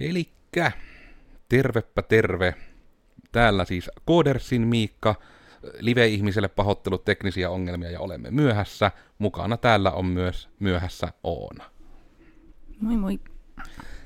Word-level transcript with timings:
Elikkä, 0.00 0.72
tervepä 1.48 2.02
terve. 2.02 2.54
Täällä 3.32 3.64
siis 3.64 3.90
Koodersin 4.04 4.62
Miikka, 4.62 5.14
live-ihmiselle 5.80 6.48
pahoittelut 6.48 7.04
teknisiä 7.04 7.50
ongelmia 7.50 7.90
ja 7.90 8.00
olemme 8.00 8.30
myöhässä. 8.30 8.90
Mukana 9.18 9.56
täällä 9.56 9.90
on 9.90 10.06
myös 10.06 10.48
myöhässä 10.60 11.08
Oona. 11.22 11.64
Moi 12.80 12.96
moi. 12.96 13.20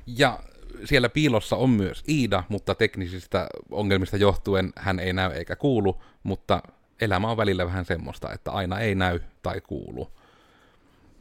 Ja 0.07 0.39
siellä 0.85 1.09
piilossa 1.09 1.57
on 1.57 1.71
myös 1.71 2.05
Iida, 2.09 2.45
mutta 2.49 2.75
teknisistä 2.75 3.49
ongelmista 3.71 4.17
johtuen 4.17 4.73
hän 4.77 4.99
ei 4.99 5.13
näy 5.13 5.33
eikä 5.33 5.57
kuulu, 5.57 6.03
mutta 6.23 6.63
elämä 7.01 7.31
on 7.31 7.37
välillä 7.37 7.67
vähän 7.67 7.85
semmoista, 7.85 8.33
että 8.33 8.51
aina 8.51 8.81
ei 8.81 8.95
näy 8.95 9.21
tai 9.43 9.61
kuulu. 9.61 10.13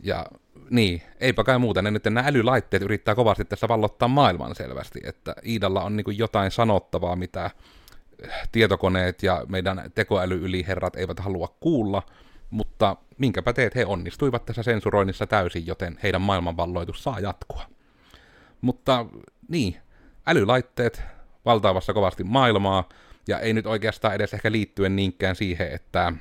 Ja 0.03 0.25
niin, 0.71 1.01
eipä 1.19 1.43
kai 1.43 1.59
muuta. 1.59 1.81
Ne 1.81 1.91
nyt 1.91 2.04
nämä 2.04 2.23
älylaitteet 2.27 2.83
yrittää 2.83 3.15
kovasti 3.15 3.45
tässä 3.45 3.67
vallottaa 3.67 4.07
maailman 4.07 4.55
selvästi, 4.55 4.99
että 5.04 5.36
Iidalla 5.45 5.83
on 5.83 5.95
niin 5.95 6.17
jotain 6.17 6.51
sanottavaa, 6.51 7.15
mitä 7.15 7.51
tietokoneet 8.51 9.23
ja 9.23 9.46
meidän 9.49 9.91
tekoälyyliherrat 9.96 10.96
eivät 10.96 11.19
halua 11.19 11.55
kuulla, 11.60 12.04
mutta 12.49 12.96
minkäpä 13.18 13.54
teet, 13.54 13.75
he 13.75 13.86
onnistuivat 13.86 14.46
tässä 14.46 14.63
sensuroinnissa 14.63 15.27
täysin, 15.27 15.68
joten 15.68 15.99
heidän 16.04 16.21
maailmanvalloitus 16.21 17.04
saa 17.04 17.19
jatkua. 17.19 17.63
Mutta 18.61 19.05
niin, 19.47 19.77
älylaitteet 20.27 21.04
valtaavassa 21.46 21.93
kovasti 21.93 22.24
maailmaa, 22.24 22.89
ja 23.27 23.39
ei 23.39 23.54
nyt 23.54 23.65
oikeastaan 23.65 24.15
edes 24.15 24.33
ehkä 24.33 24.51
liittyen 24.51 24.96
niinkään 24.96 25.35
siihen, 25.35 25.71
että 25.71 26.13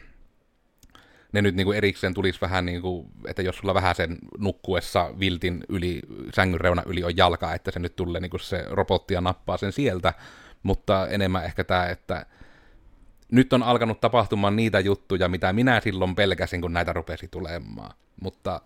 ne 1.32 1.42
nyt 1.42 1.54
niinku 1.54 1.72
erikseen 1.72 2.14
tulisi 2.14 2.40
vähän 2.40 2.66
niin 2.66 2.82
kuin, 2.82 3.08
että 3.26 3.42
jos 3.42 3.56
sulla 3.56 3.74
vähän 3.74 3.94
sen 3.94 4.18
nukkuessa 4.38 5.10
viltin 5.20 5.64
yli, 5.68 6.00
sängyn 6.34 6.60
reuna 6.60 6.82
yli 6.86 7.04
on 7.04 7.16
jalka, 7.16 7.54
että 7.54 7.70
se 7.70 7.78
nyt 7.78 7.96
tulee 7.96 8.20
niinku 8.20 8.38
se 8.38 8.64
robotti 8.70 9.14
ja 9.14 9.20
nappaa 9.20 9.56
sen 9.56 9.72
sieltä, 9.72 10.14
mutta 10.62 11.08
enemmän 11.08 11.44
ehkä 11.44 11.64
tämä, 11.64 11.86
että 11.86 12.26
nyt 13.32 13.52
on 13.52 13.62
alkanut 13.62 14.00
tapahtumaan 14.00 14.56
niitä 14.56 14.80
juttuja, 14.80 15.28
mitä 15.28 15.52
minä 15.52 15.80
silloin 15.80 16.14
pelkäsin, 16.14 16.60
kun 16.60 16.72
näitä 16.72 16.92
rupesi 16.92 17.28
tulemaan. 17.28 17.96
Mutta 18.22 18.60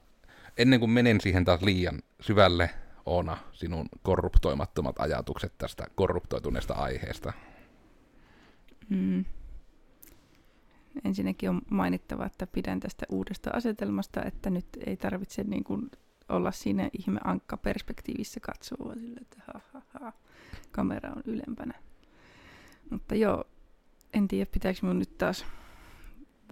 ennen 0.57 0.81
kuin 0.81 0.91
menen 0.91 1.21
siihen 1.21 1.45
taas 1.45 1.63
liian 1.63 2.03
syvälle, 2.21 2.71
Oona, 3.07 3.37
sinun 3.53 3.89
korruptoimattomat 4.03 4.97
ajatukset 4.99 5.53
tästä 5.59 5.87
korruptoituneesta 5.95 6.75
aiheesta. 6.75 7.33
Mm. 8.89 9.25
Ensinnäkin 11.05 11.51
on 11.51 11.63
mainittava, 11.71 12.27
että 12.27 12.47
pidän 12.47 12.81
tästä 12.81 13.07
uudesta 13.09 13.51
asetelmasta, 13.53 14.23
että 14.25 14.51
nyt 14.51 14.67
ei 14.87 14.97
tarvitse 14.97 15.45
niin 15.45 15.65
kuin 15.65 15.91
olla 16.29 16.51
siinä 16.53 16.91
ihme 16.99 17.21
ankka 17.25 17.57
perspektiivissä 17.57 18.41
katsoa 18.41 18.95
sille, 18.95 19.21
että 19.21 19.37
ha, 19.47 19.61
ha, 19.73 19.83
ha, 20.01 20.13
kamera 20.71 21.13
on 21.17 21.23
ylempänä. 21.25 21.75
Mutta 22.91 23.15
joo, 23.15 23.45
en 24.15 24.29
tiedä 24.29 24.51
pitääkö 24.53 24.79
minun 24.83 24.99
nyt 24.99 25.19
taas 25.19 25.47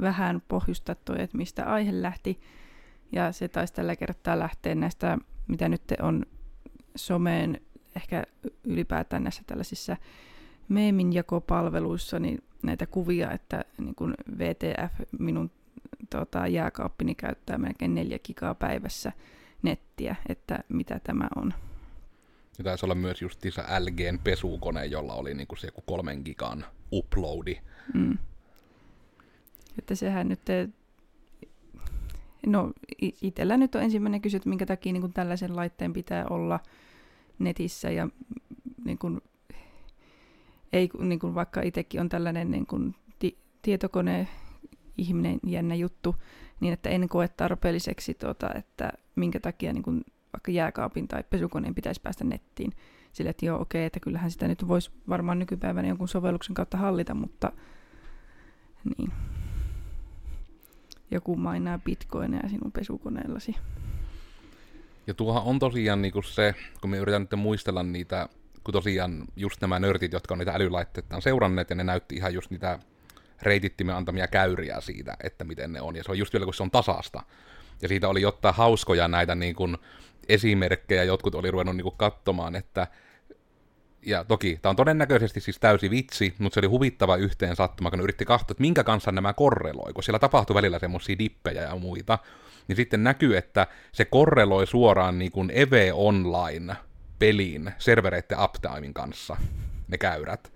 vähän 0.00 0.42
pohjustaa 0.48 0.94
toi, 0.94 1.22
että 1.22 1.36
mistä 1.36 1.64
aihe 1.64 2.02
lähti. 2.02 2.40
Ja 3.12 3.32
se 3.32 3.48
taisi 3.48 3.74
tällä 3.74 3.96
kertaa 3.96 4.38
lähteä 4.38 4.74
näistä, 4.74 5.18
mitä 5.48 5.68
nyt 5.68 5.82
on 6.02 6.26
someen, 6.96 7.60
ehkä 7.96 8.24
ylipäätään 8.64 9.22
näissä 9.22 9.42
tällaisissa 9.46 9.96
meeminjakopalveluissa, 10.72 12.18
niin 12.18 12.42
näitä 12.62 12.86
kuvia, 12.86 13.30
että 13.30 13.64
niin 13.78 13.94
kun 13.94 14.14
VTF, 14.38 14.92
minun 15.18 15.50
tota, 16.10 16.46
jääkaappini 16.46 17.14
käyttää 17.14 17.58
melkein 17.58 17.94
neljä 17.94 18.18
gigaa 18.18 18.54
päivässä 18.54 19.12
nettiä, 19.62 20.16
että 20.28 20.58
mitä 20.68 21.00
tämä 21.04 21.28
on. 21.36 21.54
Ja 22.58 22.64
taisi 22.64 22.86
olla 22.86 22.94
myös 22.94 23.22
justiinsa 23.22 23.64
LGn 23.80 24.18
pesukone, 24.24 24.86
jolla 24.86 25.14
oli 25.14 25.34
niin 25.34 25.46
kuin 25.46 25.58
se 25.58 25.66
joku 25.66 25.82
kolmen 25.86 26.22
gigan 26.24 26.64
uploadi. 26.92 27.56
Mm. 27.94 28.18
Että 29.78 29.94
sehän 29.94 30.28
nyt, 30.28 30.40
no 32.46 32.72
itsellä 33.22 33.56
nyt 33.56 33.74
on 33.74 33.82
ensimmäinen 33.82 34.20
kysymys, 34.20 34.40
että 34.40 34.48
minkä 34.48 34.66
takia 34.66 34.92
niin 34.92 35.00
kuin 35.00 35.12
tällaisen 35.12 35.56
laitteen 35.56 35.92
pitää 35.92 36.26
olla 36.30 36.60
netissä 37.38 37.90
ja 37.90 38.08
niin 38.84 38.98
kuin, 38.98 39.20
ei 40.72 40.90
niin 40.98 41.18
kuin 41.18 41.34
vaikka 41.34 41.62
itsekin 41.62 42.00
on 42.00 42.08
tällainen 42.08 42.50
niin 42.50 42.66
kuin 42.66 42.94
ti- 43.18 43.38
tietokone 43.62 44.28
ihminen 44.98 45.40
jännä 45.46 45.74
juttu, 45.74 46.16
niin 46.60 46.72
että 46.72 46.90
en 46.90 47.08
koe 47.08 47.28
tarpeelliseksi, 47.28 48.14
tuota, 48.14 48.54
että 48.54 48.92
minkä 49.16 49.40
takia 49.40 49.72
niin 49.72 49.82
kuin 49.82 50.04
vaikka 50.32 50.50
jääkaapin 50.50 51.08
tai 51.08 51.24
pesukoneen 51.30 51.74
pitäisi 51.74 52.00
päästä 52.00 52.24
nettiin. 52.24 52.72
Sille, 53.12 53.30
että 53.30 53.46
joo, 53.46 53.60
okei, 53.60 53.84
että 53.84 54.00
kyllähän 54.00 54.30
sitä 54.30 54.48
nyt 54.48 54.68
voisi 54.68 54.90
varmaan 55.08 55.38
nykypäivänä 55.38 55.88
jonkun 55.88 56.08
sovelluksen 56.08 56.54
kautta 56.54 56.76
hallita, 56.76 57.14
mutta 57.14 57.52
niin. 58.98 59.12
Joku 61.10 61.36
mainaa 61.36 61.78
bitcoineja 61.78 62.48
sinun 62.48 62.72
pesukoneellasi. 62.72 63.56
Ja 65.06 65.14
tuohan 65.14 65.42
on 65.42 65.58
tosiaan 65.58 66.02
niinku 66.02 66.22
se, 66.22 66.54
kun 66.80 66.90
me 66.90 66.98
yritän 66.98 67.22
nyt 67.22 67.40
muistella 67.40 67.82
niitä, 67.82 68.28
kun 68.64 68.72
tosiaan 68.72 69.24
just 69.36 69.60
nämä 69.60 69.78
nörtit, 69.78 70.12
jotka 70.12 70.34
on 70.34 70.38
niitä 70.38 70.52
älylaitteita 70.52 71.16
on 71.16 71.22
seuranneet, 71.22 71.70
ja 71.70 71.76
ne 71.76 71.84
näytti 71.84 72.16
ihan 72.16 72.34
just 72.34 72.50
niitä 72.50 72.78
reitittimen 73.42 73.94
antamia 73.94 74.28
käyriä 74.28 74.80
siitä, 74.80 75.16
että 75.22 75.44
miten 75.44 75.72
ne 75.72 75.80
on. 75.80 75.96
Ja 75.96 76.04
se 76.04 76.10
on 76.10 76.18
just 76.18 76.32
vielä, 76.32 76.44
kun 76.44 76.54
se 76.54 76.62
on 76.62 76.70
tasasta. 76.70 77.22
Ja 77.82 77.88
siitä 77.88 78.08
oli 78.08 78.22
jotain 78.22 78.54
hauskoja 78.54 79.08
näitä 79.08 79.34
niin 79.34 79.54
kuin 79.54 79.76
esimerkkejä, 80.28 81.04
jotkut 81.04 81.34
oli 81.34 81.50
ruvennut 81.50 81.76
niin 81.76 81.82
kuin 81.82 81.96
katsomaan, 81.96 82.56
että 82.56 82.86
ja 84.06 84.24
toki, 84.24 84.58
tämä 84.62 84.70
on 84.70 84.76
todennäköisesti 84.76 85.40
siis 85.40 85.58
täysi 85.58 85.90
vitsi, 85.90 86.34
mutta 86.38 86.54
se 86.54 86.60
oli 86.60 86.66
huvittava 86.66 87.16
yhteen 87.16 87.56
sattuma, 87.56 87.90
kun 87.90 88.00
yritti 88.00 88.24
katsoa, 88.24 88.46
että 88.50 88.60
minkä 88.60 88.84
kanssa 88.84 89.12
nämä 89.12 89.32
korreloi, 89.32 89.92
kun 89.92 90.02
siellä 90.02 90.18
tapahtui 90.18 90.54
välillä 90.54 90.78
semmoisia 90.78 91.18
dippejä 91.18 91.62
ja 91.62 91.76
muita, 91.76 92.18
niin 92.68 92.76
sitten 92.76 93.04
näkyy, 93.04 93.36
että 93.36 93.66
se 93.92 94.04
korreloi 94.04 94.66
suoraan 94.66 95.18
niin 95.18 95.32
kuin 95.32 95.50
EVE 95.54 95.92
Online 95.92 96.76
peliin 97.22 97.72
servereiden 97.78 98.40
uptimein 98.40 98.94
kanssa, 98.94 99.36
ne 99.88 99.98
käyrät. 99.98 100.52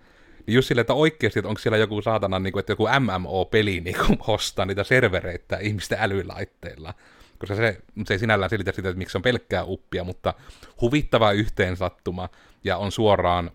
Niin 0.47 0.55
just 0.55 0.69
sille, 0.69 0.81
että 0.81 0.95
oikeasti, 0.95 1.39
että 1.39 1.49
onko 1.49 1.59
siellä 1.59 1.79
joku 1.79 2.03
saatana, 2.03 2.39
niin 2.39 2.53
kuin, 2.53 2.61
että 2.61 2.73
joku 2.73 2.89
MMO-peli 3.01 3.81
niin 3.81 3.97
kuin, 4.07 4.19
hostaa 4.27 4.67
niitä 4.67 4.85
servereitä 4.85 5.57
ihmisten 5.57 5.99
älylaitteilla 6.01 6.95
koska 7.39 7.57
se, 7.57 7.79
se 8.07 8.15
ei 8.15 8.19
sinällään 8.19 8.51
selitä 8.51 8.73
sitä, 8.73 8.89
että 8.89 8.99
miksi 8.99 9.13
se 9.13 9.19
on 9.19 9.23
pelkkää 9.23 9.65
uppia, 9.65 10.05
mutta 10.05 10.35
huvittava 10.81 11.33
yhteensattuma, 11.33 12.29
ja 12.65 12.77
on 12.77 12.93
suoraan, 12.93 13.51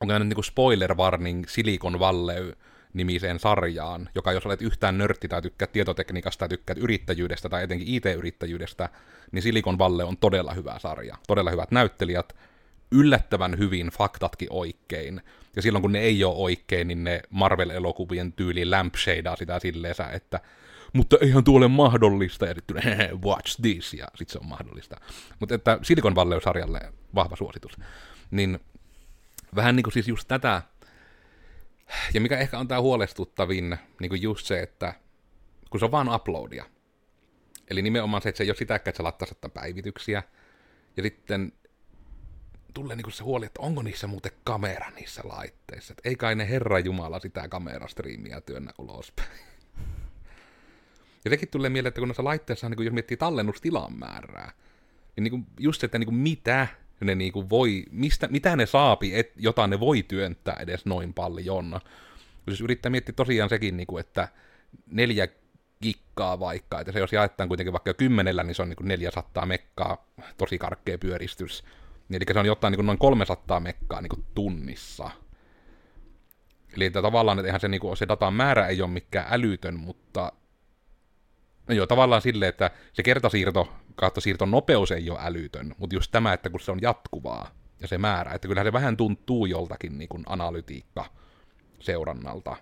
onko 0.00 0.18
niin 0.18 0.44
spoiler 0.44 0.94
warning 0.94 1.44
Silicon 1.46 1.98
Valley 1.98 2.52
nimiseen 2.98 3.38
sarjaan, 3.38 4.08
joka 4.14 4.32
jos 4.32 4.46
olet 4.46 4.62
yhtään 4.62 4.98
nörtti 4.98 5.28
tai 5.28 5.42
tykkäät 5.42 5.72
tietotekniikasta 5.72 6.38
tai 6.38 6.48
tykkäät 6.48 6.78
yrittäjyydestä 6.78 7.48
tai 7.48 7.62
etenkin 7.62 7.88
IT-yrittäjyydestä, 7.88 8.88
niin 9.32 9.42
Silicon 9.42 9.78
Valley 9.78 10.06
on 10.06 10.16
todella 10.16 10.54
hyvä 10.54 10.78
sarja. 10.78 11.16
Todella 11.26 11.50
hyvät 11.50 11.70
näyttelijät, 11.70 12.36
yllättävän 12.90 13.58
hyvin 13.58 13.86
faktatkin 13.86 14.48
oikein. 14.50 15.22
Ja 15.56 15.62
silloin 15.62 15.82
kun 15.82 15.92
ne 15.92 15.98
ei 15.98 16.24
ole 16.24 16.34
oikein, 16.36 16.88
niin 16.88 17.04
ne 17.04 17.22
Marvel-elokuvien 17.30 18.32
tyyli 18.32 18.64
lampshadeaa 18.64 19.36
sitä 19.36 19.58
silleensä, 19.58 20.04
että 20.04 20.40
mutta 20.92 21.16
eihän 21.20 21.44
tuo 21.44 21.56
ole 21.56 21.68
mahdollista, 21.68 22.46
ja 22.46 22.54
sitten 22.54 22.76
watch 23.24 23.60
this, 23.62 23.94
ja 23.94 24.06
sitten 24.14 24.32
se 24.32 24.38
on 24.38 24.46
mahdollista. 24.46 24.96
Mutta 25.40 25.54
että 25.54 25.78
Silicon 25.82 26.14
Valley-sarjalle 26.14 26.92
vahva 27.14 27.36
suositus. 27.36 27.72
Niin 28.30 28.60
vähän 29.54 29.76
niin 29.76 29.84
kuin 29.84 29.92
siis 29.92 30.08
just 30.08 30.28
tätä, 30.28 30.62
ja 32.14 32.20
mikä 32.20 32.38
ehkä 32.38 32.58
on 32.58 32.68
tämä 32.68 32.80
huolestuttavin, 32.80 33.78
niin 34.00 34.08
kuin 34.08 34.22
just 34.22 34.46
se, 34.46 34.60
että 34.60 34.94
kun 35.70 35.80
se 35.80 35.84
on 35.84 35.90
vaan 35.90 36.14
uploadia, 36.14 36.64
eli 37.70 37.82
nimenomaan 37.82 38.22
se, 38.22 38.28
että 38.28 38.36
se 38.36 38.44
ei 38.44 38.50
ole 38.50 38.56
sitä, 38.56 38.74
että 38.74 38.92
sä 38.96 39.02
laittaisit 39.02 39.38
päivityksiä, 39.54 40.22
ja 40.96 41.02
sitten 41.02 41.52
tulee 42.74 42.96
niin 42.96 43.12
se 43.12 43.24
huoli, 43.24 43.46
että 43.46 43.62
onko 43.62 43.82
niissä 43.82 44.06
muuten 44.06 44.32
kamera 44.44 44.90
niissä 44.90 45.22
laitteissa. 45.24 45.92
Et 45.92 46.00
ei 46.04 46.16
kai 46.16 46.34
ne 46.34 46.48
Herra 46.48 46.78
Jumala 46.78 47.20
sitä 47.20 47.48
kamerastriimiä 47.48 48.40
työnnä 48.40 48.72
ulospäin. 48.78 49.28
Ja 51.24 51.30
sekin 51.30 51.48
tulee 51.48 51.70
mieleen, 51.70 51.88
että 51.88 52.00
kun 52.00 52.08
noissa 52.08 52.24
laitteissa, 52.24 52.68
niin 52.68 52.76
kun 52.76 52.84
jos 52.84 52.94
miettii 52.94 53.16
tallennustilan 53.16 53.98
määrää, 53.98 54.52
niin, 55.16 55.24
niin 55.24 55.30
kuin 55.30 55.46
just 55.60 55.80
se, 55.80 55.84
että 55.84 55.98
niin 55.98 56.06
kuin 56.06 56.16
mitä 56.16 56.66
ne 57.00 57.14
niin 57.14 57.32
kuin 57.32 57.50
voi, 57.50 57.84
mistä, 57.90 58.28
mitä 58.28 58.56
ne 58.56 58.66
saapi, 58.66 59.18
et, 59.18 59.32
jota 59.36 59.66
ne 59.66 59.80
voi 59.80 60.02
työntää 60.02 60.56
edes 60.60 60.86
noin 60.86 61.14
paljon. 61.14 61.80
Jos 62.46 62.60
yrittää 62.60 62.90
miettiä 62.90 63.12
tosiaan 63.12 63.48
sekin, 63.48 63.76
niin 63.76 63.86
kuin, 63.86 64.00
että 64.00 64.28
neljä 64.86 65.28
gikkaa 65.82 66.40
vaikka, 66.40 66.80
että 66.80 66.92
se 66.92 66.98
jos 66.98 67.12
jaetaan 67.12 67.48
kuitenkin 67.48 67.72
vaikka 67.72 67.94
kymmenellä, 67.94 68.42
niin 68.42 68.54
se 68.54 68.62
on 68.62 68.68
niin 68.68 68.76
kuin 68.76 68.88
400 68.88 69.46
mekkaa, 69.46 70.06
tosi 70.36 70.58
karkkea 70.58 70.98
pyöristys. 70.98 71.64
Eli 72.10 72.24
se 72.32 72.38
on 72.38 72.46
jotain 72.46 72.72
niin 72.72 72.78
kuin 72.78 72.86
noin 72.86 72.98
300 72.98 73.60
mekkaa 73.60 74.00
niin 74.00 74.10
kuin 74.10 74.24
tunnissa. 74.34 75.10
Eli 76.76 76.84
että 76.84 77.02
tavallaan, 77.02 77.38
että 77.38 77.46
eihän 77.46 77.60
se, 77.60 77.68
niin 77.68 77.80
kuin, 77.80 77.96
se 77.96 78.08
datan 78.08 78.34
määrä 78.34 78.66
ei 78.66 78.82
ole 78.82 78.90
mikään 78.90 79.26
älytön, 79.30 79.78
mutta 79.78 80.32
No 81.68 81.74
joo, 81.74 81.86
tavallaan 81.86 82.22
silleen, 82.22 82.48
että 82.48 82.70
se 82.92 83.02
kertasiirto 83.02 83.72
kautta 83.94 84.20
siirton 84.20 84.50
nopeus 84.50 84.90
ei 84.90 85.10
ole 85.10 85.18
älytön, 85.22 85.74
mutta 85.78 85.96
just 85.96 86.10
tämä, 86.10 86.32
että 86.32 86.50
kun 86.50 86.60
se 86.60 86.72
on 86.72 86.82
jatkuvaa, 86.82 87.50
ja 87.80 87.88
se 87.88 87.98
määrä. 87.98 88.32
Että 88.32 88.48
kyllähän 88.48 88.66
se 88.66 88.72
vähän 88.72 88.96
tuntuu 88.96 89.46
joltakin 89.46 89.98
niin 89.98 90.08
kuin 90.08 90.22
analytiikka 90.26 91.04
seurannalta. 91.80 92.56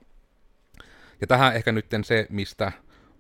Ja 1.21 1.27
tähän 1.27 1.57
ehkä 1.57 1.73
nyt 1.73 1.87
se, 2.05 2.27
mistä 2.31 2.73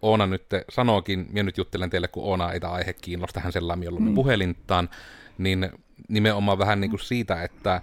Oona 0.02 0.26
nyt 0.26 0.46
sanookin, 0.70 1.26
minä 1.28 1.42
nyt 1.42 1.58
juttelen 1.58 1.90
teille, 1.90 2.08
kun 2.08 2.24
Oona 2.24 2.52
ei 2.52 2.60
tämä 2.60 2.72
aihe 2.72 2.92
kiinnosta, 2.92 3.40
hän 3.40 3.52
sellainen, 3.52 3.84
jolla 3.84 4.00
mm. 4.00 4.14
puhelintaan, 4.14 4.88
niin 5.38 5.70
nimenomaan 6.08 6.58
vähän 6.58 6.80
niin 6.80 6.90
kuin 6.90 7.00
siitä, 7.00 7.42
että 7.42 7.82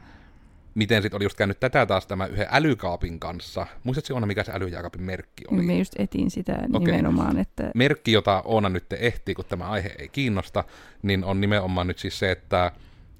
miten 0.75 1.01
sitten 1.01 1.17
oli 1.17 1.25
just 1.25 1.37
käynyt 1.37 1.59
tätä 1.59 1.85
taas 1.85 2.07
tämä 2.07 2.25
yhden 2.25 2.47
älykaapin 2.51 3.19
kanssa. 3.19 3.67
Muistatko 3.83 4.13
Oona, 4.13 4.25
mikä 4.25 4.43
se 4.43 4.51
älyjääkaapin 4.51 5.03
merkki 5.03 5.43
oli? 5.51 5.61
Me 5.61 5.77
just 5.77 5.93
etin 5.99 6.31
sitä 6.31 6.59
okay. 6.73 6.91
nimenomaan. 6.91 7.39
Että... 7.39 7.71
Merkki, 7.75 8.11
jota 8.11 8.41
Oona 8.45 8.69
nyt 8.69 8.93
ehtii, 8.93 9.35
kun 9.35 9.45
tämä 9.45 9.69
aihe 9.69 9.95
ei 9.99 10.09
kiinnosta, 10.09 10.63
niin 11.01 11.23
on 11.23 11.41
nimenomaan 11.41 11.87
nyt 11.87 11.99
siis 11.99 12.19
se, 12.19 12.31
että 12.31 12.71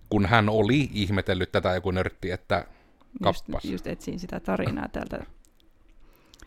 kun 0.10 0.26
hän 0.26 0.50
oli 0.50 0.90
ihmetellyt 0.94 1.52
tätä 1.52 1.74
joku 1.74 1.92
nörtti, 1.92 2.32
että 2.32 2.66
kappas. 3.24 3.64
Just, 3.64 3.66
just 3.66 3.88
etsin 3.88 4.20
sitä 4.20 4.40
tarinaa 4.40 4.88
täältä. 4.88 5.26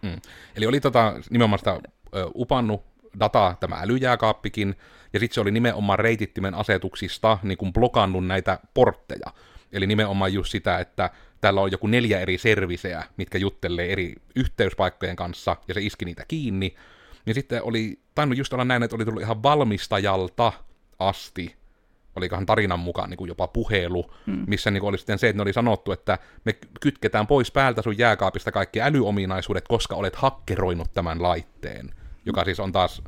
Mm. 0.03 0.21
Eli 0.57 0.67
oli 0.67 0.81
tota, 0.81 1.15
nimenomaan 1.31 1.59
sitä 1.59 1.81
ö, 2.17 2.31
upannut 2.35 2.83
dataa 3.21 3.57
tämä 3.61 3.77
älyjääkaappikin, 3.81 4.77
ja 5.13 5.21
sitten 5.21 5.35
se 5.35 5.41
oli 5.41 5.51
nimenomaan 5.51 5.99
reitittimen 5.99 6.55
asetuksista 6.55 7.39
niin 7.43 7.59
kuin 7.59 7.73
blokannut 7.73 8.27
näitä 8.27 8.59
portteja. 8.75 9.33
Eli 9.73 9.87
nimenomaan 9.87 10.33
just 10.33 10.51
sitä, 10.51 10.79
että 10.79 11.11
täällä 11.41 11.61
on 11.61 11.73
joku 11.73 11.87
neljä 11.87 12.21
eri 12.21 12.39
serviseä, 12.39 13.05
mitkä 13.17 13.39
juttelee 13.39 13.93
eri 13.93 14.15
yhteyspaikkojen 14.37 15.17
kanssa, 15.17 15.57
ja 15.69 15.75
se 15.75 15.81
iski 15.83 16.05
niitä 16.05 16.25
kiinni. 16.29 16.75
Ja 17.27 17.35
sitten 17.35 17.63
oli 17.63 17.99
tainnut 18.15 18.39
just 18.39 18.53
olla 18.53 18.65
näin, 18.65 18.83
että 18.83 18.97
oli 18.97 19.05
tullut 19.05 19.23
ihan 19.23 19.43
valmistajalta 19.43 20.53
asti, 20.99 21.57
olikohan 22.17 22.47
tarinan 22.47 22.79
mukaan 22.79 23.11
niin 23.11 23.19
kuin 23.19 23.29
jopa 23.29 23.49
puhelu, 23.49 24.13
mm. 24.27 24.45
missä 24.47 24.71
niin 24.71 24.81
kuin 24.81 24.89
oli 24.89 24.99
sitten 24.99 25.19
se, 25.19 25.29
että 25.29 25.37
ne 25.39 25.43
oli 25.43 25.53
sanottu, 25.53 25.93
että 25.93 26.19
me 26.45 26.53
kytketään 26.81 27.27
pois 27.27 27.51
päältä 27.53 27.83
sun 27.83 27.99
jääkaapista 27.99 28.53
kaikki 28.53 28.83
älyominaisuudet, 28.83 29.69
koska 29.69 29.97
olet 29.97 30.17
hakkeroinut 30.17 30.93
tämän 30.95 31.23
laitteen, 31.23 31.91
joka 32.27 32.45
siis 32.45 32.61
on 32.61 32.73
taas 32.73 33.03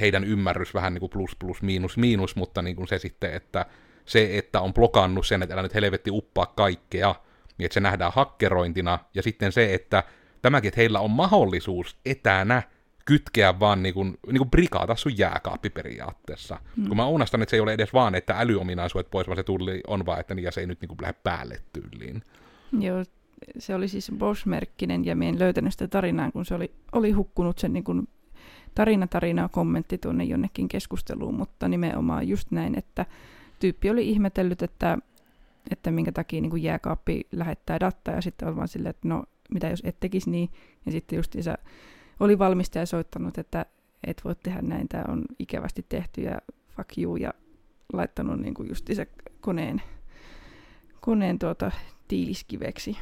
heidän 0.00 0.24
ymmärrys 0.24 0.74
vähän 0.74 0.94
niin 0.94 1.00
kuin 1.00 1.10
plus 1.10 1.36
plus 1.38 1.62
miinus 1.62 1.96
miinus, 1.96 2.36
mutta 2.36 2.62
niin 2.62 2.76
kuin 2.76 2.88
se 2.88 2.98
sitten, 2.98 3.34
että 3.34 3.66
se, 4.08 4.38
että 4.38 4.60
on 4.60 4.74
blokannut 4.74 5.26
sen, 5.26 5.42
että 5.42 5.54
älä 5.54 5.62
nyt 5.62 5.74
helvetti 5.74 6.10
uppaa 6.10 6.46
kaikkea, 6.46 7.14
niin 7.58 7.64
että 7.64 7.74
se 7.74 7.80
nähdään 7.80 8.12
hakkerointina, 8.14 8.98
ja 9.14 9.22
sitten 9.22 9.52
se, 9.52 9.74
että 9.74 10.02
tämäkin, 10.42 10.68
että 10.68 10.80
heillä 10.80 11.00
on 11.00 11.10
mahdollisuus 11.10 11.96
etänä 12.06 12.62
kytkeä 13.04 13.60
vaan 13.60 13.82
niin 13.82 13.94
kuin, 13.94 14.18
niin 14.26 14.38
kuin 14.38 14.50
brikaata 14.50 14.96
sun 14.96 15.18
jääkaappi 15.18 15.70
periaatteessa. 15.70 16.60
Mm. 16.76 16.88
Kun 16.88 16.96
mä 16.96 17.06
uunastan, 17.06 17.42
että 17.42 17.50
se 17.50 17.56
ei 17.56 17.60
ole 17.60 17.72
edes 17.72 17.92
vaan, 17.92 18.14
että 18.14 18.34
älyominaisuudet 18.38 19.10
pois, 19.10 19.26
vaan 19.26 19.36
se 19.36 19.42
tuli 19.42 19.80
on 19.86 20.06
vaan, 20.06 20.20
että 20.20 20.34
niin, 20.34 20.44
ja 20.44 20.52
se 20.52 20.60
ei 20.60 20.66
nyt 20.66 20.80
niin 20.80 20.88
kuin 20.88 20.98
lähde 21.02 21.18
päälle 21.24 21.60
tyyliin. 21.72 22.22
Joo, 22.78 23.04
se 23.58 23.74
oli 23.74 23.88
siis 23.88 24.12
Bosch-merkkinen, 24.18 25.04
ja 25.04 25.16
en 25.28 25.38
löytänyt 25.38 25.72
sitä 25.72 25.88
tarinaa, 25.88 26.30
kun 26.30 26.44
se 26.44 26.54
oli, 26.54 26.72
oli 26.92 27.10
hukkunut 27.10 27.58
sen 27.58 27.72
niin 27.72 27.84
kuin 27.84 28.08
tarina 28.74 29.06
tarinaa 29.06 29.48
kommentti 29.48 29.98
tuonne 29.98 30.24
jonnekin 30.24 30.68
keskusteluun, 30.68 31.34
mutta 31.34 31.68
nimenomaan 31.68 32.28
just 32.28 32.50
näin, 32.50 32.78
että 32.78 33.06
tyyppi 33.58 33.90
oli 33.90 34.08
ihmetellyt, 34.08 34.62
että, 34.62 34.98
että 35.70 35.90
minkä 35.90 36.12
takia 36.12 36.40
niin 36.40 36.50
kuin 36.50 36.62
jääkaappi 36.62 37.26
lähettää 37.32 37.80
dataa 37.80 38.14
ja 38.14 38.22
sitten 38.22 38.48
on 38.48 38.56
vaan 38.56 38.68
silleen, 38.68 38.90
että 38.90 39.08
no 39.08 39.24
mitä 39.54 39.68
jos 39.68 39.82
et 39.84 40.00
tekisi 40.00 40.30
niin. 40.30 40.50
Ja 40.86 40.92
sitten 40.92 41.16
just 41.16 41.36
se 41.40 41.54
oli 42.20 42.38
valmistaja 42.38 42.86
soittanut, 42.86 43.38
että 43.38 43.66
et 44.04 44.20
voi 44.24 44.34
tehdä 44.42 44.62
näin, 44.62 44.88
tämä 44.88 45.04
on 45.08 45.24
ikävästi 45.38 45.86
tehty 45.88 46.20
ja 46.20 46.38
fuck 46.76 46.98
you 46.98 47.16
ja 47.16 47.34
laittanut 47.92 48.40
niin 48.40 48.54
kuin 48.54 48.68
just 48.68 48.86
se 48.92 49.08
koneen, 49.40 49.82
koneen 51.00 51.38
tuota, 51.38 51.70
tiiliskiveksi. 52.08 52.96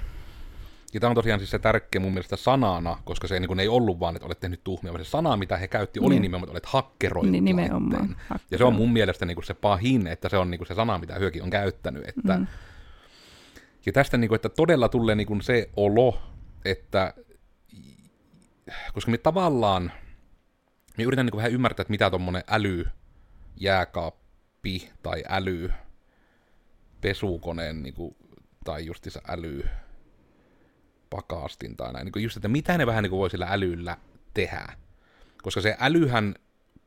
Ja 0.95 1.01
tämä 1.01 1.09
on 1.09 1.15
tosiaan 1.15 1.41
siis 1.41 1.51
se 1.51 1.59
tärkeä 1.59 2.01
mun 2.01 2.13
mielestä 2.13 2.37
sanana, 2.37 2.99
koska 3.05 3.29
se 3.29 3.35
ei, 3.35 3.41
niin 3.41 3.49
kuin, 3.49 3.61
ei 3.61 3.69
ollut 3.69 4.01
vaan, 4.01 4.17
että 4.17 4.27
olet 4.27 4.41
tehnyt 4.41 4.65
tuhmia, 4.65 4.93
vaan 4.93 5.05
se 5.05 5.11
sana, 5.11 5.37
mitä 5.37 5.57
he 5.57 5.69
käytti, 5.69 6.01
oli 6.01 6.15
niin. 6.15 6.23
nimenomaan, 6.23 6.49
että 6.49 6.53
olet 6.53 6.67
hakkeroinut 6.67 7.33
niin, 7.33 7.45
nimenomaan. 7.45 8.17
Ja 8.51 8.59
se 8.59 8.65
on 8.65 8.75
mun 8.75 8.93
mielestä 8.93 9.27
niin 9.27 9.35
kuin 9.35 9.45
se 9.45 9.55
pahin, 9.55 10.07
että 10.07 10.29
se 10.29 10.37
on 10.37 10.51
niin 10.51 10.59
kuin 10.59 10.69
se 10.69 10.75
sana, 10.75 10.99
mitä 10.99 11.15
hyökin 11.15 11.43
on 11.43 11.51
käyttänyt. 11.51 12.09
Että... 12.09 12.39
Mm. 12.39 12.47
Ja 13.87 13.93
tästä, 13.93 14.17
niin 14.17 14.29
kuin, 14.29 14.37
että 14.37 14.49
todella 14.49 14.89
tulee 14.89 15.15
niin 15.15 15.27
kuin 15.27 15.43
se 15.43 15.71
olo, 15.77 16.23
että 16.65 17.15
koska 18.93 19.11
me 19.11 19.19
tavallaan, 19.19 19.93
me 20.99 21.05
yritän 21.05 21.27
niin 21.27 21.31
kuin 21.31 21.39
vähän 21.39 21.53
ymmärtää, 21.53 21.83
että 21.83 21.91
mitä 21.91 22.11
tuommoinen 22.11 22.43
äly 22.49 22.87
jääkaappi 23.57 24.91
tai 25.03 25.23
äly 25.29 25.71
pesukoneen 27.01 27.83
niin 27.83 27.95
kuin, 27.95 28.17
tai 28.65 28.87
se 29.09 29.21
äly 29.29 29.65
pakastin 31.17 31.77
tai 31.77 31.93
näin. 31.93 32.05
Niin 32.15 32.23
just, 32.23 32.37
että 32.37 32.49
mitä 32.49 32.79
ne 32.79 32.87
vähän 32.87 33.03
niin 33.03 33.11
kuin 33.11 33.21
voi 33.21 33.31
sillä 33.31 33.47
älyllä 33.51 33.97
tehdä. 34.35 34.67
Koska 35.43 35.61
se 35.61 35.77
älyhän 35.81 36.35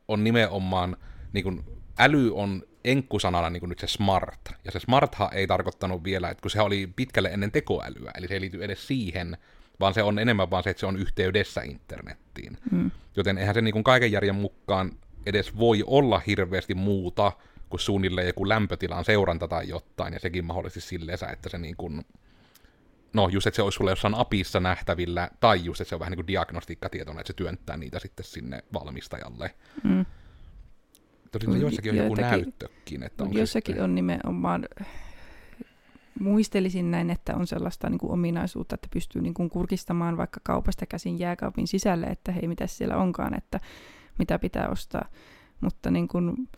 on 0.08 0.24
nimenomaan, 0.24 0.96
niin 1.32 1.42
kuin, 1.44 1.64
äly 1.98 2.30
on 2.34 2.62
enkkusanana 2.84 3.50
niin 3.50 3.60
kuin 3.60 3.68
nyt 3.68 3.78
se 3.78 3.86
smart. 3.86 4.40
Ja 4.64 4.72
se 4.72 4.80
smartha 4.80 5.30
ei 5.32 5.46
tarkoittanut 5.46 6.04
vielä, 6.04 6.30
että 6.30 6.42
kun 6.42 6.50
se 6.50 6.60
oli 6.60 6.92
pitkälle 6.96 7.28
ennen 7.28 7.52
tekoälyä, 7.52 8.10
eli 8.16 8.28
se 8.28 8.34
ei 8.34 8.40
liity 8.40 8.64
edes 8.64 8.86
siihen, 8.86 9.36
vaan 9.80 9.94
se 9.94 10.02
on 10.02 10.18
enemmän 10.18 10.50
vaan 10.50 10.62
se, 10.62 10.70
että 10.70 10.80
se 10.80 10.86
on 10.86 10.96
yhteydessä 10.96 11.62
internettiin. 11.62 12.58
Mm. 12.70 12.90
Joten 13.16 13.38
eihän 13.38 13.54
se 13.54 13.60
niin 13.60 13.72
kuin 13.72 13.84
kaiken 13.84 14.12
järjen 14.12 14.34
mukaan 14.34 14.92
edes 15.26 15.58
voi 15.58 15.84
olla 15.86 16.22
hirveästi 16.26 16.74
muuta 16.74 17.32
kuin 17.68 17.80
suunnilleen 17.80 18.26
joku 18.26 18.48
lämpötilan 18.48 19.04
seuranta 19.04 19.48
tai 19.48 19.68
jotain, 19.68 20.12
ja 20.12 20.20
sekin 20.20 20.44
mahdollisesti 20.44 20.88
silleen, 20.88 21.18
että 21.32 21.48
se 21.48 21.58
niin 21.58 21.76
kuin 21.76 22.04
no 23.12 23.28
just, 23.28 23.46
että 23.46 23.56
se 23.56 23.62
olisi 23.62 23.76
sulle 23.76 23.90
jossain 23.90 24.14
apissa 24.14 24.60
nähtävillä, 24.60 25.30
tai 25.40 25.64
just, 25.64 25.80
että 25.80 25.88
se 25.88 25.94
on 25.94 26.00
vähän 26.00 26.10
niin 26.10 26.18
kuin 26.18 26.26
diagnostiikkatietona, 26.26 27.20
että 27.20 27.26
se 27.26 27.36
työntää 27.36 27.76
niitä 27.76 27.98
sitten 27.98 28.24
sinne 28.24 28.64
valmistajalle. 28.72 29.54
Mm. 29.84 30.06
Tosin 31.32 31.60
joissakin 31.60 31.90
on 31.90 31.96
joku 31.96 32.14
näyttökin. 32.14 33.02
Että 33.02 33.24
on 33.24 33.34
jossakin 33.34 33.72
sitten... 33.72 33.84
on 33.84 33.94
nimenomaan, 33.94 34.68
muistelisin 36.20 36.90
näin, 36.90 37.10
että 37.10 37.36
on 37.36 37.46
sellaista 37.46 37.90
niin 37.90 37.98
kuin 37.98 38.12
ominaisuutta, 38.12 38.74
että 38.74 38.88
pystyy 38.92 39.22
niin 39.22 39.34
kuin 39.34 39.50
kurkistamaan 39.50 40.16
vaikka 40.16 40.40
kaupasta 40.42 40.86
käsin 40.86 41.18
jääkaapin 41.18 41.66
sisälle, 41.66 42.06
että 42.06 42.32
hei, 42.32 42.48
mitä 42.48 42.66
siellä 42.66 42.96
onkaan, 42.96 43.34
että 43.34 43.60
mitä 44.18 44.38
pitää 44.38 44.68
ostaa. 44.68 45.08
Mutta 45.60 45.90
niin 45.90 46.08
kuin, 46.08 46.48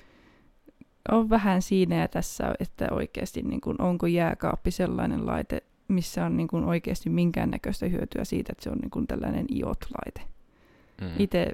on 1.10 1.30
vähän 1.30 1.62
siinä 1.62 1.96
ja 1.96 2.08
tässä, 2.08 2.54
että 2.60 2.88
oikeasti 2.90 3.42
niin 3.42 3.60
kuin, 3.60 3.82
onko 3.82 4.06
jääkaappi 4.06 4.70
sellainen 4.70 5.26
laite, 5.26 5.62
missä 5.92 6.26
on 6.26 6.36
niin 6.36 6.48
kuin 6.48 6.64
oikeasti 6.64 7.10
minkäännäköistä 7.10 7.86
hyötyä 7.86 8.24
siitä, 8.24 8.52
että 8.52 8.64
se 8.64 8.70
on 8.70 8.78
niin 8.78 8.90
kuin 8.90 9.06
tällainen 9.06 9.46
IOT-laite. 9.54 10.20
Mm. 11.00 11.10
Itse 11.18 11.52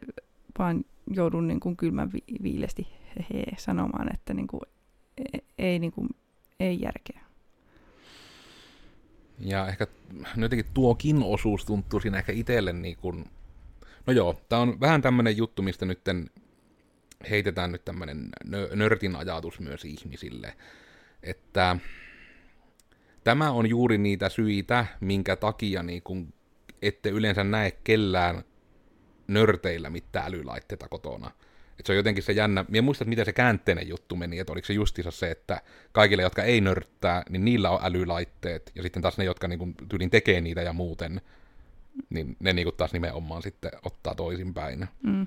vaan 0.59 0.85
joudun 1.11 1.49
niin 1.49 1.61
kuin 1.61 1.77
kylmän 1.77 2.13
vi- 2.13 2.43
viilesti 2.43 2.87
he, 3.31 3.45
sanomaan, 3.59 4.15
että 4.15 4.35
niin 4.35 4.47
kuin, 4.47 4.61
e-, 5.35 5.39
ei, 5.59 5.79
niin 5.79 5.93
kuin, 5.93 6.09
ei 6.61 6.81
järkeä. 6.81 7.21
Ja 9.39 9.69
ehkä 9.69 9.87
jotenkin 10.37 10.67
tuokin 10.75 11.23
osuus 11.23 11.65
tuntuu 11.65 12.01
siinä 12.01 12.19
ehkä 12.19 12.33
itselle 12.33 12.73
niin 12.73 12.97
kuin, 12.97 13.25
no 14.07 14.13
joo, 14.13 14.41
tämä 14.49 14.63
on 14.63 14.81
vähän 14.81 15.03
tämmöinen 15.03 15.37
juttu, 15.37 15.63
mistä 15.63 15.87
nyt 15.87 16.01
heitetään 17.31 17.73
nyt 17.73 17.85
tämmöinen 17.85 18.29
nörtin 18.75 19.17
ajatus 19.17 19.61
myös 19.61 19.85
ihmisille, 19.85 20.57
että 21.23 21.77
tämä 23.29 23.51
on 23.51 23.69
juuri 23.69 23.99
niitä 23.99 24.29
syitä, 24.29 24.87
minkä 25.01 25.37
takia 25.37 25.83
niin 25.83 26.03
kun 26.03 26.33
ette 26.83 27.09
yleensä 27.09 27.45
näe 27.45 27.71
kellään 27.85 28.45
nörteillä 29.27 29.91
mitään 29.91 30.27
älylaitteita 30.27 30.89
kotona. 30.89 31.31
Et 31.79 31.87
se 31.87 31.93
on 31.93 31.97
jotenkin 31.97 32.23
se 32.23 32.33
jännä, 32.33 32.65
minä 32.69 32.83
muistan, 32.83 33.09
miten 33.09 33.25
se 33.25 33.33
käänteinen 33.33 33.89
juttu 33.89 34.17
meni, 34.17 34.39
että 34.39 34.53
oliko 34.53 34.67
se 34.67 34.73
justiinsa 34.73 35.11
se, 35.11 35.31
että 35.31 35.61
kaikille, 35.93 36.23
jotka 36.23 36.43
ei 36.43 36.61
nörttää, 36.61 37.23
niin 37.31 37.45
niillä 37.45 37.71
on 37.71 37.81
älylaitteet, 37.83 38.73
ja 38.75 38.83
sitten 38.83 39.03
taas 39.03 39.19
ne, 39.19 39.25
jotka 39.25 39.49
niin 39.49 39.75
tyylin 39.89 40.11
tekee 40.11 40.41
niitä 40.41 40.63
ja 40.63 40.73
muuten, 40.73 41.21
niin 42.11 42.37
ne 42.41 42.53
niin 42.53 42.69
taas 42.77 42.93
nimenomaan 42.93 43.43
sitten 43.43 43.71
ottaa 43.83 44.15
toisinpäin. 44.15 44.89
Mm. 45.03 45.27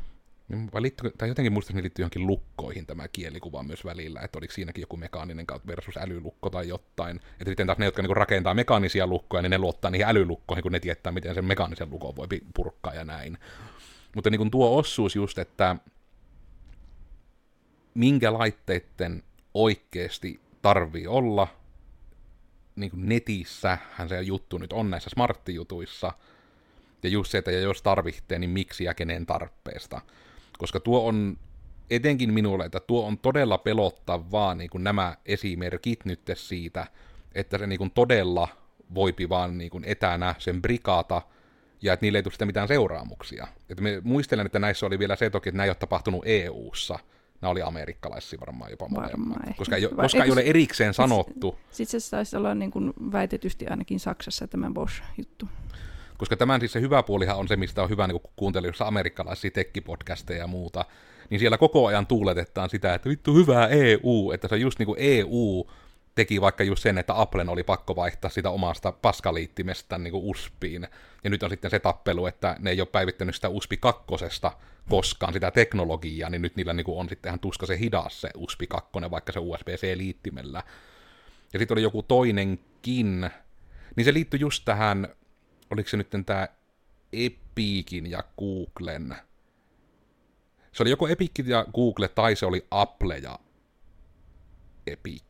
Niin 0.52 0.70
vai 0.74 0.82
liittyy, 0.82 1.12
tai 1.18 1.28
jotenkin 1.28 1.54
muistan, 1.54 1.74
että 1.74 1.84
liittyy 1.84 2.04
johonkin 2.04 2.28
lukkoihin 2.28 2.86
tämä 2.86 3.08
kielikuva 3.08 3.64
myös 3.64 3.86
välillä, 3.86 4.22
että 4.22 4.38
oliko 4.38 4.54
siinäkin 4.54 4.82
joku 4.82 4.98
mekaaninen 4.98 5.46
versus 5.68 5.98
älylukko 5.98 6.50
tai 6.50 6.68
jotain. 6.68 7.18
Että 7.18 7.52
sitten 7.52 7.68
taas 7.68 7.80
ne, 7.80 7.86
jotka 7.86 8.02
niinku 8.02 8.14
rakentaa 8.14 8.54
mekaanisia 8.54 9.08
lukkoja, 9.08 9.42
niin 9.42 9.50
ne 9.50 9.58
luottaa 9.58 9.92
niihin 9.92 10.08
älylukkoihin, 10.08 10.64
kun 10.64 10.72
ne 10.72 10.80
tietää, 10.80 11.12
miten 11.12 11.36
sen 11.36 11.46
mekaanisen 11.46 11.90
lukon 11.90 12.16
voi 12.16 12.28
purkkaa 12.54 12.94
ja 12.94 13.04
näin. 13.04 13.38
Mutta 14.16 14.30
niin 14.30 14.52
tuo 14.52 14.78
osuus 14.78 15.16
just, 15.16 15.38
että 15.38 15.76
minkä 17.94 18.34
laitteiden 18.34 19.24
oikeasti 19.54 20.40
tarvii 20.62 21.08
olla, 21.08 21.48
niin 22.76 22.92
kuin 22.92 23.10
netissähän 23.10 24.10
se 24.10 24.22
juttu 24.22 24.58
nyt 24.58 24.74
on 24.74 24.90
näissä 24.90 25.10
smarttijutuissa, 25.10 26.14
ja 27.04 27.10
just 27.10 27.32
se, 27.32 27.38
että 27.38 27.52
jos 27.52 27.82
tarvitsee, 27.82 28.40
niin 28.40 28.50
miksi 28.50 28.84
ja 28.84 28.94
kenen 28.94 29.26
tarpeesta 29.26 30.02
koska 30.62 30.80
tuo 30.80 31.08
on 31.08 31.38
etenkin 31.90 32.34
minulle, 32.34 32.66
että 32.66 32.80
tuo 32.80 33.08
on 33.08 33.18
todella 33.18 33.58
pelottavaa 33.58 34.56
niin 34.56 34.70
kuin 34.70 34.84
nämä 34.84 35.18
esimerkit 35.26 36.06
nyt 36.06 36.22
siitä, 36.34 36.88
että 37.36 37.58
se 37.58 37.68
niin 37.68 37.78
kuin 37.78 37.92
todella 37.92 38.48
voipi 38.96 39.30
vaan 39.30 39.58
niin 39.58 39.72
kuin 39.72 39.84
etänä 39.88 40.36
sen 40.38 40.62
brikaata, 40.62 41.22
ja 41.82 41.94
että 41.94 42.06
niille 42.06 42.18
ei 42.18 42.24
tule 42.24 42.34
sitä 42.34 42.46
mitään 42.46 42.68
seuraamuksia. 42.68 43.48
Että 43.70 43.84
me 43.84 44.02
muistelen, 44.04 44.46
että 44.46 44.60
näissä 44.60 44.86
oli 44.86 45.00
vielä 45.00 45.16
se 45.16 45.30
toki, 45.30 45.50
että 45.50 45.58
nämä 45.58 45.66
ei 45.66 45.70
ole 45.70 45.76
tapahtunut 45.76 46.24
EU-ssa, 46.26 47.00
nämä 47.42 47.52
oli 47.52 47.62
amerikkalaisia 47.62 48.40
varmaan 48.40 48.72
jopa 48.72 48.88
molemmat, 48.90 49.38
koska, 49.58 49.76
ei, 49.76 49.88
koska 49.96 50.24
ei 50.24 50.32
ole 50.32 50.42
erikseen 50.42 50.94
sanottu. 50.94 51.60
Sitten 51.72 52.02
se 52.02 52.12
taisi 52.12 52.38
olla 52.38 52.56
niin 52.56 52.72
kuin 52.72 52.94
väitetysti 53.12 53.68
ainakin 53.68 54.00
Saksassa 54.00 54.48
tämä 54.48 54.72
Bosch-juttu. 54.74 55.48
Koska 56.22 56.38
tämän 56.38 56.60
siis 56.60 56.72
se 56.72 56.82
hyvä 56.82 57.04
puolihan 57.04 57.38
on 57.38 57.48
se, 57.48 57.56
mistä 57.56 57.84
on 57.84 57.90
hyvä 57.90 58.08
niin 58.08 58.22
kuuntella 58.36 58.88
amerikkalaisia 58.88 59.52
tekkipodcasteja 59.52 60.40
ja 60.40 60.48
muuta, 60.48 60.86
niin 61.30 61.40
siellä 61.40 61.58
koko 61.58 61.86
ajan 61.86 62.08
tuuletetaan 62.08 62.70
sitä, 62.70 62.94
että 62.94 63.10
vittu 63.10 63.34
hyvää 63.36 63.68
EU, 63.68 64.32
että 64.34 64.48
se 64.48 64.56
on 64.56 64.62
just 64.62 64.80
niin 64.80 64.86
kuin 64.86 65.00
EU 65.00 65.70
teki 66.16 66.42
vaikka 66.42 66.64
just 66.64 66.84
sen, 66.84 66.98
että 66.98 67.22
Applen 67.22 67.50
oli 67.50 67.64
pakko 67.64 67.96
vaihtaa 67.96 68.32
sitä 68.32 68.50
omasta 68.50 68.92
paskaliittimestään 68.92 70.04
niin 70.04 70.14
USPiin. 70.14 70.88
Ja 71.24 71.30
nyt 71.30 71.44
on 71.44 71.50
sitten 71.50 71.72
se 71.72 71.80
tappelu, 71.80 72.26
että 72.26 72.56
ne 72.60 72.70
ei 72.70 72.82
ole 72.82 72.88
päivittänyt 72.92 73.36
sitä 73.36 73.50
USPi 73.50 73.78
kakkosesta 73.78 74.52
koskaan, 74.90 75.34
sitä 75.34 75.52
teknologiaa, 75.52 76.30
niin 76.30 76.42
nyt 76.42 76.56
niillä 76.56 76.74
niin 76.74 76.86
kuin 76.86 77.00
on 77.00 77.10
sitten 77.10 77.30
ihan 77.30 77.40
tuskaisen 77.40 77.78
hidas 77.78 78.22
se 78.22 78.30
USPi 78.36 78.68
2, 78.68 78.90
vaikka 79.12 79.32
se 79.32 79.40
USB-C-liittimellä. 79.40 80.64
Ja 81.54 81.60
sitten 81.60 81.76
oli 81.76 81.82
joku 81.82 82.04
toinenkin, 82.04 83.30
niin 83.96 84.06
se 84.06 84.14
liittyi 84.14 84.40
just 84.40 84.66
tähän, 84.66 85.08
oliko 85.72 85.90
se 85.90 85.98
nyt 85.98 86.10
tämä 86.26 86.48
Epikin 87.14 88.12
ja 88.12 88.24
Googlen, 88.40 89.16
se 90.72 90.84
oli 90.84 90.90
joko 90.90 91.08
Epic 91.08 91.48
ja 91.48 91.66
Google, 91.74 92.08
tai 92.08 92.36
se 92.36 92.46
oli 92.46 92.66
Apple 92.72 93.18
ja 93.18 93.40
Epic 94.88 95.24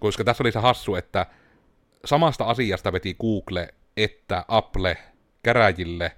koska 0.00 0.24
tässä 0.24 0.42
oli 0.42 0.52
se 0.52 0.58
hassu, 0.58 0.94
että 0.94 1.26
samasta 2.04 2.44
asiasta 2.44 2.92
veti 2.92 3.14
Google 3.14 3.74
että 3.96 4.44
Apple 4.48 4.96
käräjille, 5.42 6.16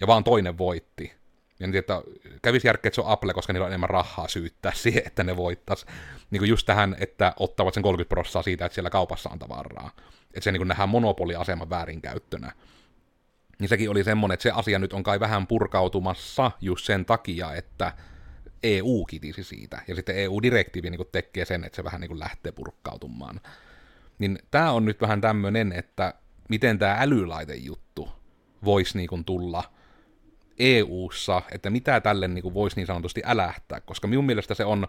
ja 0.00 0.06
vaan 0.06 0.24
toinen 0.24 0.58
voitti. 0.58 1.12
Ja 1.60 1.66
niin, 1.66 1.76
että 1.76 2.02
kävisi 2.42 2.66
järkeä, 2.66 2.88
että 2.88 2.94
se 2.94 3.00
on 3.00 3.06
Apple, 3.06 3.34
koska 3.34 3.52
niillä 3.52 3.64
on 3.64 3.70
enemmän 3.70 3.90
rahaa 3.90 4.28
syyttää 4.28 4.72
siihen, 4.82 5.02
että 5.06 5.24
ne 5.24 5.36
voittas. 5.36 5.86
Niin 6.30 6.40
kuin 6.40 6.48
just 6.48 6.66
tähän, 6.66 6.96
että 7.00 7.32
ottavat 7.38 7.74
sen 7.74 7.82
30 7.82 8.08
prosenttia 8.08 8.42
siitä, 8.42 8.66
että 8.66 8.74
siellä 8.74 8.90
kaupassa 8.90 9.30
on 9.30 9.38
tavaraa. 9.38 9.90
Että 10.34 10.40
se 10.40 10.52
niin 10.52 10.60
kuin 10.60 10.68
nähdään 10.68 10.88
monopoliaseman 10.88 11.70
väärinkäyttönä. 11.70 12.52
Niin 13.58 13.68
sekin 13.68 13.90
oli 13.90 14.04
semmoinen, 14.04 14.34
että 14.34 14.42
se 14.42 14.50
asia 14.50 14.78
nyt 14.78 14.92
on 14.92 15.02
kai 15.02 15.20
vähän 15.20 15.46
purkautumassa 15.46 16.50
just 16.60 16.86
sen 16.86 17.04
takia, 17.04 17.54
että 17.54 17.92
EU 18.62 19.04
kitisi 19.04 19.44
siitä, 19.44 19.82
ja 19.88 19.94
sitten 19.94 20.16
EU-direktiivi 20.16 20.90
niin 20.90 21.00
tekee 21.12 21.44
sen, 21.44 21.64
että 21.64 21.76
se 21.76 21.84
vähän 21.84 22.00
niin 22.00 22.18
lähtee 22.18 22.52
purkkautumaan. 22.52 23.40
Niin 24.18 24.38
tämä 24.50 24.72
on 24.72 24.84
nyt 24.84 25.00
vähän 25.00 25.20
tämmöinen, 25.20 25.72
että 25.72 26.14
miten 26.48 26.78
tämä 26.78 26.96
älylaitejuttu 27.00 28.08
voisi 28.64 28.98
niin 28.98 29.24
tulla 29.26 29.64
EU-ssa, 30.58 31.42
että 31.52 31.70
mitä 31.70 32.00
tälle 32.00 32.28
niin 32.28 32.54
voisi 32.54 32.76
niin 32.76 32.86
sanotusti 32.86 33.22
älähtää, 33.24 33.80
koska 33.80 34.08
minun 34.08 34.26
mielestä 34.26 34.54
se 34.54 34.64
on, 34.64 34.88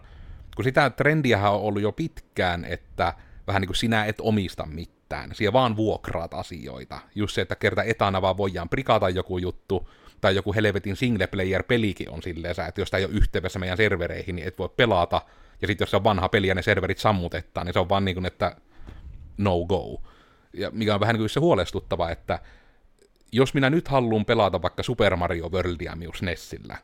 kun 0.56 0.64
sitä 0.64 0.90
trendiähän 0.90 1.52
on 1.52 1.60
ollut 1.60 1.82
jo 1.82 1.92
pitkään, 1.92 2.64
että 2.64 3.14
vähän 3.48 3.60
niin 3.60 3.68
kuin 3.68 3.76
sinä 3.76 4.04
et 4.04 4.20
omista 4.20 4.66
mitään, 4.66 5.30
siellä 5.34 5.52
vaan 5.52 5.76
vuokraat 5.76 6.34
asioita. 6.34 6.98
Just 7.14 7.34
se, 7.34 7.40
että 7.40 7.56
kerta 7.56 7.82
etana 7.82 8.22
vaan 8.22 8.36
voidaan 8.36 8.68
prikata 8.68 9.08
joku 9.08 9.38
juttu, 9.38 9.88
tai 10.20 10.34
joku 10.34 10.54
helvetin 10.54 10.96
single-player-pelikin 10.96 12.10
on 12.10 12.22
silleen, 12.22 12.54
että 12.68 12.80
jos 12.80 12.90
tämä 12.90 12.98
ei 12.98 13.04
ole 13.04 13.14
yhteydessä 13.14 13.58
meidän 13.58 13.76
servereihin, 13.76 14.36
niin 14.36 14.48
et 14.48 14.58
voi 14.58 14.68
pelata, 14.68 15.22
ja 15.62 15.66
sitten 15.66 15.82
jos 15.82 15.90
se 15.90 15.96
on 15.96 16.04
vanha 16.04 16.28
peli 16.28 16.46
ja 16.46 16.54
ne 16.54 16.62
serverit 16.62 16.98
sammutetaan, 16.98 17.66
niin 17.66 17.74
se 17.74 17.78
on 17.78 17.88
vaan 17.88 18.04
niin 18.04 18.14
kuin, 18.14 18.26
että 18.26 18.56
no 19.38 19.64
go. 19.64 20.02
Ja 20.52 20.70
mikä 20.70 20.94
on 20.94 21.00
vähän 21.00 21.14
niin 21.14 21.20
kuin 21.20 21.30
se 21.30 21.40
huolestuttava, 21.40 22.10
että 22.10 22.38
jos 23.32 23.54
minä 23.54 23.70
nyt 23.70 23.88
haluan 23.88 24.24
pelata 24.24 24.62
vaikka 24.62 24.82
Super 24.82 25.16
Mario 25.16 25.48
Worldia 25.48 25.96
minus 25.96 26.22
Nessillä, 26.22 26.76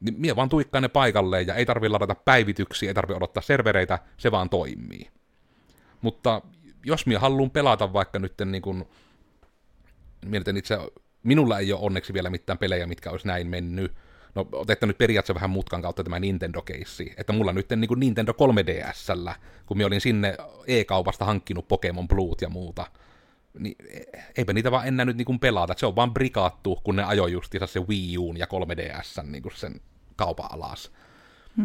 niin 0.00 0.20
minä 0.20 0.36
vaan 0.36 0.48
tuikkaan 0.48 0.82
ne 0.82 0.88
paikalleen 0.88 1.46
ja 1.46 1.54
ei 1.54 1.66
tarvi 1.66 1.88
ladata 1.88 2.14
päivityksiä, 2.14 2.90
ei 2.90 2.94
tarvi 2.94 3.14
odottaa 3.14 3.42
servereitä, 3.42 3.98
se 4.16 4.30
vaan 4.30 4.50
toimii. 4.50 5.10
Mutta 6.00 6.42
jos 6.84 7.06
minä 7.06 7.18
haluan 7.18 7.50
pelata 7.50 7.92
vaikka 7.92 8.18
nyt 8.18 8.34
niin 8.44 8.62
kuin, 8.62 8.88
mietin 10.26 10.56
itse 10.56 10.78
Minulla 11.22 11.58
ei 11.58 11.72
ole 11.72 11.80
onneksi 11.80 12.12
vielä 12.12 12.30
mitään 12.30 12.58
pelejä, 12.58 12.86
mitkä 12.86 13.10
olisi 13.10 13.26
näin 13.26 13.46
mennyt. 13.46 13.94
No, 14.34 14.48
otetta 14.52 14.86
nyt 14.86 14.98
periaatteessa 14.98 15.34
vähän 15.34 15.50
mutkan 15.50 15.82
kautta 15.82 16.04
tämä 16.04 16.18
Nintendo-keissi. 16.18 17.14
Että 17.16 17.32
mulla 17.32 17.52
nyt 17.52 17.70
niin 17.76 17.88
kuin 17.88 18.00
Nintendo 18.00 18.32
3DSllä, 18.32 19.34
kun 19.66 19.76
minä 19.76 19.86
olin 19.86 20.00
sinne 20.00 20.36
e-kaupasta 20.66 21.24
hankkinut 21.24 21.68
Pokemon 21.68 22.08
Bluet 22.08 22.40
ja 22.40 22.48
muuta, 22.48 22.86
niin 23.58 23.76
eipä 24.36 24.52
niitä 24.52 24.70
vaan 24.70 24.88
enää 24.88 25.06
nyt 25.06 25.16
niin 25.16 25.26
kuin 25.26 25.40
pelata. 25.40 25.74
Se 25.76 25.86
on 25.86 25.96
vaan 25.96 26.14
brikaattu, 26.14 26.80
kun 26.84 26.96
ne 26.96 27.04
ajoi 27.04 27.32
justiinsa 27.32 27.66
se 27.66 27.80
Wii 27.80 28.18
Uun 28.18 28.36
ja 28.36 28.46
3DS 28.46 29.22
niin 29.26 29.42
kuin 29.42 29.56
sen 29.56 29.80
kaupan 30.16 30.52
alas. 30.52 30.92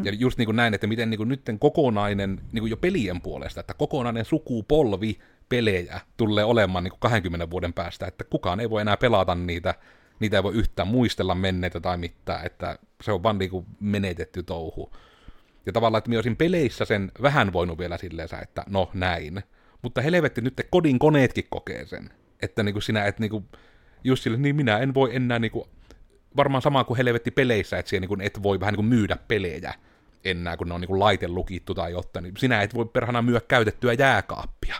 Ja 0.03 0.11
just 0.13 0.37
niin 0.37 0.45
kuin 0.45 0.55
näin, 0.55 0.73
että 0.73 0.87
miten 0.87 1.09
niin 1.09 1.17
kuin 1.17 1.29
nytten 1.29 1.59
kokonainen, 1.59 2.41
niin 2.51 2.61
kuin 2.61 2.69
jo 2.69 2.77
pelien 2.77 3.21
puolesta, 3.21 3.59
että 3.59 3.73
kokonainen 3.73 4.25
sukupolvi 4.25 5.19
pelejä 5.49 6.01
tulee 6.17 6.43
olemaan 6.43 6.83
niin 6.83 6.91
kuin 6.91 6.99
20 6.99 7.49
vuoden 7.49 7.73
päästä, 7.73 8.07
että 8.07 8.23
kukaan 8.23 8.59
ei 8.59 8.69
voi 8.69 8.81
enää 8.81 8.97
pelata 8.97 9.35
niitä, 9.35 9.75
niitä 10.19 10.37
ei 10.37 10.43
voi 10.43 10.53
yhtään 10.53 10.87
muistella 10.87 11.35
menneitä 11.35 11.79
tai 11.79 11.97
mitään, 11.97 12.45
että 12.45 12.79
se 13.01 13.11
on 13.11 13.23
vaan 13.23 13.37
niin 13.37 13.51
kuin 13.51 13.65
menetetty 13.79 14.43
touhu. 14.43 14.91
Ja 15.65 15.73
tavallaan, 15.73 15.97
että 15.97 16.09
minä 16.09 16.17
olisin 16.17 16.37
peleissä 16.37 16.85
sen 16.85 17.11
vähän 17.21 17.53
voinut 17.53 17.77
vielä 17.77 17.97
silleen, 17.97 18.29
että 18.41 18.63
no 18.69 18.89
näin. 18.93 19.43
Mutta 19.81 20.01
helvetti, 20.01 20.41
nyt 20.41 20.67
kodin 20.69 20.99
koneetkin 20.99 21.47
kokee 21.49 21.85
sen. 21.85 22.09
Että 22.41 22.63
niin 22.63 22.73
kuin 22.73 22.83
sinä 22.83 23.05
et 23.05 23.19
niin 23.19 23.31
kuin, 23.31 23.45
just 24.03 24.23
sille, 24.23 24.37
niin 24.37 24.55
minä 24.55 24.77
en 24.77 24.93
voi 24.93 25.15
enää 25.15 25.39
niin 25.39 25.51
kuin, 25.51 25.65
varmaan 26.37 26.61
sama 26.61 26.83
kuin 26.83 26.97
helvetti 26.97 27.31
peleissä, 27.31 27.77
että 27.77 27.99
niin 27.99 28.07
kuin 28.07 28.21
et 28.21 28.43
voi 28.43 28.59
vähän 28.59 28.73
niin 28.73 28.85
myydä 28.85 29.17
pelejä 29.27 29.73
enää, 30.25 30.57
kun 30.57 30.67
ne 30.67 30.73
on 30.73 30.81
niin 30.81 30.87
kuin 30.87 30.99
laite 30.99 31.27
lukittu 31.27 31.73
tai 31.73 31.91
jotain. 31.91 32.23
Niin 32.23 32.37
sinä 32.37 32.61
et 32.61 32.73
voi 32.73 32.85
perhana 32.85 33.21
myydä 33.21 33.41
käytettyä 33.47 33.93
jääkaappia 33.93 34.75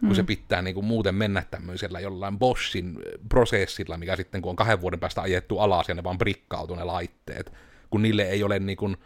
kun 0.00 0.08
mm. 0.08 0.14
se 0.14 0.22
pitää 0.22 0.62
niin 0.62 0.74
kuin 0.74 0.86
muuten 0.86 1.14
mennä 1.14 1.42
tämmöisellä 1.50 2.00
jollain 2.00 2.38
Boschin 2.38 2.98
prosessilla, 3.28 3.96
mikä 3.96 4.16
sitten 4.16 4.42
kun 4.42 4.50
on 4.50 4.56
kahden 4.56 4.80
vuoden 4.80 5.00
päästä 5.00 5.22
ajettu 5.22 5.58
alas 5.58 5.88
ja 5.88 5.94
ne 5.94 6.04
vaan 6.04 6.18
brikkautuu 6.18 6.76
ne 6.76 6.84
laitteet, 6.84 7.52
kun 7.90 8.02
niille 8.02 8.22
ei 8.22 8.42
ole 8.42 8.58
niin 8.58 8.76
kuin, 8.76 8.96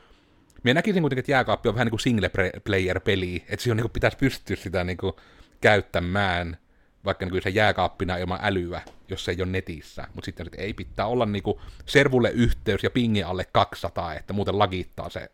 minä 0.64 0.74
näkisin 0.74 1.02
kuitenkin, 1.02 1.20
että 1.20 1.32
jääkaappi 1.32 1.68
on 1.68 1.74
vähän 1.74 1.86
niin 1.86 1.90
kuin 1.90 2.00
single 2.00 2.30
player 2.64 3.00
peli, 3.00 3.44
että 3.48 3.62
siihen 3.62 3.76
niin 3.76 3.84
kuin 3.84 3.92
pitäisi 3.92 4.16
pystyä 4.16 4.56
sitä 4.56 4.84
niin 4.84 4.96
kuin 4.96 5.12
käyttämään, 5.60 6.56
vaikka 7.04 7.26
niin 7.26 7.42
se 7.42 7.50
jääkaappina 7.50 8.16
ilman 8.16 8.38
älyä, 8.42 8.82
jos 9.08 9.24
se 9.24 9.30
ei 9.30 9.42
ole 9.42 9.50
netissä, 9.50 10.08
mutta 10.14 10.24
sitten 10.24 10.46
että 10.46 10.62
ei 10.62 10.74
pitää 10.74 11.06
olla 11.06 11.26
niin 11.26 11.42
kuin 11.42 11.58
servulle 11.86 12.30
yhteys 12.30 12.82
ja 12.82 12.90
pingi 12.90 13.22
alle 13.22 13.46
200, 13.52 14.14
että 14.14 14.32
muuten 14.32 14.58
lagittaa 14.58 15.10
se 15.10 15.30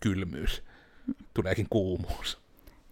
kylmyys, 0.00 0.62
tuleekin 1.34 1.66
kuumuus. 1.70 2.38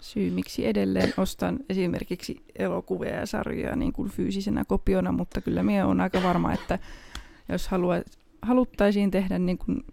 Syy, 0.00 0.30
miksi 0.30 0.66
edelleen 0.66 1.12
ostan 1.16 1.59
esimerkiksi 1.69 2.45
elokuvia 2.59 3.14
ja 3.14 3.26
sarjoja 3.26 3.76
niin 3.76 3.92
kuin 3.92 4.11
fyysisenä 4.11 4.64
kopiona, 4.64 5.12
mutta 5.12 5.40
kyllä 5.40 5.62
minä 5.62 5.87
olen 5.87 6.00
aika 6.00 6.23
varma, 6.23 6.52
että 6.52 6.78
jos 7.49 7.69
halua, 7.69 7.95
haluttaisiin 8.42 9.11
tehdä 9.11 9.38
niin 9.38 9.59
kuin 9.59 9.85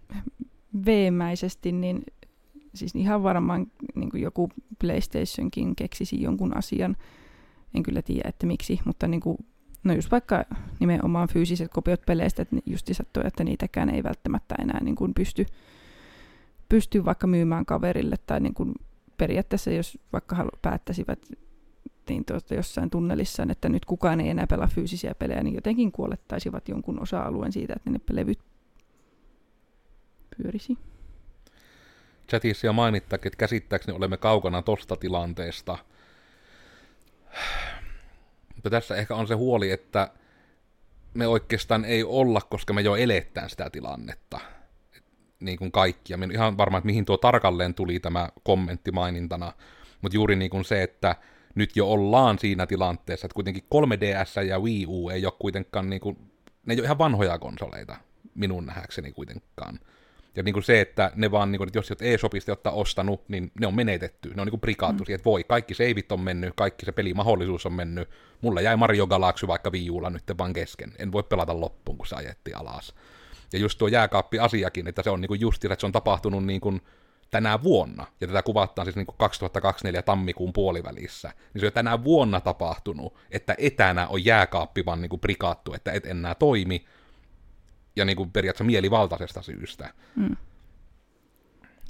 veemäisesti, 0.86 1.72
niin 1.72 2.02
siis 2.74 2.94
ihan 2.94 3.22
varmaan 3.22 3.66
niin 3.94 4.10
kuin 4.10 4.22
joku 4.22 4.50
PlayStationkin 4.80 5.76
keksisi 5.76 6.22
jonkun 6.22 6.56
asian. 6.56 6.96
En 7.74 7.82
kyllä 7.82 8.02
tiedä, 8.02 8.28
että 8.28 8.46
miksi, 8.46 8.80
mutta 8.84 9.08
niin 9.08 9.20
kuin, 9.20 9.38
no 9.84 9.94
just 9.94 10.10
vaikka 10.10 10.44
nimenomaan 10.80 11.28
fyysiset 11.28 11.72
kopiot 11.72 12.00
peleistä, 12.06 12.42
että 12.42 12.56
just 12.66 12.88
sattuu, 12.92 13.22
että 13.26 13.44
niitäkään 13.44 13.90
ei 13.90 14.02
välttämättä 14.02 14.54
enää 14.58 14.84
niin 14.84 14.96
kuin 14.96 15.14
pysty, 15.14 15.46
pysty 16.68 17.04
vaikka 17.04 17.26
myymään 17.26 17.66
kaverille 17.66 18.16
tai 18.26 18.40
niin 18.40 18.54
kuin 18.54 18.74
periaatteessa 19.16 19.70
jos 19.70 19.98
vaikka 20.12 20.36
halu, 20.36 20.50
päättäisivät 20.62 21.18
niin 22.08 22.24
tuota, 22.24 22.54
jossain 22.54 22.90
tunnelissa, 22.90 23.46
että 23.50 23.68
nyt 23.68 23.84
kukaan 23.84 24.20
ei 24.20 24.28
enää 24.28 24.46
pelaa 24.46 24.66
fyysisiä 24.66 25.14
pelejä, 25.14 25.42
niin 25.42 25.54
jotenkin 25.54 25.92
kuolettaisivat 25.92 26.68
jonkun 26.68 27.02
osa-alueen 27.02 27.52
siitä, 27.52 27.74
että 27.76 27.90
ne 27.90 28.00
levyt 28.10 28.38
pyörisi. 30.36 30.78
Chatissa 32.28 32.66
jo 32.66 32.72
mainittakin, 32.72 33.28
että 33.28 33.36
käsittääkseni 33.36 33.96
olemme 33.96 34.16
kaukana 34.16 34.62
tosta 34.62 34.96
tilanteesta. 34.96 35.78
Mutta 38.54 38.70
tässä 38.70 38.96
ehkä 38.96 39.14
on 39.14 39.28
se 39.28 39.34
huoli, 39.34 39.70
että 39.70 40.10
me 41.14 41.26
oikeastaan 41.26 41.84
ei 41.84 42.04
olla, 42.04 42.40
koska 42.40 42.72
me 42.72 42.80
jo 42.80 42.96
elettään 42.96 43.50
sitä 43.50 43.70
tilannetta 43.70 44.40
niin 45.40 45.58
kuin 45.58 45.72
kaikkia. 45.72 46.16
Minä 46.16 46.34
ihan 46.34 46.58
varma, 46.58 46.78
että 46.78 46.86
mihin 46.86 47.04
tuo 47.04 47.16
tarkalleen 47.16 47.74
tuli 47.74 48.00
tämä 48.00 48.28
kommentti 48.42 48.92
mainintana, 48.92 49.52
mutta 50.02 50.16
juuri 50.16 50.36
niin 50.36 50.50
kuin 50.50 50.64
se, 50.64 50.82
että 50.82 51.16
nyt 51.54 51.76
jo 51.76 51.90
ollaan 51.90 52.38
siinä 52.38 52.66
tilanteessa, 52.66 53.26
että 53.26 53.34
kuitenkin 53.34 53.64
3DS 53.74 54.42
ja 54.46 54.60
Wii 54.60 54.86
U 54.86 55.10
ei 55.10 55.26
ole 55.26 55.32
kuitenkaan, 55.38 55.90
niin 55.90 56.00
kuin, 56.00 56.18
ne 56.66 56.74
ei 56.74 56.80
ole 56.80 56.84
ihan 56.84 56.98
vanhoja 56.98 57.38
konsoleita, 57.38 57.96
minun 58.34 58.66
nähäkseni 58.66 59.12
kuitenkaan. 59.12 59.80
Ja 60.38 60.42
niin 60.44 60.52
kuin 60.52 60.62
se, 60.62 60.80
että 60.80 61.12
ne 61.14 61.30
vaan, 61.30 61.52
niin 61.52 61.58
kuin, 61.58 61.68
että 61.68 61.78
jos 61.78 61.90
et 61.90 62.02
e-shopista 62.02 62.52
ottaa 62.52 62.72
ostanut, 62.72 63.28
niin 63.28 63.52
ne 63.60 63.66
on 63.66 63.74
menetetty. 63.74 64.28
Ne 64.34 64.40
on 64.40 64.46
niin 64.46 64.50
kuin 64.50 64.60
prikaattu 64.60 65.02
mm. 65.02 65.06
siihen, 65.06 65.16
että 65.16 65.24
voi, 65.24 65.44
kaikki 65.44 65.74
seivit 65.74 66.12
on 66.12 66.20
mennyt, 66.20 66.52
kaikki 66.56 66.86
se 66.86 66.92
pelimahdollisuus 66.92 67.66
on 67.66 67.72
mennyt. 67.72 68.08
Mulla 68.40 68.60
jäi 68.60 68.76
Mario 68.76 69.06
Galaxy 69.06 69.46
vaikka 69.46 69.72
viiulla 69.72 70.10
nyt 70.10 70.22
vaan 70.38 70.52
kesken. 70.52 70.92
En 70.98 71.12
voi 71.12 71.22
pelata 71.22 71.60
loppuun, 71.60 71.98
kun 71.98 72.06
se 72.06 72.16
ajettiin 72.16 72.56
alas. 72.56 72.94
Ja 73.52 73.58
just 73.58 73.78
tuo 73.78 73.88
jääkaappi-asiakin, 73.88 74.86
että 74.86 75.02
se 75.02 75.10
on 75.10 75.20
niin 75.20 75.28
kuin 75.28 75.40
just, 75.40 75.64
että 75.64 75.76
se 75.78 75.86
on 75.86 75.92
tapahtunut 75.92 76.44
niin 76.44 76.60
kuin 76.60 76.80
tänä 77.30 77.62
vuonna, 77.62 78.06
ja 78.20 78.26
tätä 78.26 78.42
kuvataan 78.42 78.86
siis 78.86 78.96
niin 78.96 79.06
kuin 79.06 79.16
2024 79.18 80.02
tammikuun 80.02 80.52
puolivälissä, 80.52 81.32
niin 81.54 81.60
se 81.60 81.66
on 81.66 81.72
tänä 81.72 82.04
vuonna 82.04 82.40
tapahtunut, 82.40 83.14
että 83.30 83.54
etänä 83.58 84.06
on 84.08 84.24
jääkaappi 84.24 84.84
vaan 84.86 85.00
niin 85.00 85.10
kuin 85.10 85.20
prikaattu, 85.20 85.74
että 85.74 85.92
et 85.92 86.06
enää 86.06 86.34
toimi, 86.34 86.84
ja 87.98 88.04
niin 88.04 88.16
kuin 88.16 88.30
periaatteessa 88.30 88.64
mielivaltaisesta 88.64 89.42
syystä. 89.42 89.94
Mm. 90.16 90.36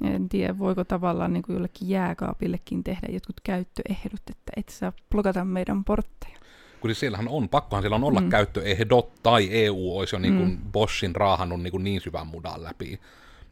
En 0.03 0.29
tiedä, 0.29 0.57
voiko 0.57 0.83
tavallaan 0.83 1.33
niin 1.33 1.43
kuin 1.43 1.53
jollekin 1.53 1.89
jääkaapillekin 1.89 2.83
tehdä 2.83 3.07
jotkut 3.09 3.39
käyttöehdot, 3.43 4.21
että 4.29 4.51
et 4.57 4.69
saa 4.69 4.93
blokata 5.09 5.45
meidän 5.45 5.83
portteja. 5.83 6.39
Kun 6.79 6.89
siis 6.89 6.99
siellähän 6.99 7.27
on, 7.27 7.49
pakkohan 7.49 7.83
siellä 7.83 7.95
on 7.95 8.03
olla 8.03 8.21
mm. 8.21 8.29
käyttöehdot, 8.29 9.23
tai 9.23 9.49
EU 9.51 9.97
olisi 9.97 10.15
jo 10.15 10.19
niin 10.19 10.37
kuin 10.37 10.49
mm. 10.49 10.71
Boschin 10.71 11.15
raahannut 11.15 11.61
niin, 11.61 11.71
kuin 11.71 11.83
niin 11.83 12.01
syvän 12.01 12.27
mudan 12.27 12.63
läpi. 12.63 12.99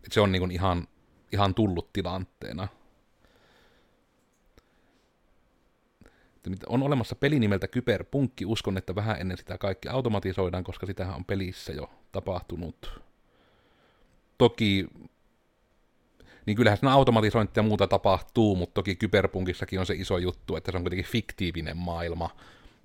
Et 0.05 0.11
se 0.11 0.21
on 0.21 0.31
niin 0.31 0.39
kuin 0.39 0.51
ihan, 0.51 0.87
ihan 1.31 1.53
tullut 1.53 1.93
tilanteena. 1.93 2.67
On 6.67 6.83
olemassa 6.83 7.15
peli 7.15 7.39
nimeltä 7.39 7.67
Kyberpunkki. 7.67 8.45
Uskon, 8.45 8.77
että 8.77 8.95
vähän 8.95 9.21
ennen 9.21 9.37
sitä 9.37 9.57
kaikki 9.57 9.89
automatisoidaan, 9.89 10.63
koska 10.63 10.85
sitähän 10.85 11.15
on 11.15 11.25
pelissä 11.25 11.73
jo 11.73 11.89
tapahtunut. 12.11 13.01
Toki, 14.37 14.87
niin 16.45 16.57
kyllähän 16.57 16.77
siinä 16.77 16.93
automatisointia 16.93 17.63
ja 17.63 17.67
muuta 17.67 17.87
tapahtuu, 17.87 18.55
mutta 18.55 18.73
toki 18.73 18.95
Kyberpunkissakin 18.95 19.79
on 19.79 19.85
se 19.85 19.93
iso 19.93 20.17
juttu, 20.17 20.55
että 20.55 20.71
se 20.71 20.77
on 20.77 20.83
kuitenkin 20.83 21.11
fiktiivinen 21.11 21.77
maailma. 21.77 22.29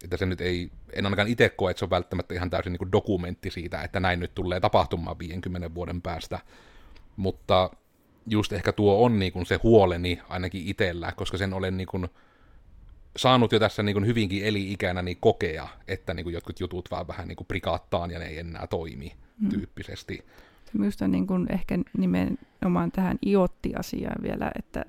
Että 0.04 0.16
se 0.16 0.26
nyt 0.26 0.40
ei, 0.40 0.70
en 0.92 1.06
ainakaan 1.06 1.28
itse 1.28 1.48
koe, 1.48 1.70
että 1.70 1.78
se 1.78 1.84
on 1.84 1.90
välttämättä 1.90 2.34
ihan 2.34 2.50
täysin 2.50 2.72
niin 2.72 2.92
dokumentti 2.92 3.50
siitä, 3.50 3.82
että 3.82 4.00
näin 4.00 4.20
nyt 4.20 4.34
tulee 4.34 4.60
tapahtumaan 4.60 5.18
50 5.18 5.74
vuoden 5.74 6.02
päästä. 6.02 6.38
Mutta 7.16 7.70
just 8.26 8.52
ehkä 8.52 8.72
tuo 8.72 9.04
on 9.04 9.18
niin 9.18 9.32
kuin 9.32 9.46
se 9.46 9.60
huoleni 9.62 10.20
ainakin 10.28 10.66
itsellä, 10.66 11.12
koska 11.16 11.38
sen 11.38 11.54
olen 11.54 11.76
niin 11.76 11.86
kuin 11.86 12.08
saanut 13.16 13.52
jo 13.52 13.58
tässä 13.58 13.82
niin 13.82 13.94
kuin 13.94 14.06
hyvinkin 14.06 14.44
eli-ikänä 14.44 15.02
niin 15.02 15.16
kokea, 15.20 15.68
että 15.88 16.14
niin 16.14 16.24
kuin 16.24 16.34
jotkut 16.34 16.60
jutut 16.60 16.90
vaan 16.90 17.08
vähän 17.08 17.28
niin 17.28 17.36
kuin 17.36 17.46
prikaattaan 17.46 18.10
ja 18.10 18.18
ne 18.18 18.24
ei 18.24 18.38
enää 18.38 18.66
toimi 18.66 19.12
mm. 19.40 19.48
tyyppisesti. 19.48 20.24
Minusta 20.72 21.08
niin 21.08 21.26
kuin 21.26 21.46
ehkä 21.52 21.78
nimenomaan 21.98 22.92
tähän 22.92 23.18
iotti-asiaan 23.26 24.22
vielä, 24.22 24.52
että 24.58 24.84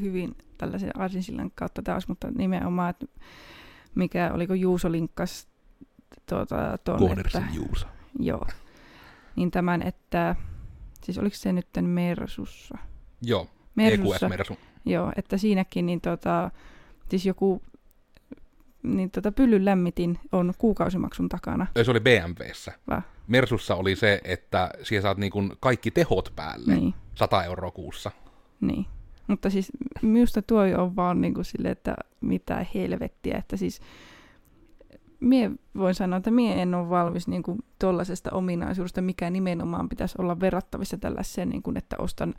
hyvin 0.00 0.36
tällaisen 0.58 0.96
arsinsillan 0.96 1.50
kautta 1.54 1.82
taas, 1.82 2.08
mutta 2.08 2.30
nimenomaan, 2.30 2.90
että 2.90 3.06
mikä, 3.94 4.30
oliko 4.34 4.54
Juuso 4.54 4.92
linkkas 4.92 5.48
tuota, 6.28 6.78
tuon, 6.84 7.20
että, 7.20 7.42
Juuso. 7.52 7.86
Joo. 8.18 8.46
Niin 9.36 9.50
tämän, 9.50 9.82
että, 9.82 10.36
siis 11.02 11.18
oliko 11.18 11.36
se 11.36 11.52
nyt 11.52 11.68
Mersussa? 11.80 12.78
Joo, 13.22 13.50
Mersussa, 13.74 14.26
EQS 14.26 14.30
Mersu. 14.30 14.58
Joo, 14.84 15.12
että 15.16 15.36
siinäkin 15.36 15.86
niin 15.86 16.00
tota, 16.00 16.50
siis 17.10 17.26
joku 17.26 17.62
niin 18.82 19.10
tota, 19.10 19.32
pyllyn 19.32 19.64
lämmitin 19.64 20.18
on 20.32 20.54
kuukausimaksun 20.58 21.28
takana. 21.28 21.66
Se 21.82 21.90
oli 21.90 22.00
BMWssä. 22.00 22.72
Va? 22.90 23.02
Mersussa 23.26 23.74
oli 23.74 23.96
se, 23.96 24.20
että 24.24 24.70
siellä 24.82 25.02
saat 25.02 25.18
niin 25.18 25.32
kuin 25.32 25.52
kaikki 25.60 25.90
tehot 25.90 26.32
päälle. 26.36 26.74
Niin. 26.74 26.94
100 27.14 27.44
euroa 27.44 27.70
kuussa. 27.70 28.10
Niin. 28.60 28.86
Mutta 29.26 29.50
siis 29.50 29.72
minusta 30.02 30.42
tuo 30.42 30.60
on 30.60 30.96
vaan 30.96 31.20
niin 31.20 31.34
kuin 31.34 31.44
sille, 31.44 31.70
että 31.70 31.96
mitä 32.20 32.66
helvettiä. 32.74 33.38
Että 33.38 33.56
siis 33.56 33.80
mie 35.20 35.50
voin 35.76 35.94
sanoa, 35.94 36.16
että 36.16 36.30
mie 36.30 36.62
en 36.62 36.74
ole 36.74 36.88
valmis 36.88 37.28
niin 37.28 37.42
kuin 37.42 37.58
tuollaisesta 37.78 38.30
ominaisuudesta, 38.32 39.02
mikä 39.02 39.30
nimenomaan 39.30 39.88
pitäisi 39.88 40.14
olla 40.18 40.40
verrattavissa 40.40 40.98
tällaiseen, 40.98 41.48
niin 41.48 41.62
kuin, 41.62 41.76
että 41.76 41.96
ostan 41.98 42.34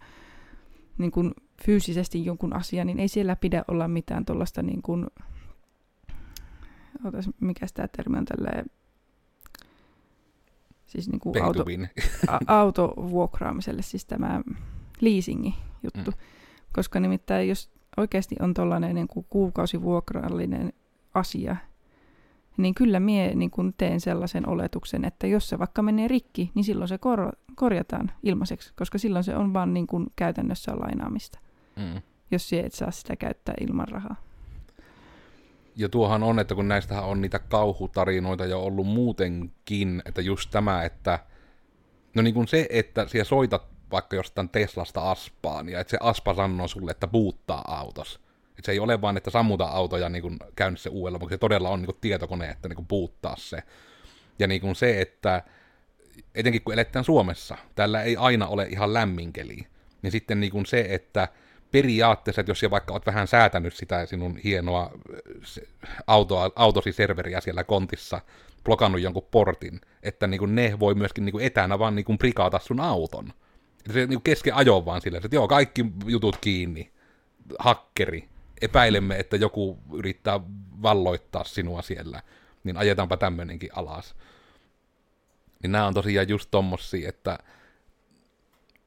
niin 0.98 1.12
kuin 1.12 1.32
fyysisesti 1.64 2.26
jonkun 2.26 2.54
asian, 2.54 2.88
niin 2.88 3.00
ei 3.00 3.08
siellä 3.08 3.36
pidä 3.36 3.64
olla 3.68 3.88
mitään 3.88 4.26
tuollaista 4.26 4.62
niin 4.62 4.82
kuin, 4.82 5.08
otas, 7.06 7.30
mikä 7.40 7.66
tämä 7.74 7.88
termi 7.88 8.18
on 8.18 8.26
tälleen, 8.26 8.66
siis 10.86 11.10
niin 11.10 11.20
kuin 11.20 11.44
auto, 11.44 11.66
a, 12.28 12.40
autovuokraamiselle, 12.48 13.82
siis 13.82 14.06
tämä 14.06 14.42
leasingi 15.02 15.56
juttu. 15.84 16.12
Mm. 16.12 16.18
Koska 16.74 17.00
nimittäin 17.00 17.50
jos 17.50 17.70
oikeasti 17.98 18.36
on 18.40 18.54
tuollainen 18.54 18.96
niin 18.96 19.08
kuin 19.08 19.26
kuukausivuokrallinen 19.30 20.74
asia, 21.14 21.56
niin 22.58 22.76
kyllä 22.76 23.00
mie 23.00 23.36
niin 23.36 23.52
kun 23.52 23.74
teen 23.78 24.02
sellaisen 24.02 24.50
oletuksen, 24.50 25.06
että 25.06 25.28
jos 25.28 25.50
se 25.50 25.60
vaikka 25.60 25.82
menee 25.82 26.08
rikki, 26.08 26.52
niin 26.56 26.64
silloin 26.64 26.88
se 26.88 26.98
kor- 26.98 27.38
korjataan 27.58 28.12
ilmaiseksi, 28.24 28.74
koska 28.76 28.98
silloin 28.98 29.24
se 29.24 29.36
on 29.36 29.54
vaan 29.54 29.74
niin 29.74 29.88
kun 29.88 30.08
käytännössä 30.16 30.72
lainaamista, 30.72 31.40
mm. 31.76 32.02
jos 32.32 32.50
se 32.50 32.60
et 32.60 32.74
saa 32.74 32.92
sitä 32.92 33.16
käyttää 33.16 33.56
ilman 33.62 33.88
rahaa. 33.88 34.16
Ja 35.76 35.90
tuohan 35.90 36.24
on, 36.24 36.40
että 36.40 36.56
kun 36.56 36.68
näistähän 36.68 37.04
on 37.04 37.22
niitä 37.22 37.40
kauhutarinoita 37.40 38.46
jo 38.46 38.64
ollut 38.64 38.88
muutenkin, 38.88 40.02
että 40.06 40.22
just 40.22 40.52
tämä, 40.52 40.84
että 40.84 41.20
no 42.16 42.22
niin 42.22 42.34
kuin 42.34 42.48
se, 42.48 42.68
että 42.70 43.08
siellä 43.08 43.24
soitat 43.24 43.68
vaikka 43.92 44.16
jostain 44.16 44.50
Teslasta 44.50 45.12
aspaan, 45.12 45.70
ja 45.70 45.80
että 45.80 45.92
se 45.92 45.98
aspa 46.02 46.34
sanoo 46.34 46.68
sulle, 46.68 46.92
että 46.92 47.08
buuttaa 47.08 47.64
autos, 47.68 48.20
et 48.58 48.66
se 48.66 48.72
ei 48.72 48.80
ole 48.80 49.02
vaan, 49.02 49.18
että 49.18 49.30
sammuta 49.30 49.66
autoja 49.66 50.10
niin 50.10 50.22
kuin 50.22 50.38
käynnissä 50.56 50.90
uudella, 50.90 51.20
mutta 51.20 51.34
se 51.34 51.38
todella 51.38 51.70
on 51.70 51.80
niin 51.80 51.86
kuin 51.86 51.98
tietokone, 52.02 52.50
että 52.50 52.70
niin 52.70 52.76
kuin 52.76 52.88
puuttaa 52.88 53.36
se. 53.38 53.64
Ja 54.40 54.48
niin 54.48 54.62
kuin 54.62 54.76
se, 54.76 55.02
että 55.02 55.44
etenkin 56.36 56.62
kun 56.62 56.74
eletään 56.74 57.06
Suomessa, 57.06 57.58
tällä 57.76 58.04
ei 58.04 58.18
aina 58.18 58.48
ole 58.48 58.68
ihan 58.70 58.94
lämminkeli, 58.94 59.58
niin 60.02 60.12
sitten 60.12 60.40
niin 60.40 60.52
kuin 60.52 60.66
se, 60.66 60.86
että 60.90 61.28
periaatteessa, 61.72 62.42
että 62.42 62.52
jos 62.52 62.60
sä 62.60 62.72
vaikka 62.72 62.94
oot 62.94 63.06
vähän 63.06 63.28
säätänyt 63.28 63.76
sitä 63.76 64.06
sinun 64.06 64.38
hienoa 64.38 64.92
autoa, 66.08 66.52
autosi 66.56 66.92
serveriä 66.92 67.42
siellä 67.42 67.64
kontissa, 67.64 68.22
blokannut 68.64 69.02
jonkun 69.02 69.28
portin, 69.32 69.82
että 70.04 70.28
niin 70.28 70.40
kuin 70.40 70.56
ne 70.56 70.80
voi 70.80 70.96
myöskin 70.96 71.26
niin 71.26 71.32
kuin 71.32 71.46
etänä 71.46 71.80
vaan 71.80 71.96
niin 71.96 72.06
kuin 72.06 72.18
prikaata 72.18 72.60
sun 72.60 72.80
auton. 72.80 73.34
Että 73.80 73.94
se 73.94 74.06
niin 74.06 74.22
kesken 74.22 74.56
ajoon 74.56 74.86
vaan 74.86 75.02
silleen, 75.02 75.26
että 75.26 75.36
joo, 75.36 75.48
kaikki 75.48 75.86
jutut 76.06 76.38
kiinni, 76.38 76.92
hakkeri, 77.60 78.30
epäilemme, 78.62 79.20
että 79.20 79.36
joku 79.36 79.78
yrittää 79.94 80.40
valloittaa 80.82 81.44
sinua 81.44 81.82
siellä, 81.82 82.22
niin 82.64 82.78
ajetaanpa 82.78 83.18
tämmöinenkin 83.18 83.70
alas. 83.74 84.16
Niin 85.64 85.72
nämä 85.72 85.88
on 85.88 85.94
tosiaan 85.94 86.30
just 86.30 86.52
tommosia, 86.52 87.10
että 87.10 87.38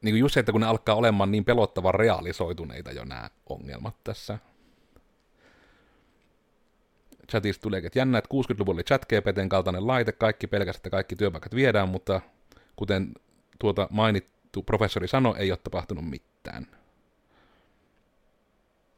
niin 0.02 0.12
kuin 0.12 0.20
just 0.20 0.34
se, 0.34 0.40
että 0.40 0.52
kun 0.52 0.60
ne 0.60 0.66
alkaa 0.66 0.94
olemaan 0.94 1.30
niin 1.30 1.44
pelottavan 1.44 1.94
realisoituneita 1.94 2.92
jo 2.92 3.04
nämä 3.04 3.30
ongelmat 3.48 3.94
tässä. 4.04 4.38
Chatista 7.30 7.62
tulee, 7.62 7.82
että 7.84 7.98
jännä, 7.98 8.18
että 8.18 8.34
60-luvulla 8.34 8.76
oli 8.76 8.82
ChatGPTn 8.82 9.48
kaltainen 9.48 9.86
laite, 9.86 10.12
kaikki 10.12 10.46
pelkästään, 10.46 10.80
että 10.80 10.90
kaikki 10.90 11.16
työpaikat 11.16 11.54
viedään, 11.54 11.88
mutta 11.88 12.20
kuten 12.76 13.12
tuota 13.58 13.88
mainittu 13.90 14.62
professori 14.62 15.08
sanoi, 15.08 15.38
ei 15.38 15.52
ole 15.52 15.58
tapahtunut 15.64 16.10
mitään. 16.10 16.66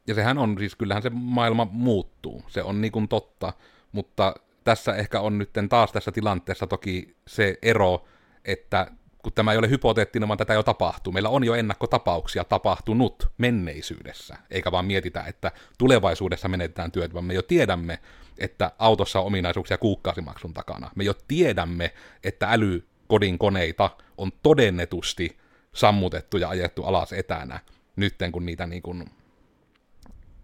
Ja 0.07 0.13
sehän 0.13 0.37
on 0.37 0.55
siis, 0.59 0.75
kyllähän 0.75 1.03
se 1.03 1.09
maailma 1.09 1.67
muuttuu, 1.71 2.43
se 2.47 2.63
on 2.63 2.81
niin 2.81 2.91
kuin 2.91 3.07
totta, 3.07 3.53
mutta 3.91 4.35
tässä 4.63 4.95
ehkä 4.95 5.19
on 5.19 5.37
nyt 5.37 5.49
taas 5.69 5.91
tässä 5.91 6.11
tilanteessa 6.11 6.67
toki 6.67 7.15
se 7.27 7.57
ero, 7.61 8.05
että 8.45 8.87
kun 9.23 9.33
tämä 9.33 9.51
ei 9.51 9.57
ole 9.57 9.69
hypoteettinen, 9.69 10.27
vaan 10.27 10.37
tätä 10.37 10.53
jo 10.53 10.63
tapahtuu. 10.63 11.13
Meillä 11.13 11.29
on 11.29 11.43
jo 11.43 11.53
ennakkotapauksia 11.53 12.43
tapahtunut 12.43 13.31
menneisyydessä, 13.37 14.37
eikä 14.51 14.71
vaan 14.71 14.85
mietitä, 14.85 15.23
että 15.23 15.51
tulevaisuudessa 15.77 16.47
menetetään 16.47 16.91
työt, 16.91 17.13
vaan 17.13 17.25
me 17.25 17.33
jo 17.33 17.41
tiedämme, 17.41 17.99
että 18.37 18.71
autossa 18.79 19.19
on 19.19 19.25
ominaisuuksia 19.25 19.77
kuukausimaksun 19.77 20.53
takana. 20.53 20.91
Me 20.95 21.03
jo 21.03 21.13
tiedämme, 21.27 21.93
että 22.23 22.47
älykodin 22.49 23.37
koneita 23.37 23.89
on 24.17 24.31
todennetusti 24.43 25.37
sammutettu 25.73 26.37
ja 26.37 26.49
ajettu 26.49 26.83
alas 26.83 27.13
etänä, 27.13 27.59
nytten 27.95 28.31
kun 28.31 28.45
niitä 28.45 28.67
niin 28.67 28.81
kuin 28.81 29.05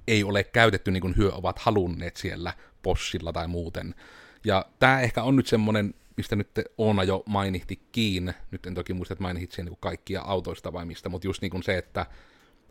ei 0.08 0.24
ole 0.24 0.44
käytetty 0.44 0.92
niin 0.92 1.02
kuin 1.02 1.18
hyö 1.18 1.32
ovat 1.32 1.60
halunneet 1.60 2.18
siellä 2.18 2.54
Boschilla 2.84 3.34
tai 3.34 3.48
muuten. 3.48 3.96
Ja 4.44 4.66
tämä 4.80 5.02
ehkä 5.02 5.24
on 5.24 5.36
nyt 5.36 5.48
semmoinen, 5.48 5.94
mistä 6.18 6.36
nyt 6.36 6.50
Oona 6.78 7.04
jo 7.04 7.24
mainittikin, 7.26 8.34
nyt 8.52 8.66
en 8.66 8.76
toki 8.76 8.94
muista, 8.94 9.14
että 9.14 9.22
mainitsit 9.22 9.52
sen 9.52 9.66
niin 9.66 9.78
kaikkia 9.80 10.22
autoista 10.22 10.74
vai 10.74 10.86
mistä, 10.86 11.10
mutta 11.10 11.28
just 11.28 11.42
niin 11.42 11.52
kuin 11.52 11.64
se, 11.64 11.78
että 11.78 12.06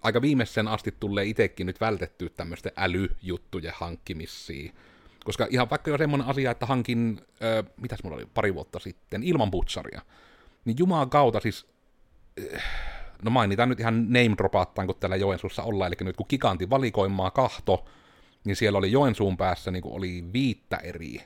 aika 0.03 0.23
viimeisen 0.23 0.69
asti 0.69 0.95
tulee 1.01 1.25
itsekin 1.25 1.67
nyt 1.67 1.81
vältettyä 1.81 2.29
tämmöisten 2.29 2.73
älyjuttujen 2.77 3.73
hankkimisia. 3.77 4.73
Koska 5.25 5.47
ihan 5.51 5.71
vaikka 5.71 5.91
jo 5.91 5.99
semmoinen 5.99 6.29
asia, 6.29 6.51
että 6.51 6.67
hankin, 6.67 7.21
äh, 7.43 7.73
mitäs 7.77 8.03
mulla 8.03 8.17
oli 8.17 8.27
pari 8.35 8.55
vuotta 8.55 8.79
sitten, 8.79 9.23
ilman 9.23 9.51
butsaria, 9.51 10.03
niin 10.65 10.79
jumaan 10.79 11.11
kautta 11.11 11.41
siis, 11.41 11.67
äh, 12.55 12.63
no 13.23 13.31
mainitaan 13.31 13.69
nyt 13.69 13.81
ihan 13.81 14.05
name 14.05 14.35
dropattaan, 14.39 14.87
kun 14.87 14.97
täällä 15.01 15.17
Joensuussa 15.17 15.63
ollaan, 15.63 15.93
eli 15.93 16.07
nyt 16.07 16.17
kun 16.17 16.27
Gigantin 16.29 16.71
valikoimaa 16.71 17.31
kahto, 17.31 17.85
niin 18.49 18.57
siellä 18.57 18.79
oli 18.79 18.93
Joensuun 18.93 19.37
päässä 19.37 19.71
niin 19.71 19.83
oli 19.87 20.25
viittä 20.33 20.77
eri 20.77 21.21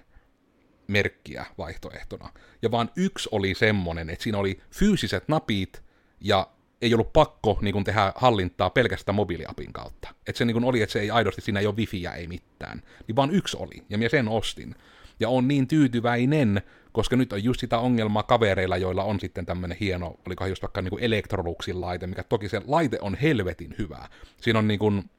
merkkiä 0.89 1.47
vaihtoehtona. 1.59 2.29
Ja 2.63 2.71
vaan 2.71 2.91
yksi 2.97 3.29
oli 3.33 3.55
semmonen, 3.55 4.11
että 4.11 4.23
siinä 4.23 4.39
oli 4.39 4.61
fyysiset 4.71 5.29
napit 5.29 5.83
ja 6.21 6.47
ei 6.83 6.95
ollut 6.95 7.13
pakko 7.13 7.59
niin 7.61 7.73
kuin, 7.73 7.85
tehdä 7.85 8.13
hallintaa 8.17 8.71
pelkästään 8.71 9.15
mobiiliapin 9.15 9.73
kautta. 9.73 10.09
Että 10.27 10.39
se 10.39 10.45
niin 10.45 10.55
kuin, 10.55 10.65
oli, 10.65 10.83
että 10.83 10.93
se 10.93 11.01
ei 11.01 11.11
aidosti, 11.11 11.41
siinä 11.41 11.61
ei 11.61 11.67
ole 11.67 11.77
wifiä, 11.77 12.13
ei 12.13 12.27
mitään. 12.27 12.83
Niin 13.09 13.17
vaan 13.17 13.31
yksi 13.31 13.57
oli, 13.57 13.83
ja 13.91 13.99
minä 13.99 14.09
sen 14.09 14.29
ostin. 14.29 14.75
Ja 15.21 15.29
on 15.29 15.49
niin 15.49 15.69
tyytyväinen, 15.69 16.63
koska 16.93 17.17
nyt 17.17 17.33
on 17.33 17.45
just 17.45 17.61
sitä 17.61 17.79
ongelmaa 17.79 18.23
kavereilla, 18.23 18.77
joilla 18.77 19.05
on 19.05 19.21
sitten 19.21 19.47
tämmöinen 19.47 19.77
hieno, 19.81 20.15
olikohan 20.27 20.51
just 20.51 20.63
vaikka 20.63 20.83
niin 20.83 20.99
Electroluxin 21.01 21.81
laite, 21.81 22.07
mikä 22.07 22.23
toki 22.23 22.49
se 22.49 22.63
laite 22.67 22.99
on 23.01 23.15
helvetin 23.15 23.75
hyvä. 23.79 24.09
Siinä 24.41 24.59
on 24.59 24.69
niin 24.69 24.79
kuin 24.79 25.11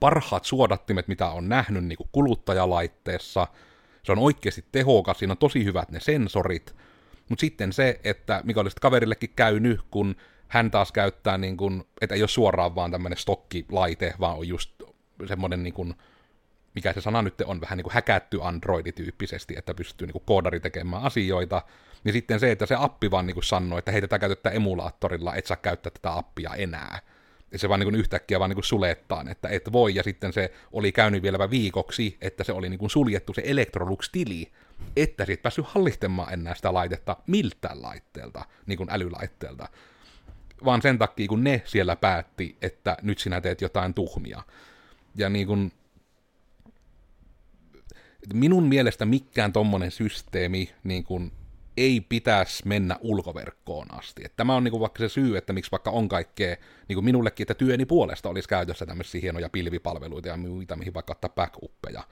parhaat 0.00 0.44
suodattimet, 0.44 1.08
mitä 1.08 1.30
on 1.30 1.48
nähnyt 1.48 1.84
niin 1.84 1.96
kuin 1.96 2.08
kuluttajalaitteessa. 2.12 3.46
Se 4.02 4.12
on 4.12 4.18
oikeasti 4.18 4.64
tehokas, 4.72 5.18
siinä 5.18 5.32
on 5.32 5.38
tosi 5.38 5.64
hyvät 5.64 5.90
ne 5.90 6.00
sensorit. 6.00 6.76
Mutta 7.28 7.40
sitten 7.40 7.72
se, 7.72 8.00
että 8.04 8.40
mikä 8.44 8.60
olisi 8.60 8.76
kaverillekin 8.80 9.32
käynyt, 9.36 9.80
kun 9.90 10.16
hän 10.48 10.70
taas 10.70 10.92
käyttää, 10.92 11.38
niin 11.38 11.56
kuin, 11.56 11.84
että 12.00 12.14
ei 12.14 12.22
ole 12.22 12.28
suoraan 12.28 12.74
vaan 12.74 12.90
tämmöinen 12.90 13.18
stokkilaite, 13.18 14.14
vaan 14.20 14.38
on 14.38 14.48
just 14.48 14.82
semmoinen, 15.26 15.62
niin 15.62 15.74
kuin, 15.74 15.94
mikä 16.74 16.92
se 16.92 17.00
sana 17.00 17.22
nyt 17.22 17.40
on, 17.40 17.60
vähän 17.60 17.76
niin 17.76 17.84
kuin 17.84 17.94
häkätty 17.94 18.38
Android-tyyppisesti, 18.42 19.54
että 19.58 19.74
pystyy 19.74 20.06
niin 20.06 20.12
kuin 20.12 20.24
koodari 20.26 20.60
tekemään 20.60 21.02
asioita, 21.02 21.62
niin 22.04 22.12
sitten 22.12 22.40
se, 22.40 22.50
että 22.50 22.66
se 22.66 22.74
appi 22.78 23.10
vaan 23.10 23.26
niin 23.26 23.34
kuin 23.34 23.44
sanoo, 23.44 23.78
että 23.78 23.92
hei, 23.92 24.00
tätä 24.00 24.18
käytetään 24.18 24.56
emulaattorilla, 24.56 25.34
et 25.34 25.46
saa 25.46 25.56
käyttää 25.56 25.90
tätä 25.90 26.16
appia 26.16 26.54
enää. 26.54 26.98
Ja 27.52 27.58
se 27.58 27.68
vaan 27.68 27.80
niin 27.80 27.94
yhtäkkiä 27.94 28.38
vaan 28.38 28.50
niin 28.50 28.64
sulettaan, 28.64 29.28
että 29.28 29.48
et 29.48 29.72
voi, 29.72 29.94
ja 29.94 30.02
sitten 30.02 30.32
se 30.32 30.52
oli 30.72 30.92
käynyt 30.92 31.22
vielä 31.22 31.50
viikoksi, 31.50 32.16
että 32.20 32.44
se 32.44 32.52
oli 32.52 32.68
niin 32.68 32.90
suljettu 32.90 33.34
se 33.34 33.42
Electrolux-tili, 33.44 34.52
että 34.96 35.24
siitä 35.24 35.42
päässyt 35.42 35.66
hallitsemaan 35.68 36.32
enää 36.32 36.54
sitä 36.54 36.74
laitetta 36.74 37.16
miltään 37.26 37.82
laitteelta, 37.82 38.44
niin 38.66 38.76
kuin 38.76 38.90
älylaitteelta 38.90 39.68
vaan 40.64 40.82
sen 40.82 40.98
takia, 40.98 41.28
kun 41.28 41.44
ne 41.44 41.62
siellä 41.64 41.96
päätti, 41.96 42.56
että 42.62 42.96
nyt 43.02 43.18
sinä 43.18 43.40
teet 43.40 43.60
jotain 43.60 43.94
tuhmia. 43.94 44.42
Ja 45.14 45.28
niin 45.28 45.46
kuin, 45.46 45.72
minun 48.34 48.62
mielestä 48.68 49.04
mikään 49.04 49.52
tommonen 49.52 49.90
systeemi 49.90 50.70
niin 50.84 51.04
kuin, 51.04 51.32
ei 51.80 52.00
pitäisi 52.00 52.68
mennä 52.68 52.96
ulkoverkkoon 53.00 53.94
asti. 53.94 54.22
Et 54.24 54.36
tämä 54.36 54.56
on 54.56 54.64
niin 54.64 54.70
kuin 54.72 54.80
vaikka 54.80 54.98
se 54.98 55.08
syy, 55.08 55.36
että 55.36 55.52
miksi 55.52 55.70
vaikka 55.70 55.90
on 55.90 56.08
kaikkea, 56.08 56.56
niin 56.88 56.96
kuin 56.96 57.04
minullekin, 57.04 57.44
että 57.44 57.54
työni 57.54 57.86
puolesta 57.86 58.28
olisi 58.28 58.48
käytössä 58.48 58.86
tämmöisiä 58.86 59.20
hienoja 59.20 59.48
pilvipalveluita 59.48 60.28
ja 60.28 60.36
muita, 60.36 60.76
mihin 60.76 60.94
vaikka 60.94 61.12
ottaa 61.12 61.30
backuppeja. 61.30 62.02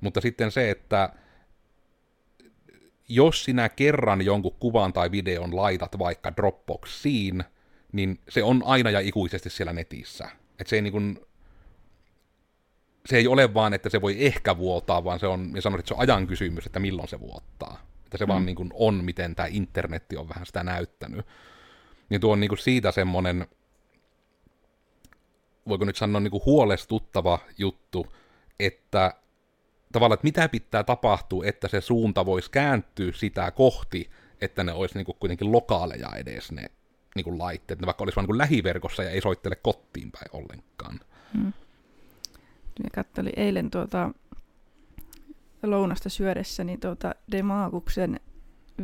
Mutta 0.00 0.20
sitten 0.20 0.50
se, 0.50 0.70
että 0.70 1.12
jos 3.08 3.44
sinä 3.44 3.68
kerran 3.68 4.22
jonkun 4.22 4.56
kuvan 4.60 4.92
tai 4.92 5.10
videon 5.10 5.56
laitat 5.56 5.98
vaikka 5.98 6.36
Dropboxiin, 6.36 7.44
niin 7.92 8.20
se 8.28 8.42
on 8.42 8.62
aina 8.64 8.90
ja 8.90 9.00
ikuisesti 9.00 9.50
siellä 9.50 9.72
netissä. 9.72 10.28
Et 10.58 10.66
se 10.66 10.76
ei 10.76 10.82
niin 10.82 10.92
kuin, 10.92 11.20
se 13.06 13.16
ei 13.16 13.26
ole 13.26 13.54
vaan, 13.54 13.74
että 13.74 13.88
se 13.88 14.00
voi 14.00 14.26
ehkä 14.26 14.58
vuotaa, 14.58 15.04
vaan 15.04 15.20
se 15.20 15.26
on, 15.26 15.52
ja 15.54 15.62
sanoit, 15.62 15.80
että 15.80 15.88
se 15.88 15.94
on 15.94 16.00
ajan 16.00 16.26
kysymys, 16.26 16.66
että 16.66 16.80
milloin 16.80 17.08
se 17.08 17.20
vuottaa. 17.20 17.91
Että 18.12 18.18
se 18.18 18.26
mm. 18.26 18.28
vaan 18.28 18.46
niin 18.46 18.56
kuin 18.56 18.70
on, 18.74 19.04
miten 19.04 19.34
tämä 19.34 19.48
internetti 19.50 20.16
on 20.16 20.28
vähän 20.28 20.46
sitä 20.46 20.64
näyttänyt. 20.64 21.26
Niin 22.08 22.20
tuo 22.20 22.32
on 22.32 22.40
niin 22.40 22.48
kuin 22.48 22.58
siitä 22.58 22.92
semmoinen, 22.92 23.46
voiko 25.68 25.84
nyt 25.84 25.96
sanoa 25.96 26.20
niin 26.20 26.30
kuin 26.30 26.42
huolestuttava 26.46 27.38
juttu, 27.58 28.06
että 28.60 29.14
tavallaan, 29.92 30.14
että 30.14 30.26
mitä 30.26 30.48
pitää 30.48 30.84
tapahtua, 30.84 31.44
että 31.46 31.68
se 31.68 31.80
suunta 31.80 32.26
voisi 32.26 32.50
kääntyä 32.50 33.12
sitä 33.12 33.50
kohti, 33.50 34.10
että 34.40 34.64
ne 34.64 34.72
olisi 34.72 34.94
niin 34.94 35.06
kuin 35.06 35.16
kuitenkin 35.20 35.52
lokaaleja 35.52 36.08
edes 36.16 36.52
ne 36.52 36.70
niin 37.14 37.24
kuin 37.24 37.38
laitteet, 37.38 37.80
ne 37.80 37.86
vaikka 37.86 38.04
olisi 38.04 38.16
vain 38.16 38.26
niin 38.26 38.38
lähiverkossa 38.38 39.02
ja 39.02 39.10
ei 39.10 39.20
soittele 39.20 39.56
kotiin 39.56 40.12
päin 40.12 40.28
ollenkaan. 40.32 41.00
Hmm. 41.34 41.52
Ja 42.84 42.90
kattelin 42.94 43.32
eilen 43.36 43.70
tuota 43.70 44.10
lounasta 45.62 46.08
syödessä 46.08 46.64
niin 46.64 46.80
tuota 46.80 47.14
Demaaguksen 47.32 48.20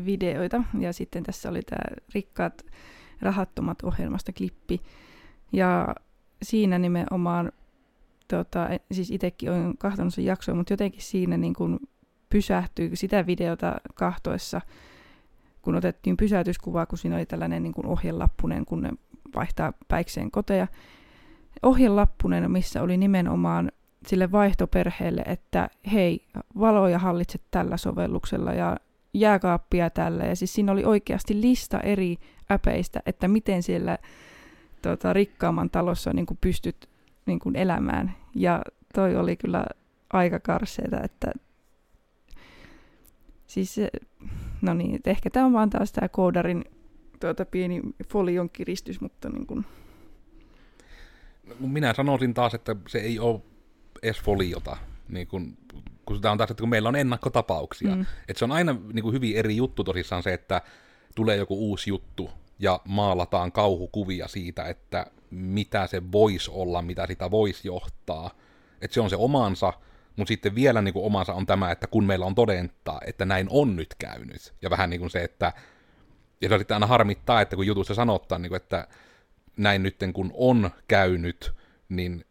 videoita, 0.04 0.62
ja 0.78 0.92
sitten 0.92 1.22
tässä 1.22 1.48
oli 1.48 1.62
tämä 1.62 1.96
Rikkaat 2.14 2.66
rahattomat 3.20 3.82
ohjelmasta 3.82 4.32
klippi, 4.32 4.82
ja 5.52 5.94
siinä 6.42 6.78
nimenomaan, 6.78 7.52
tuota, 8.28 8.68
siis 8.92 9.10
itsekin 9.10 9.50
olen 9.50 9.78
kahtonut 9.78 10.14
sen 10.14 10.24
jaksoa, 10.24 10.54
mutta 10.54 10.72
jotenkin 10.72 11.02
siinä 11.02 11.36
niin 11.36 11.54
kuin 11.54 11.78
pysähtyy 12.30 12.96
sitä 12.96 13.26
videota 13.26 13.76
kahtoessa, 13.94 14.60
kun 15.62 15.74
otettiin 15.74 16.16
pysäytyskuvaa, 16.16 16.86
kun 16.86 16.98
siinä 16.98 17.16
oli 17.16 17.26
tällainen 17.26 17.62
niin 17.62 17.72
kuin 17.72 17.86
ohjelappunen, 17.86 18.64
kun 18.64 18.82
ne 18.82 18.90
vaihtaa 19.34 19.72
päikseen 19.88 20.30
koteja. 20.30 20.66
Ohjelappunen, 21.62 22.50
missä 22.50 22.82
oli 22.82 22.96
nimenomaan 22.96 23.72
sille 24.06 24.32
vaihtoperheelle, 24.32 25.22
että 25.26 25.70
hei, 25.92 26.24
valoja 26.58 26.98
hallitset 26.98 27.42
tällä 27.50 27.76
sovelluksella 27.76 28.52
ja 28.52 28.76
jääkaappia 29.14 29.90
tällä. 29.90 30.24
Ja 30.24 30.36
siis 30.36 30.54
siinä 30.54 30.72
oli 30.72 30.84
oikeasti 30.84 31.40
lista 31.40 31.80
eri 31.80 32.16
äpeistä, 32.50 33.00
että 33.06 33.28
miten 33.28 33.62
siellä 33.62 33.98
tota, 34.82 35.12
rikkaamman 35.12 35.70
talossa 35.70 36.12
niin 36.12 36.26
kuin 36.26 36.38
pystyt 36.40 36.88
niin 37.26 37.38
kuin 37.38 37.56
elämään. 37.56 38.14
Ja 38.34 38.62
toi 38.94 39.16
oli 39.16 39.36
kyllä 39.36 39.66
aika 40.12 40.40
karseeta, 40.40 41.00
että 41.02 41.32
siis 43.46 43.76
no 44.62 44.74
niin, 44.74 45.00
ehkä 45.06 45.30
tämä 45.30 45.46
on 45.46 45.52
vaan 45.52 45.70
taas 45.70 45.92
tämä 45.92 46.08
koodarin 46.08 46.64
tuota, 47.20 47.44
pieni 47.44 47.80
folion 48.08 48.50
kiristys, 48.50 49.00
mutta 49.00 49.28
niin 49.28 49.46
kuin... 49.46 49.64
No, 51.44 51.68
minä 51.68 51.94
sanoisin 51.94 52.34
taas, 52.34 52.54
että 52.54 52.76
se 52.88 52.98
ei 52.98 53.18
ole 53.18 53.40
edes 54.02 54.20
foliota, 54.20 54.76
niin 55.08 55.26
kun, 55.26 55.56
kun 56.04 56.16
sitä 56.16 56.30
on 56.30 56.38
taas, 56.38 56.50
että 56.50 56.60
kun 56.60 56.68
meillä 56.68 56.88
on 56.88 56.96
ennakkotapauksia. 56.96 57.96
Mm. 57.96 58.06
Että 58.28 58.38
se 58.38 58.44
on 58.44 58.52
aina 58.52 58.76
niin 58.92 59.02
kuin 59.02 59.14
hyvin 59.14 59.36
eri 59.36 59.56
juttu 59.56 59.84
tosissaan 59.84 60.22
se, 60.22 60.34
että 60.34 60.62
tulee 61.14 61.36
joku 61.36 61.58
uusi 61.58 61.90
juttu 61.90 62.30
ja 62.58 62.80
maalataan 62.84 63.52
kauhukuvia 63.52 64.28
siitä, 64.28 64.64
että 64.64 65.06
mitä 65.30 65.86
se 65.86 66.12
voisi 66.12 66.50
olla, 66.50 66.82
mitä 66.82 67.06
sitä 67.06 67.30
voisi 67.30 67.68
johtaa. 67.68 68.30
Että 68.80 68.94
se 68.94 69.00
on 69.00 69.10
se 69.10 69.16
omansa, 69.16 69.72
mutta 70.16 70.28
sitten 70.28 70.54
vielä 70.54 70.82
niin 70.82 70.92
kuin 70.92 71.04
omansa 71.04 71.34
on 71.34 71.46
tämä, 71.46 71.70
että 71.70 71.86
kun 71.86 72.04
meillä 72.04 72.26
on 72.26 72.34
todentaa, 72.34 73.00
että 73.06 73.24
näin 73.24 73.46
on 73.50 73.76
nyt 73.76 73.94
käynyt. 73.98 74.54
Ja 74.62 74.70
vähän 74.70 74.90
niin 74.90 75.00
kuin 75.00 75.10
se, 75.10 75.24
että 75.24 75.52
ja 76.40 76.48
se 76.48 76.58
sitten 76.58 76.74
aina 76.74 76.86
harmittaa, 76.86 77.40
että 77.40 77.56
kun 77.56 77.66
jutussa 77.66 77.94
sanotaan, 77.94 78.42
niin 78.42 78.50
kuin, 78.50 78.56
että 78.56 78.88
näin 79.56 79.82
nyt 79.82 79.96
kun 80.12 80.30
on 80.34 80.70
käynyt, 80.88 81.52
niin 81.88 82.24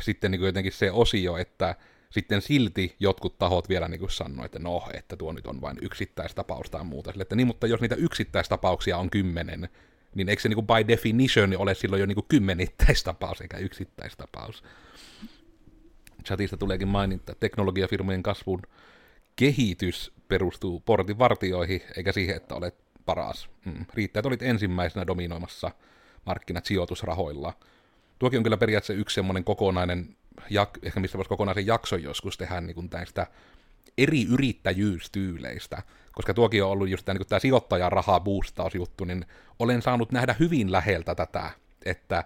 sitten 0.00 0.30
niin 0.30 0.38
kuin 0.38 0.46
jotenkin 0.46 0.72
se 0.72 0.92
osio, 0.92 1.36
että 1.36 1.74
sitten 2.10 2.42
silti 2.42 2.96
jotkut 3.00 3.38
tahot 3.38 3.68
vielä 3.68 3.88
niin 3.88 4.10
sanoo, 4.10 4.44
että 4.44 4.58
no, 4.58 4.82
että 4.94 5.16
tuo 5.16 5.32
nyt 5.32 5.46
on 5.46 5.60
vain 5.60 5.78
yksittäistapaus 5.82 6.70
tai 6.70 6.84
muuta. 6.84 7.10
Sille, 7.10 7.22
että 7.22 7.36
niin, 7.36 7.46
mutta 7.46 7.66
jos 7.66 7.80
niitä 7.80 7.94
yksittäistapauksia 7.94 8.98
on 8.98 9.10
kymmenen, 9.10 9.68
niin 10.14 10.28
eikö 10.28 10.42
se 10.42 10.48
niin 10.48 10.54
kuin 10.54 10.66
by 10.66 10.88
definition 10.88 11.54
ole 11.58 11.74
silloin 11.74 12.00
jo 12.00 12.06
niin 12.06 12.14
kuin 12.16 12.28
kymmenittäistapaus 12.28 13.40
eikä 13.40 13.56
yksittäistapaus? 13.56 14.64
Chatista 16.24 16.56
tuleekin 16.56 16.88
maininta, 16.88 17.32
että 17.32 17.40
teknologiafirmojen 17.40 18.22
kasvun 18.22 18.62
kehitys 19.36 20.12
perustuu 20.28 20.80
portin 20.80 21.18
vartioihin, 21.18 21.82
eikä 21.96 22.12
siihen, 22.12 22.36
että 22.36 22.54
olet 22.54 22.74
paras. 23.04 23.50
Mm. 23.64 23.86
Riittää, 23.94 24.20
että 24.20 24.28
olit 24.28 24.42
ensimmäisenä 24.42 25.06
dominoimassa 25.06 25.70
markkinat 26.26 26.66
sijoitusrahoilla. 26.66 27.52
Tuokin 28.18 28.38
on 28.38 28.42
kyllä 28.42 28.56
periaatteessa 28.56 29.00
yksi 29.00 29.14
semmoinen 29.14 29.44
kokonainen, 29.44 30.16
jak- 30.40 30.78
ehkä 30.82 31.00
mistä 31.00 31.18
voisi 31.18 31.28
kokonaisen 31.28 31.66
jakson 31.66 32.02
joskus 32.02 32.38
tehdä 32.38 32.60
niin 32.60 32.74
kuin 32.74 32.88
näistä 32.92 33.26
eri 33.98 34.24
yrittäjyystyyleistä, 34.24 35.82
koska 36.12 36.34
tuokin 36.34 36.64
on 36.64 36.70
ollut 36.70 36.88
just 36.88 37.04
tämä, 37.04 37.18
niin 37.18 37.28
tämä 37.28 37.40
sijoittajan 37.40 37.92
rahaa 37.92 38.20
boostausjuttu, 38.20 39.04
niin 39.04 39.26
olen 39.58 39.82
saanut 39.82 40.12
nähdä 40.12 40.36
hyvin 40.38 40.72
läheltä 40.72 41.14
tätä, 41.14 41.50
että 41.84 42.24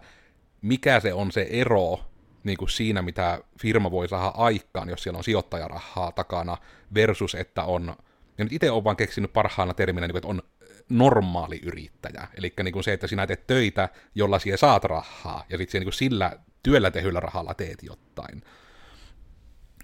mikä 0.63 1.01
se 1.01 1.13
on 1.13 1.33
se 1.33 1.47
ero 1.51 2.01
niin 2.45 2.59
kuin 2.59 2.69
siinä, 2.69 3.03
mitä 3.03 3.39
firma 3.61 3.91
voi 3.91 4.09
saada 4.09 4.29
aikaan, 4.37 4.89
jos 4.89 5.03
siellä 5.03 5.19
on 5.19 5.25
sijoittajarahaa 5.25 6.13
takana, 6.13 6.57
versus 6.95 7.35
että 7.35 7.65
on, 7.65 7.97
ja 8.39 8.45
nyt 8.45 8.53
itse 8.53 8.71
olen 8.71 8.85
vaan 8.85 8.97
keksinyt 8.97 9.33
parhaana 9.33 9.75
terminä, 9.75 10.07
niin 10.07 10.13
kuin, 10.13 10.19
että 10.19 10.29
on 10.29 10.43
normaali 10.89 11.61
yrittäjä. 11.63 12.29
Eli 12.35 12.53
niin 12.63 12.85
se, 12.85 12.93
että 12.93 13.07
sinä 13.07 13.27
teet 13.27 13.47
töitä, 13.47 13.89
jolla 14.15 14.39
sinä 14.39 14.57
saat 14.57 14.85
rahaa, 14.85 15.45
ja 15.49 15.59
sitten 15.59 15.83
niin 15.83 15.93
sillä 15.93 16.39
työllä 16.63 16.91
tehyllä 16.91 17.21
rahalla 17.21 17.55
teet 17.55 17.83
jotain. 17.83 18.43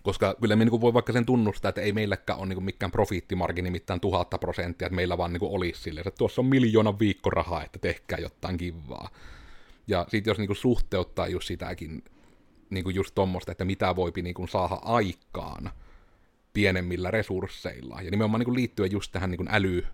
Koska 0.02 0.36
kyllä 0.40 0.56
me 0.56 0.64
niin 0.64 0.80
voi 0.80 0.94
vaikka 0.94 1.12
sen 1.12 1.26
tunnustaa, 1.26 1.68
että 1.68 1.80
ei 1.80 1.92
meilläkään 1.92 2.38
ole 2.38 2.46
niin 2.46 2.64
mikään 2.64 2.92
profiittimargini 2.92 3.70
mitään 3.70 4.00
tuhatta 4.00 4.38
prosenttia, 4.38 4.86
että 4.86 4.96
meillä 4.96 5.18
vaan 5.18 5.32
niin 5.32 5.42
olisi 5.42 5.82
silleen, 5.82 6.08
että 6.08 6.18
tuossa 6.18 6.40
on 6.40 6.46
miljoona 6.46 6.98
viikkorahaa, 6.98 7.64
että 7.64 7.78
tehkää 7.78 8.18
jotain 8.18 8.56
kivaa. 8.56 9.08
Ja 9.86 10.06
sitten 10.08 10.30
jos 10.30 10.38
niin 10.38 10.56
suhteuttaa 10.56 11.28
just 11.28 11.46
sitäkin, 11.46 12.04
niin 12.70 12.84
kuin 12.84 12.96
just 12.96 13.14
tuommoista, 13.14 13.52
että 13.52 13.64
mitä 13.64 13.96
voipi 13.96 14.22
niin 14.22 14.48
saada 14.48 14.74
aikaan 14.74 15.70
pienemmillä 16.52 17.10
resursseilla. 17.10 18.02
Ja 18.02 18.10
nimenomaan 18.10 18.40
niin 18.40 18.54
liittyen 18.54 18.92
just 18.92 19.12
tähän 19.12 19.30
niin 19.30 19.48
äly, 19.50 19.86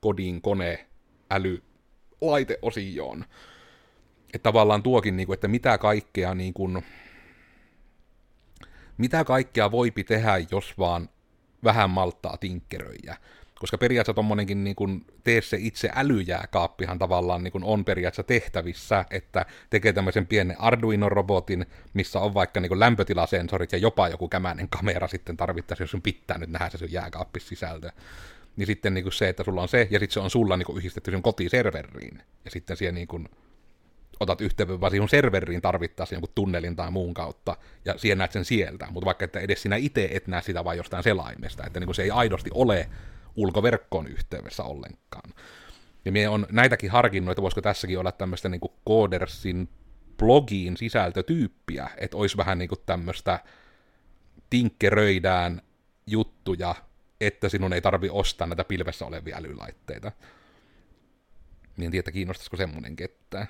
kodin, 0.00 0.42
kone, 0.42 0.86
äly, 1.30 1.62
laiteosioon. 2.20 3.24
Että 4.34 4.42
tavallaan 4.42 4.82
tuokin, 4.82 5.16
niin 5.16 5.26
kuin, 5.26 5.34
että 5.34 5.48
mitä 5.48 5.78
kaikkea, 5.78 6.34
niin 6.34 6.54
kuin, 6.54 6.84
mitä 8.98 9.24
kaikkea 9.24 9.70
voipi 9.70 10.04
tehdä, 10.04 10.32
jos 10.50 10.78
vaan 10.78 11.08
vähän 11.64 11.90
malttaa 11.90 12.36
tinkkeröjä. 12.36 13.16
Koska 13.58 13.78
periaatteessa 13.78 14.14
tommonenkin 14.14 14.64
niin 14.64 14.76
kuin, 14.76 15.06
tee 15.24 15.40
se 15.40 15.56
itse 15.60 15.90
älyjääkaappihan 15.94 16.98
tavallaan 16.98 17.44
niin 17.44 17.52
kuin, 17.52 17.64
on 17.64 17.84
periaatteessa 17.84 18.22
tehtävissä, 18.22 19.04
että 19.10 19.46
tekee 19.70 19.92
tämmöisen 19.92 20.26
pienen 20.26 20.60
Arduino-robotin, 20.60 21.66
missä 21.94 22.20
on 22.20 22.34
vaikka 22.34 22.60
niin 22.60 22.68
kuin, 22.68 22.80
lämpötilasensorit 22.80 23.72
ja 23.72 23.78
jopa 23.78 24.08
joku 24.08 24.28
kämäinen 24.28 24.68
kamera 24.68 25.08
sitten 25.08 25.36
tarvittaisiin, 25.36 25.84
jos 25.84 25.90
sun 25.90 26.02
pitää 26.02 26.38
nyt 26.38 26.50
nähdä 26.50 26.70
se 26.70 26.78
sun 26.78 26.92
jääkaappissisältö 26.92 27.90
niin 28.58 28.66
sitten 28.66 28.94
niin 28.94 29.04
kuin 29.04 29.12
se, 29.12 29.28
että 29.28 29.44
sulla 29.44 29.62
on 29.62 29.68
se, 29.68 29.88
ja 29.90 29.98
sitten 29.98 30.14
se 30.14 30.20
on 30.20 30.30
sulla 30.30 30.56
niin 30.56 30.66
kuin 30.66 30.78
yhdistetty 30.78 31.10
sen 31.10 31.22
kotiserveriin, 31.22 32.22
ja 32.44 32.50
sitten 32.50 32.76
siellä 32.76 32.94
niin 32.94 33.08
kuin 33.08 33.28
otat 34.20 34.40
yhteyden 34.40 34.80
vaan 34.80 34.90
siihen 34.90 35.08
serveriin 35.08 35.62
tarvittaisiin 35.62 36.16
jonkun 36.16 36.32
tunnelin 36.34 36.76
tai 36.76 36.90
muun 36.90 37.14
kautta, 37.14 37.56
ja 37.84 37.98
siihen 37.98 38.18
näet 38.18 38.32
sen 38.32 38.44
sieltä, 38.44 38.86
mutta 38.90 39.04
vaikka 39.06 39.24
että 39.24 39.40
edes 39.40 39.62
sinä 39.62 39.76
itse 39.76 40.08
et 40.12 40.26
näe 40.26 40.42
sitä 40.42 40.64
vain 40.64 40.76
jostain 40.76 41.02
selaimesta, 41.02 41.66
että 41.66 41.80
niin 41.80 41.86
kuin 41.86 41.94
se 41.94 42.02
ei 42.02 42.10
aidosti 42.10 42.50
ole 42.54 42.88
ulkoverkkoon 43.36 44.06
yhteydessä 44.06 44.62
ollenkaan. 44.62 45.34
Ja 46.04 46.12
minä 46.12 46.30
on 46.30 46.46
näitäkin 46.50 46.90
harkinnut, 46.90 47.32
että 47.32 47.42
voisiko 47.42 47.60
tässäkin 47.60 47.98
olla 47.98 48.12
tämmöistä 48.12 48.48
niin 48.48 48.60
Codersin 48.88 49.68
blogiin 50.16 50.76
sisältötyyppiä, 50.76 51.90
että 51.96 52.16
olisi 52.16 52.36
vähän 52.36 52.58
niin 52.58 52.68
kuin 52.68 52.80
tämmöistä 52.86 53.40
tinkkeröidään 54.50 55.62
juttuja 56.06 56.74
että 57.20 57.48
sinun 57.48 57.72
ei 57.72 57.80
tarvi 57.80 58.08
ostaa 58.12 58.46
näitä 58.46 58.64
pilvessä 58.64 59.06
olevia 59.06 59.36
älylaitteita. 59.36 60.12
Niin 61.76 61.86
en 61.86 61.90
tiedä, 61.90 62.12
kiinnostaisiko 62.12 62.56
semmoinen 62.56 62.96
kettä. 62.96 63.46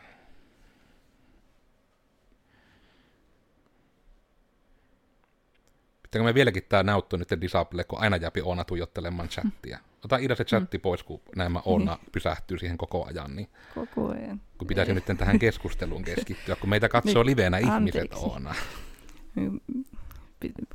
Pitääkö 6.03 6.25
me 6.25 6.35
vieläkin 6.35 6.63
tää 6.69 6.83
näyttö 6.83 7.17
nyt 7.17 7.29
disable, 7.41 7.85
kun 7.85 7.99
aina 7.99 8.17
jääpi 8.17 8.41
Oona 8.41 8.65
tuijottelemaan 8.65 9.29
chattia. 9.29 9.79
Ota 10.05 10.17
Ida 10.17 10.35
se 10.35 10.45
chatti 10.45 10.79
mm. 10.79 10.81
pois, 10.81 11.03
kun 11.03 11.21
nämä 11.37 11.63
Oona 11.65 11.95
niin. 11.95 12.13
pysähtyy 12.13 12.59
siihen 12.59 12.79
koko 12.79 13.07
ajan. 13.07 13.37
Niin 13.37 13.49
koko 13.75 14.11
ajan. 14.11 14.41
Kun 14.59 14.67
pitäisi 14.67 14.95
nyt 14.95 15.05
tähän 15.19 15.39
keskusteluun 15.39 16.05
keskittyä, 16.05 16.57
kun 16.57 16.71
meitä 16.71 16.89
katsoo 16.89 17.23
niin. 17.23 17.27
livenä 17.31 17.59
ihmiset 17.59 18.15
Oona. 18.15 18.55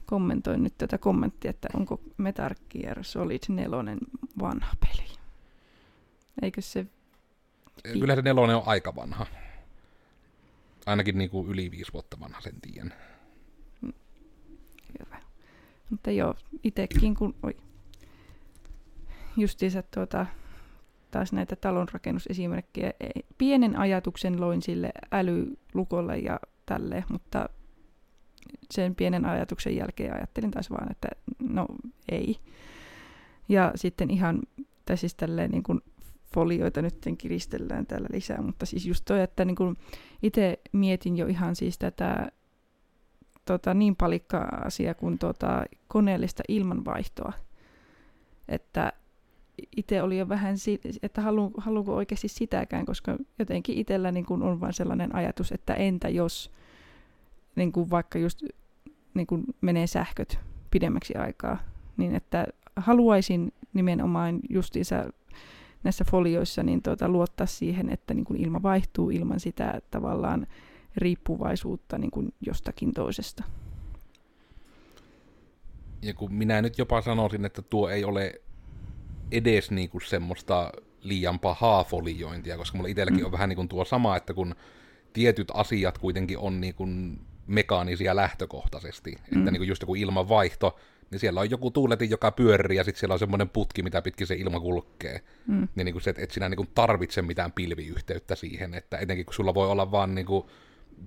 Kommentoin 0.06 0.64
nyt 0.64 0.74
tätä 0.78 0.98
kommenttia, 0.98 1.50
että 1.50 1.68
onko 1.74 2.02
Metal 2.18 2.50
Gear 2.70 3.04
Solid 3.04 3.42
4 3.50 3.70
vanha 4.40 4.76
peli. 4.80 5.08
Eikö 6.42 6.62
se... 6.62 6.86
Kyllä 7.84 8.16
se 8.16 8.22
nelonen 8.22 8.56
on 8.56 8.64
aika 8.66 8.96
vanha. 8.96 9.26
Ainakin 10.86 11.18
niin 11.18 11.30
kuin 11.30 11.48
yli 11.48 11.72
viisi 11.72 11.94
vuotta 11.94 12.20
vanha, 12.20 12.42
sen 12.42 12.62
tiedän. 12.62 12.94
Hyvä. 15.00 15.22
Mutta 15.90 16.12
joo, 16.12 16.36
itsekin 16.64 17.16
kun... 17.16 17.36
Oi. 17.44 17.58
Justiinsa 19.38 19.84
tuota, 19.94 20.26
taas 21.12 21.34
näitä 21.34 21.56
talonrakennusesimerkkejä. 21.56 22.94
Pienen 23.38 23.76
ajatuksen 23.80 24.42
loin 24.42 24.62
sille 24.62 24.92
älylukolle 25.12 26.18
ja 26.18 26.40
tälle, 26.66 27.04
mutta 27.10 27.50
sen 28.72 28.96
pienen 28.96 29.26
ajatuksen 29.26 29.76
jälkeen 29.76 30.16
ajattelin 30.16 30.52
taas 30.52 30.70
vaan, 30.70 30.92
että 30.92 31.08
no 31.40 31.66
ei. 32.12 32.38
Ja 33.50 33.72
sitten 33.76 34.10
ihan, 34.10 34.42
tai 34.86 34.98
siis 34.98 35.16
tälleen 35.16 35.52
niin 35.52 35.64
kuin 35.64 35.82
folioita 36.34 36.82
nyt 36.82 36.96
kiristellään 37.18 37.86
täällä 37.86 38.08
lisää, 38.12 38.42
mutta 38.42 38.66
siis 38.66 38.86
just 38.86 39.06
toi, 39.06 39.22
että 39.22 39.46
niin 39.46 39.78
itse 40.24 40.60
mietin 40.72 41.18
jo 41.18 41.28
ihan 41.28 41.56
siis 41.56 41.78
tätä 41.78 42.32
tota, 43.46 43.74
niin 43.74 43.96
palikka-asia 43.96 44.94
kuin 44.94 45.20
tota, 45.20 45.64
koneellista 45.88 46.44
ilmanvaihtoa. 46.48 47.34
Että 48.48 48.94
itse 49.78 50.02
oli 50.02 50.18
jo 50.18 50.30
vähän, 50.30 50.56
että 51.04 51.22
halu, 51.22 51.52
haluanko 51.58 51.96
oikeasti 51.96 52.28
sitäkään, 52.28 52.86
koska 52.86 53.18
jotenkin 53.40 53.78
itsellä 53.78 54.12
niin 54.12 54.26
kuin 54.26 54.44
on 54.44 54.62
vain 54.62 54.74
sellainen 54.74 55.16
ajatus, 55.16 55.52
että 55.52 55.74
entä 55.74 56.10
jos 56.10 56.52
niin 57.56 57.72
kuin 57.72 57.90
vaikka 57.90 58.20
just 58.20 58.44
niin 59.14 59.28
kuin 59.28 59.44
menee 59.62 59.88
sähköt 59.88 60.40
pidemmäksi 60.72 61.16
aikaa, 61.16 61.58
niin 61.98 62.16
että 62.16 62.48
haluaisin 62.76 63.54
nimenomaan 63.74 64.40
justiinsa 64.50 65.10
näissä 65.84 66.06
folioissa 66.12 66.64
niin 66.64 66.82
tuota, 66.82 67.10
luottaa 67.10 67.48
siihen, 67.48 67.90
että 67.90 68.14
niin 68.14 68.26
kuin 68.26 68.42
ilma 68.42 68.64
vaihtuu 68.64 69.10
ilman 69.10 69.40
sitä 69.40 69.82
tavallaan 69.92 70.48
riippuvaisuutta 70.98 71.98
niin 71.98 72.12
kuin 72.12 72.34
jostakin 72.42 72.94
toisesta. 72.94 73.44
Ja 76.02 76.14
kun 76.14 76.34
minä 76.34 76.62
nyt 76.62 76.78
jopa 76.78 77.02
sanoisin, 77.02 77.46
että 77.46 77.62
tuo 77.62 77.90
ei 77.90 78.04
ole 78.04 78.42
edes 79.32 79.72
niin 79.72 79.90
kuin 79.90 80.02
semmoista 80.06 80.72
liian 81.02 81.40
pahaa 81.40 81.84
foliointia, 81.84 82.58
koska 82.58 82.78
mulla 82.78 82.90
itselläkin 82.90 83.20
mm. 83.20 83.26
on 83.26 83.32
vähän 83.32 83.50
niin 83.50 83.56
kuin 83.56 83.68
tuo 83.68 83.86
sama, 83.86 84.16
että 84.16 84.34
kun 84.34 84.56
tietyt 85.14 85.52
asiat 85.54 85.98
kuitenkin 85.98 86.38
on 86.38 86.62
niin 86.62 86.76
kuin 86.76 87.20
mekaanisia 87.48 88.16
lähtökohtaisesti. 88.16 89.12
Mm. 89.12 89.38
Että 89.38 89.52
niin 89.52 89.60
kuin 89.60 89.68
just 89.68 89.82
joku 89.82 89.96
ilmanvaihto, 89.96 90.80
niin 91.12 91.20
siellä 91.20 91.40
on 91.40 91.50
joku 91.50 91.72
tuuletin, 91.72 92.10
joka 92.10 92.32
pyörii, 92.32 92.78
ja 92.78 92.84
sitten 92.84 93.00
siellä 93.00 93.14
on 93.14 93.20
semmoinen 93.20 93.50
putki, 93.50 93.84
mitä 93.84 94.02
pitkin 94.02 94.28
se 94.28 94.36
ilma 94.36 94.60
kulkee. 94.60 95.22
Mm. 95.48 95.68
Niin, 95.76 95.86
niin 95.86 95.94
kuin 95.94 96.02
se, 96.02 96.10
että 96.10 96.22
et 96.22 96.32
sinä 96.32 96.50
niin 96.50 96.58
kuin 96.58 96.70
tarvitse 96.76 97.22
mitään 97.22 97.52
pilviyhteyttä 97.52 98.36
siihen, 98.36 98.74
että 98.74 98.98
etenkin 98.98 99.26
kun 99.26 99.34
sulla 99.34 99.54
voi 99.54 99.70
olla 99.70 99.92
vaan 99.92 100.16
niin 100.16 100.26
kuin 100.26 100.46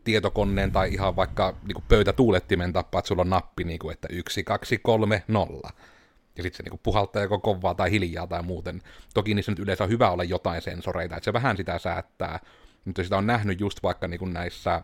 tietokoneen 0.04 0.72
tai 0.72 0.92
ihan 0.92 1.16
vaikka 1.16 1.56
niin 1.66 1.74
kuin 1.74 1.84
pöytätuulettimen 1.88 2.72
tappaa, 2.72 2.98
että 2.98 3.08
sulla 3.08 3.22
on 3.22 3.30
nappi, 3.30 3.64
niin 3.64 3.78
kuin, 3.78 3.92
että 3.92 4.08
1, 4.10 4.44
2, 4.44 4.78
3, 4.78 5.22
0. 5.28 5.70
Ja 6.36 6.42
sitten 6.42 6.56
se 6.56 6.62
niin 6.62 6.70
kuin 6.70 6.80
puhaltaa 6.82 7.22
joko 7.22 7.38
kovaa 7.38 7.74
tai 7.74 7.90
hiljaa 7.90 8.26
tai 8.26 8.42
muuten. 8.42 8.82
Toki 9.14 9.34
niissä 9.34 9.52
nyt 9.52 9.58
yleensä 9.58 9.84
on 9.84 9.90
hyvä 9.90 10.10
olla 10.10 10.24
jotain 10.24 10.62
sensoreita, 10.62 11.16
että 11.16 11.24
se 11.24 11.32
vähän 11.32 11.56
sitä 11.56 11.78
säättää. 11.78 12.40
Mutta 12.84 13.04
sitä 13.04 13.16
on 13.16 13.26
nähnyt 13.26 13.60
just 13.60 13.82
vaikka 13.82 14.08
niin 14.08 14.18
kuin 14.18 14.32
näissä 14.32 14.82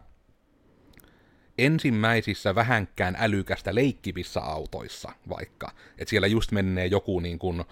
ensimmäisissä 1.59 2.55
vähänkään 2.55 3.17
älykästä 3.19 3.75
leikkivissä 3.75 4.41
autoissa 4.41 5.13
vaikka. 5.29 5.71
Että 5.99 6.11
siellä 6.11 6.27
just 6.27 6.53
menee 6.53 6.87
joku 6.87 7.21
niin 7.21 7.39
kuin 7.39 7.65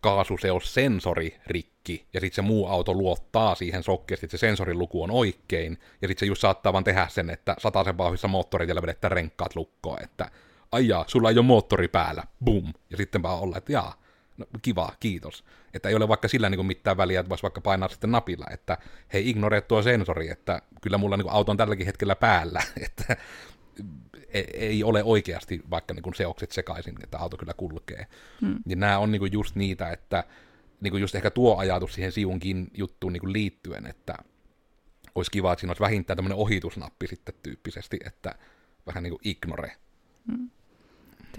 kaasuseossensori 0.00 1.36
rikki, 1.46 2.06
ja 2.12 2.20
sitten 2.20 2.34
se 2.34 2.42
muu 2.42 2.66
auto 2.66 2.94
luottaa 2.94 3.54
siihen 3.54 3.82
sokkeesti, 3.82 4.26
että 4.26 4.36
se 4.36 4.40
sensorin 4.40 4.78
luku 4.78 5.02
on 5.02 5.10
oikein, 5.10 5.78
ja 6.02 6.08
sitten 6.08 6.26
se 6.26 6.30
just 6.30 6.40
saattaa 6.40 6.72
vaan 6.72 6.84
tehdä 6.84 7.06
sen, 7.10 7.30
että 7.30 7.56
sen 7.84 7.98
vauhissa 7.98 8.28
moottoritiellä 8.28 8.82
vedettä 8.82 9.08
renkkaat 9.08 9.56
lukkoon, 9.56 10.02
että 10.02 10.30
aijaa, 10.72 11.04
sulla 11.08 11.30
ei 11.30 11.38
ole 11.38 11.46
moottori 11.46 11.88
päällä, 11.88 12.22
bum, 12.44 12.72
ja 12.90 12.96
sitten 12.96 13.22
vaan 13.22 13.40
olla, 13.40 13.58
että 13.58 13.72
jaa, 13.72 14.02
no, 14.36 14.46
kiva, 14.62 14.92
kiitos. 15.00 15.44
Että 15.74 15.88
ei 15.88 15.94
ole 15.94 16.08
vaikka 16.08 16.28
sillä 16.28 16.50
niin 16.50 16.58
kuin 16.58 16.66
mitään 16.66 16.96
väliä, 16.96 17.20
että 17.20 17.30
voisi 17.30 17.42
vaikka 17.42 17.60
painaa 17.60 17.88
sitten 17.88 18.10
napilla, 18.10 18.46
että 18.50 18.78
hei, 19.12 19.30
ignoree 19.30 19.60
tuo 19.60 19.82
sensori, 19.82 20.30
että 20.30 20.62
kyllä 20.80 20.98
mulla 20.98 21.16
niin 21.16 21.24
kuin 21.24 21.34
auto 21.34 21.50
on 21.52 21.56
tälläkin 21.56 21.86
hetkellä 21.86 22.16
päällä, 22.16 22.62
että 22.86 23.16
e, 24.28 24.40
ei 24.40 24.84
ole 24.84 25.04
oikeasti 25.04 25.62
vaikka 25.70 25.94
niin 25.94 26.02
kuin 26.02 26.14
seokset 26.14 26.52
sekaisin, 26.52 26.94
että 27.02 27.18
auto 27.18 27.36
kyllä 27.36 27.54
kulkee. 27.54 28.06
Hmm. 28.40 28.58
Ja 28.66 28.76
nämä 28.76 28.98
on 28.98 29.12
niin 29.12 29.20
kuin 29.20 29.32
just 29.32 29.56
niitä, 29.56 29.90
että 29.90 30.24
niin 30.80 30.90
kuin 30.90 31.00
just 31.00 31.14
ehkä 31.14 31.30
tuo 31.30 31.56
ajatus 31.56 31.94
siihen 31.94 32.12
sivunkin 32.12 32.70
juttuun 32.74 33.12
niin 33.12 33.20
kuin 33.20 33.32
liittyen, 33.32 33.86
että 33.86 34.14
olisi 35.14 35.30
kiva, 35.30 35.52
että 35.52 35.60
siinä 35.60 35.70
olisi 35.70 35.82
vähintään 35.82 36.16
tämmöinen 36.16 36.38
ohitusnappi 36.38 37.06
sitten 37.06 37.34
tyyppisesti, 37.42 37.98
että 38.04 38.34
vähän 38.86 39.02
niin 39.02 39.10
kuin 39.10 39.20
ignore. 39.24 39.72
Hmm. 40.32 40.50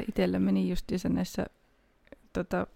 Itsellä 0.07 0.39
meni 0.39 0.69
just 0.69 0.85
näissä 1.09 1.45
tota, 2.33 2.67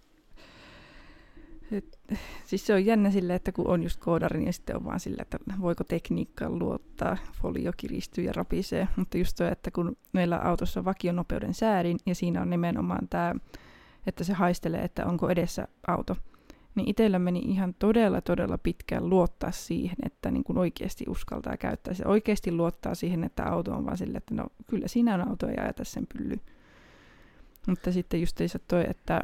et, 1.71 1.99
siis 2.47 2.67
se 2.67 2.73
on 2.73 2.85
jännä 2.85 3.11
sille, 3.11 3.35
että 3.35 3.51
kun 3.51 3.67
on 3.67 3.83
just 3.83 3.99
koodari, 3.99 4.39
niin 4.39 4.53
sitten 4.53 4.75
on 4.75 4.85
vaan 4.85 4.99
sille, 4.99 5.21
että 5.21 5.37
voiko 5.61 5.83
tekniikkaan 5.83 6.59
luottaa, 6.59 7.17
folio 7.41 7.71
kiristyy 7.77 8.23
ja 8.23 8.33
rapisee. 8.35 8.87
Mutta 8.95 9.17
just 9.17 9.37
se, 9.37 9.47
että 9.47 9.71
kun 9.71 9.97
meillä 10.13 10.37
autossa 10.37 10.79
on 10.79 10.85
vakionopeuden 10.85 11.53
säädin 11.53 11.97
ja 12.05 12.15
siinä 12.15 12.41
on 12.41 12.49
nimenomaan 12.49 13.07
tämä, 13.09 13.35
että 14.07 14.23
se 14.23 14.33
haistelee, 14.33 14.81
että 14.81 15.05
onko 15.05 15.29
edessä 15.29 15.67
auto, 15.87 16.17
niin 16.75 16.89
itsellä 16.89 17.19
meni 17.19 17.39
ihan 17.39 17.75
todella, 17.79 18.21
todella 18.21 18.57
pitkään 18.57 19.09
luottaa 19.09 19.51
siihen, 19.51 19.97
että 20.05 20.31
niin 20.31 20.43
kuin 20.43 20.57
oikeasti 20.57 21.05
uskaltaa 21.07 21.57
käyttää. 21.57 21.93
Se 21.93 22.07
oikeasti 22.07 22.51
luottaa 22.51 22.95
siihen, 22.95 23.23
että 23.23 23.43
auto 23.43 23.73
on 23.73 23.85
vaan 23.85 23.97
sille, 23.97 24.17
että 24.17 24.35
no 24.35 24.45
kyllä 24.67 24.87
siinä 24.87 25.13
on 25.13 25.29
auto 25.29 25.47
ja 25.47 25.63
ajata 25.63 25.83
sen 25.83 26.07
pylly. 26.13 26.39
Mutta 27.67 27.91
sitten 27.91 28.19
just 28.19 28.41
toi, 28.67 28.85
että 28.89 29.21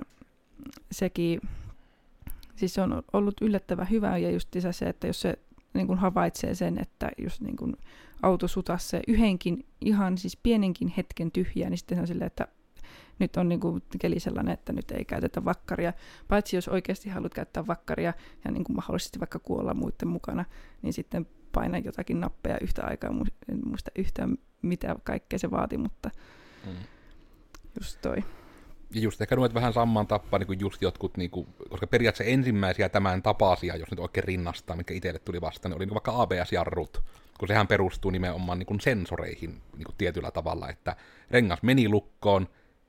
sekin, 0.92 1.42
siis 2.56 2.74
se 2.74 2.82
on 2.82 3.04
ollut 3.14 3.36
yllättävän 3.42 3.90
hyvä 3.90 4.18
ja 4.18 4.32
just 4.32 4.50
se, 4.72 4.86
että 4.86 5.08
jos 5.08 5.22
se 5.22 5.40
niin 5.74 5.88
kuin 5.88 6.00
havaitsee 6.00 6.56
sen, 6.56 6.78
että 6.82 7.12
jos 7.18 7.42
niin 7.42 7.56
kuin 7.56 7.78
auto 8.22 8.48
sutas 8.48 8.90
se 8.90 9.02
yhdenkin 9.08 9.66
ihan 9.82 10.18
siis 10.18 10.38
pienenkin 10.38 10.88
hetken 10.88 11.32
tyhjää, 11.32 11.70
niin 11.70 11.78
sitten 11.78 11.98
se 11.98 12.02
on 12.02 12.08
silleen, 12.08 12.28
että 12.28 12.48
nyt 13.20 13.38
on 13.38 13.50
niin 13.50 13.60
kuin 13.60 13.84
keli 14.00 14.20
sellainen, 14.20 14.54
että 14.54 14.74
nyt 14.74 14.92
ei 14.92 15.06
käytetä 15.06 15.46
vakkaria. 15.46 15.94
Paitsi 16.28 16.58
jos 16.58 16.68
oikeasti 16.68 17.10
haluat 17.10 17.34
käyttää 17.34 17.68
vakkaria 17.68 18.14
ja 18.46 18.52
niin 18.52 18.64
kuin 18.64 18.76
mahdollisesti 18.76 19.20
vaikka 19.20 19.40
kuolla 19.40 19.74
muiden 19.74 20.08
mukana, 20.08 20.46
niin 20.82 20.94
sitten 20.94 21.28
paina 21.52 21.78
jotakin 21.78 22.20
nappeja 22.20 22.58
yhtä 22.62 22.84
aikaa. 22.86 23.10
En 23.50 23.60
muista 23.66 23.92
yhtään 23.96 24.38
mitä 24.62 24.96
kaikkea 25.04 25.40
se 25.40 25.52
vaati, 25.52 25.78
mutta 25.78 26.10
mm. 26.66 26.74
just 27.80 28.02
toi. 28.02 28.18
Ja 28.94 29.02
just 29.02 29.22
ehkä 29.22 29.36
noit 29.36 29.54
vähän 29.54 29.74
samaan 29.74 30.08
tappaa 30.08 30.40
niin 30.40 30.48
kuin 30.48 30.60
just 30.60 30.82
jotkut, 30.82 31.18
niin 31.18 31.30
kuin, 31.30 31.48
koska 31.70 31.88
periaatteessa 31.88 32.32
ensimmäisiä 32.34 32.90
tämän 32.90 33.22
tapaisia, 33.22 33.76
jos 33.76 33.92
nyt 33.92 34.00
oikein 34.00 34.24
rinnastaa, 34.24 34.76
mikä 34.76 34.94
itselle 34.94 35.20
tuli 35.20 35.42
vastaan, 35.42 35.70
niin 35.70 35.78
oli 35.78 35.86
niin 35.86 35.94
vaikka 35.94 36.22
ABS-jarrut, 36.22 37.04
kun 37.40 37.48
sehän 37.48 37.68
perustuu 37.68 38.12
nimenomaan 38.12 38.60
niin 38.60 38.68
kuin 38.68 38.80
sensoreihin 38.80 39.50
niin 39.50 39.86
kuin 39.86 39.96
tietyllä 39.98 40.32
tavalla, 40.32 40.70
että 40.70 40.96
rengas 41.32 41.64
meni 41.64 41.90
lukkoon, 41.90 42.48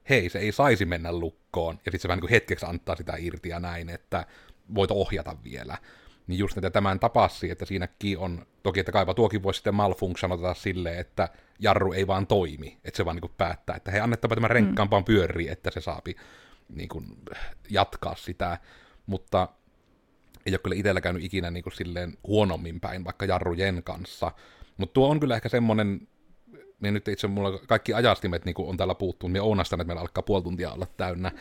hei, 0.08 0.28
se 0.28 0.38
ei 0.38 0.52
saisi 0.52 0.84
mennä 0.84 1.12
lukkoon, 1.12 1.74
ja 1.74 1.92
sitten 1.92 2.00
se 2.00 2.08
vähän 2.08 2.16
niin 2.16 2.28
kuin 2.28 2.30
hetkeksi 2.30 2.66
antaa 2.66 2.96
sitä 2.96 3.14
irti 3.18 3.48
ja 3.48 3.60
näin, 3.60 3.88
että 3.88 4.26
voit 4.74 4.90
ohjata 4.90 5.36
vielä. 5.44 5.78
Niin 6.26 6.38
just 6.38 6.56
näitä 6.56 6.70
tämän 6.70 7.00
tapassi, 7.00 7.50
että 7.50 7.64
siinäkin 7.64 8.18
on, 8.18 8.46
toki 8.62 8.80
että 8.80 8.92
kaiva 8.92 9.14
tuokin 9.14 9.42
voisi 9.42 9.58
sitten 9.58 9.74
malfunktionata 9.74 10.54
silleen, 10.54 10.98
että 10.98 11.28
jarru 11.58 11.92
ei 11.92 12.06
vaan 12.06 12.26
toimi, 12.26 12.78
että 12.84 12.96
se 12.96 13.04
vaan 13.04 13.16
niin 13.16 13.20
kuin 13.20 13.32
päättää, 13.36 13.76
että 13.76 13.90
hei, 13.90 14.00
annettava 14.00 14.34
tämän 14.34 14.50
renkkaampaan 14.50 15.02
mm. 15.02 15.04
pyöriä, 15.04 15.52
että 15.52 15.70
se 15.70 15.80
saapi 15.80 16.16
niin 16.68 16.88
kuin, 16.88 17.06
jatkaa 17.70 18.14
sitä, 18.14 18.58
mutta 19.06 19.48
ei 20.46 20.52
ole 20.52 20.58
kyllä 20.58 20.76
itsellä 20.76 21.00
käynyt 21.00 21.24
ikinä 21.24 21.50
niin 21.50 21.62
kuin 21.62 21.74
silleen 21.74 22.14
huonommin 22.26 22.80
päin, 22.80 23.04
vaikka 23.04 23.24
jarrujen 23.24 23.82
kanssa. 23.82 24.32
Mutta 24.76 24.92
tuo 24.92 25.08
on 25.08 25.20
kyllä 25.20 25.36
ehkä 25.36 25.48
semmoinen 25.48 26.08
niin 26.80 26.94
nyt 26.94 27.08
itse 27.08 27.26
mulla 27.26 27.58
kaikki 27.58 27.94
ajastimet 27.94 28.44
niin 28.44 28.54
on 28.58 28.76
täällä 28.76 28.94
puuttunut, 28.94 29.32
niin 29.32 29.42
ounastan, 29.42 29.80
että 29.80 29.86
meillä 29.86 30.00
alkaa 30.00 30.22
puoli 30.22 30.42
tuntia 30.42 30.72
olla 30.72 30.86
täynnä, 30.96 31.32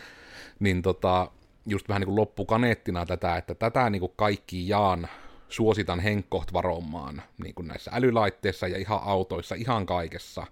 niin 0.60 0.82
tota, 0.82 1.32
just 1.66 1.90
vähän 1.90 2.00
niin 2.00 2.08
kuin 2.08 2.16
loppukaneettina 2.16 3.06
tätä, 3.06 3.38
että 3.38 3.56
tätä 3.56 3.90
niin 3.90 4.00
kuin 4.00 4.14
kaikki 4.16 4.68
jaan 4.68 5.08
suositan 5.50 6.00
henkkoht 6.00 6.54
varomaan 6.54 7.22
niin 7.44 7.56
kuin 7.56 7.68
näissä 7.68 7.92
älylaitteissa 7.94 8.68
ja 8.68 8.78
ihan 8.78 9.00
autoissa, 9.04 9.56
ihan 9.56 9.86
kaikessa, 9.86 10.48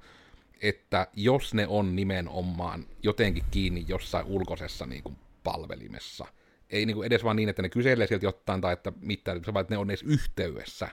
että 0.62 1.08
jos 1.14 1.54
ne 1.54 1.68
on 1.68 1.96
nimenomaan 1.96 2.86
jotenkin 3.04 3.44
kiinni 3.52 3.86
jossain 3.88 4.26
ulkoisessa 4.26 4.86
niin 4.86 5.04
kuin 5.04 5.16
palvelimessa, 5.44 6.26
ei 6.70 6.86
niin 6.86 6.96
kuin 6.96 7.06
edes 7.06 7.24
vaan 7.24 7.36
niin, 7.36 7.50
että 7.50 7.62
ne 7.62 7.70
kyselee 7.70 8.08
sieltä 8.08 8.26
jotain 8.26 8.62
tai 8.62 8.74
että 8.74 8.94
mitään, 9.02 9.42
vaan 9.54 9.62
että 9.62 9.74
ne 9.74 9.78
on 9.78 9.90
edes 9.90 10.04
yhteydessä, 10.04 10.88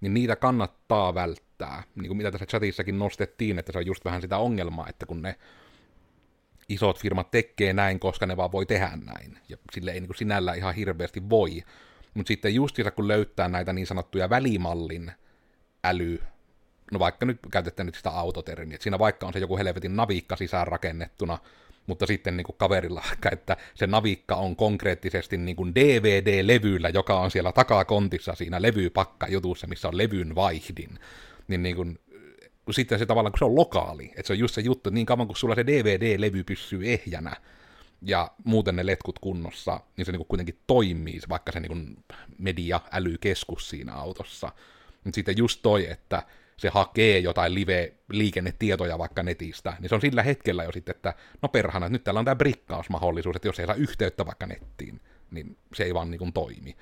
niin 0.00 0.14
niitä 0.14 0.36
kannattaa 0.36 1.14
välttää. 1.14 1.82
Niin 1.94 2.06
kuin 2.06 2.16
mitä 2.16 2.30
tässä 2.30 2.46
chatissakin 2.46 2.98
nostettiin, 2.98 3.58
että 3.58 3.72
se 3.72 3.78
on 3.78 3.86
just 3.86 4.04
vähän 4.04 4.22
sitä 4.22 4.38
ongelmaa, 4.38 4.88
että 4.88 5.06
kun 5.06 5.22
ne 5.22 5.34
isot 6.68 6.98
firmat 6.98 7.30
tekee 7.30 7.72
näin, 7.72 8.00
koska 8.00 8.26
ne 8.26 8.36
vaan 8.36 8.52
voi 8.52 8.66
tehdä 8.66 8.90
näin. 9.04 9.38
Ja 9.48 9.56
sille 9.72 9.90
ei 9.90 10.00
niin 10.00 10.08
kuin 10.08 10.16
sinällä 10.16 10.54
ihan 10.54 10.74
hirveästi 10.74 11.30
voi. 11.30 11.62
Mutta 12.14 12.28
sitten 12.28 12.54
justiinsa 12.54 12.90
kun 12.90 13.08
löytää 13.08 13.48
näitä 13.48 13.72
niin 13.72 13.86
sanottuja 13.86 14.30
välimallin 14.30 15.12
äly, 15.84 16.18
no 16.92 16.98
vaikka 16.98 17.26
nyt 17.26 17.38
käytetään 17.50 17.86
nyt 17.86 17.94
sitä 17.94 18.10
autotermiä, 18.10 18.74
että 18.74 18.82
siinä 18.82 18.98
vaikka 18.98 19.26
on 19.26 19.32
se 19.32 19.38
joku 19.38 19.56
helvetin 19.56 19.96
naviikka 19.96 20.36
sisään 20.36 20.66
rakennettuna, 20.66 21.38
mutta 21.86 22.06
sitten 22.06 22.36
niin 22.36 22.44
kuin 22.44 22.56
kaverilla, 22.58 23.02
että 23.32 23.56
se 23.74 23.86
naviikka 23.86 24.34
on 24.34 24.56
konkreettisesti 24.56 25.36
niin 25.36 25.56
kuin 25.56 25.74
DVD-levyllä, 25.74 26.88
joka 26.88 27.20
on 27.20 27.30
siellä 27.30 27.52
takakontissa 27.52 28.34
siinä 28.34 28.62
levypakka 28.62 29.26
jutussa, 29.28 29.66
missä 29.66 29.88
on 29.88 29.96
levyn 29.96 30.34
vaihdin, 30.34 30.98
niin, 31.48 31.62
niin 31.62 31.76
kuin, 31.76 31.98
sitten 32.74 32.98
se 32.98 33.06
tavallaan, 33.06 33.32
kun 33.32 33.38
se 33.38 33.44
on 33.44 33.56
lokaali, 33.56 34.04
että 34.04 34.26
se 34.26 34.32
on 34.32 34.38
just 34.38 34.54
se 34.54 34.60
juttu, 34.60 34.90
niin 34.90 35.06
kauan 35.06 35.26
kuin 35.26 35.36
sulla 35.36 35.54
se 35.54 35.66
DVD-levy 35.66 36.44
pysyy 36.44 36.92
ehjänä, 36.92 37.36
ja 38.02 38.30
muuten 38.44 38.76
ne 38.76 38.86
letkut 38.86 39.18
kunnossa, 39.18 39.80
niin 39.96 40.06
se 40.06 40.12
niin 40.12 40.18
kuin 40.18 40.28
kuitenkin 40.28 40.58
toimii, 40.66 41.20
vaikka 41.28 41.52
se 41.52 41.60
niin 41.60 41.72
kuin 41.72 41.96
media-älykeskus 42.38 43.70
siinä 43.70 43.94
autossa. 43.94 44.52
Mutta 45.04 45.14
sitten 45.14 45.38
just 45.38 45.62
toi, 45.62 45.90
että 45.90 46.22
se 46.56 46.68
hakee 46.68 47.18
jotain 47.18 47.54
live-liikennetietoja 47.54 48.98
vaikka 48.98 49.22
netistä, 49.22 49.76
niin 49.80 49.88
se 49.88 49.94
on 49.94 50.00
sillä 50.00 50.22
hetkellä 50.22 50.64
jo 50.64 50.72
sitten, 50.72 50.94
että 50.96 51.14
no 51.42 51.48
perhana, 51.48 51.86
että 51.86 51.92
nyt 51.92 52.04
täällä 52.04 52.18
on 52.18 52.24
tämä 52.24 52.36
brikkausmahdollisuus, 52.36 53.36
että 53.36 53.48
jos 53.48 53.60
ei 53.60 53.66
saa 53.66 53.74
yhteyttä 53.74 54.26
vaikka 54.26 54.46
nettiin, 54.46 55.00
niin 55.30 55.56
se 55.74 55.84
ei 55.84 55.94
vaan 55.94 56.10
niin 56.10 56.18
kuin 56.18 56.32
toimi. 56.32 56.76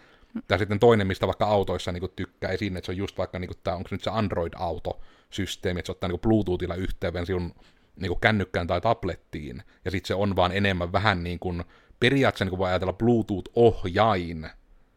Tai 0.48 0.58
sitten 0.58 0.78
toinen, 0.78 1.06
mistä 1.06 1.26
vaikka 1.26 1.46
autoissa 1.46 1.92
niin 1.92 2.02
tykkää 2.16 2.50
esiin, 2.50 2.76
että 2.76 2.86
se 2.86 2.92
on 2.92 2.96
just 2.96 3.18
vaikka, 3.18 3.38
niin 3.38 3.48
kuin, 3.48 3.58
tämä, 3.64 3.76
onko 3.76 3.88
se 3.88 3.94
nyt 3.94 4.02
se 4.02 4.10
Android-auto-systeemi, 4.10 5.78
että 5.78 5.86
se 5.86 5.92
ottaa 5.92 6.08
niin 6.08 6.20
Bluetoothilla 6.20 6.74
yhteyden 6.74 7.26
sinun 7.26 7.54
niin 7.96 8.08
kuin 8.08 8.20
kännykkään 8.20 8.66
tai 8.66 8.80
tablettiin, 8.80 9.62
ja 9.84 9.90
sitten 9.90 10.08
se 10.08 10.14
on 10.14 10.36
vaan 10.36 10.52
enemmän 10.52 10.92
vähän 10.92 11.24
niin 11.24 11.38
kuin, 11.38 11.64
periaatteessa 12.00 12.44
niin 12.44 12.50
kuin 12.50 12.58
voi 12.58 12.68
ajatella 12.68 12.92
Bluetooth-ohjain, 12.92 14.50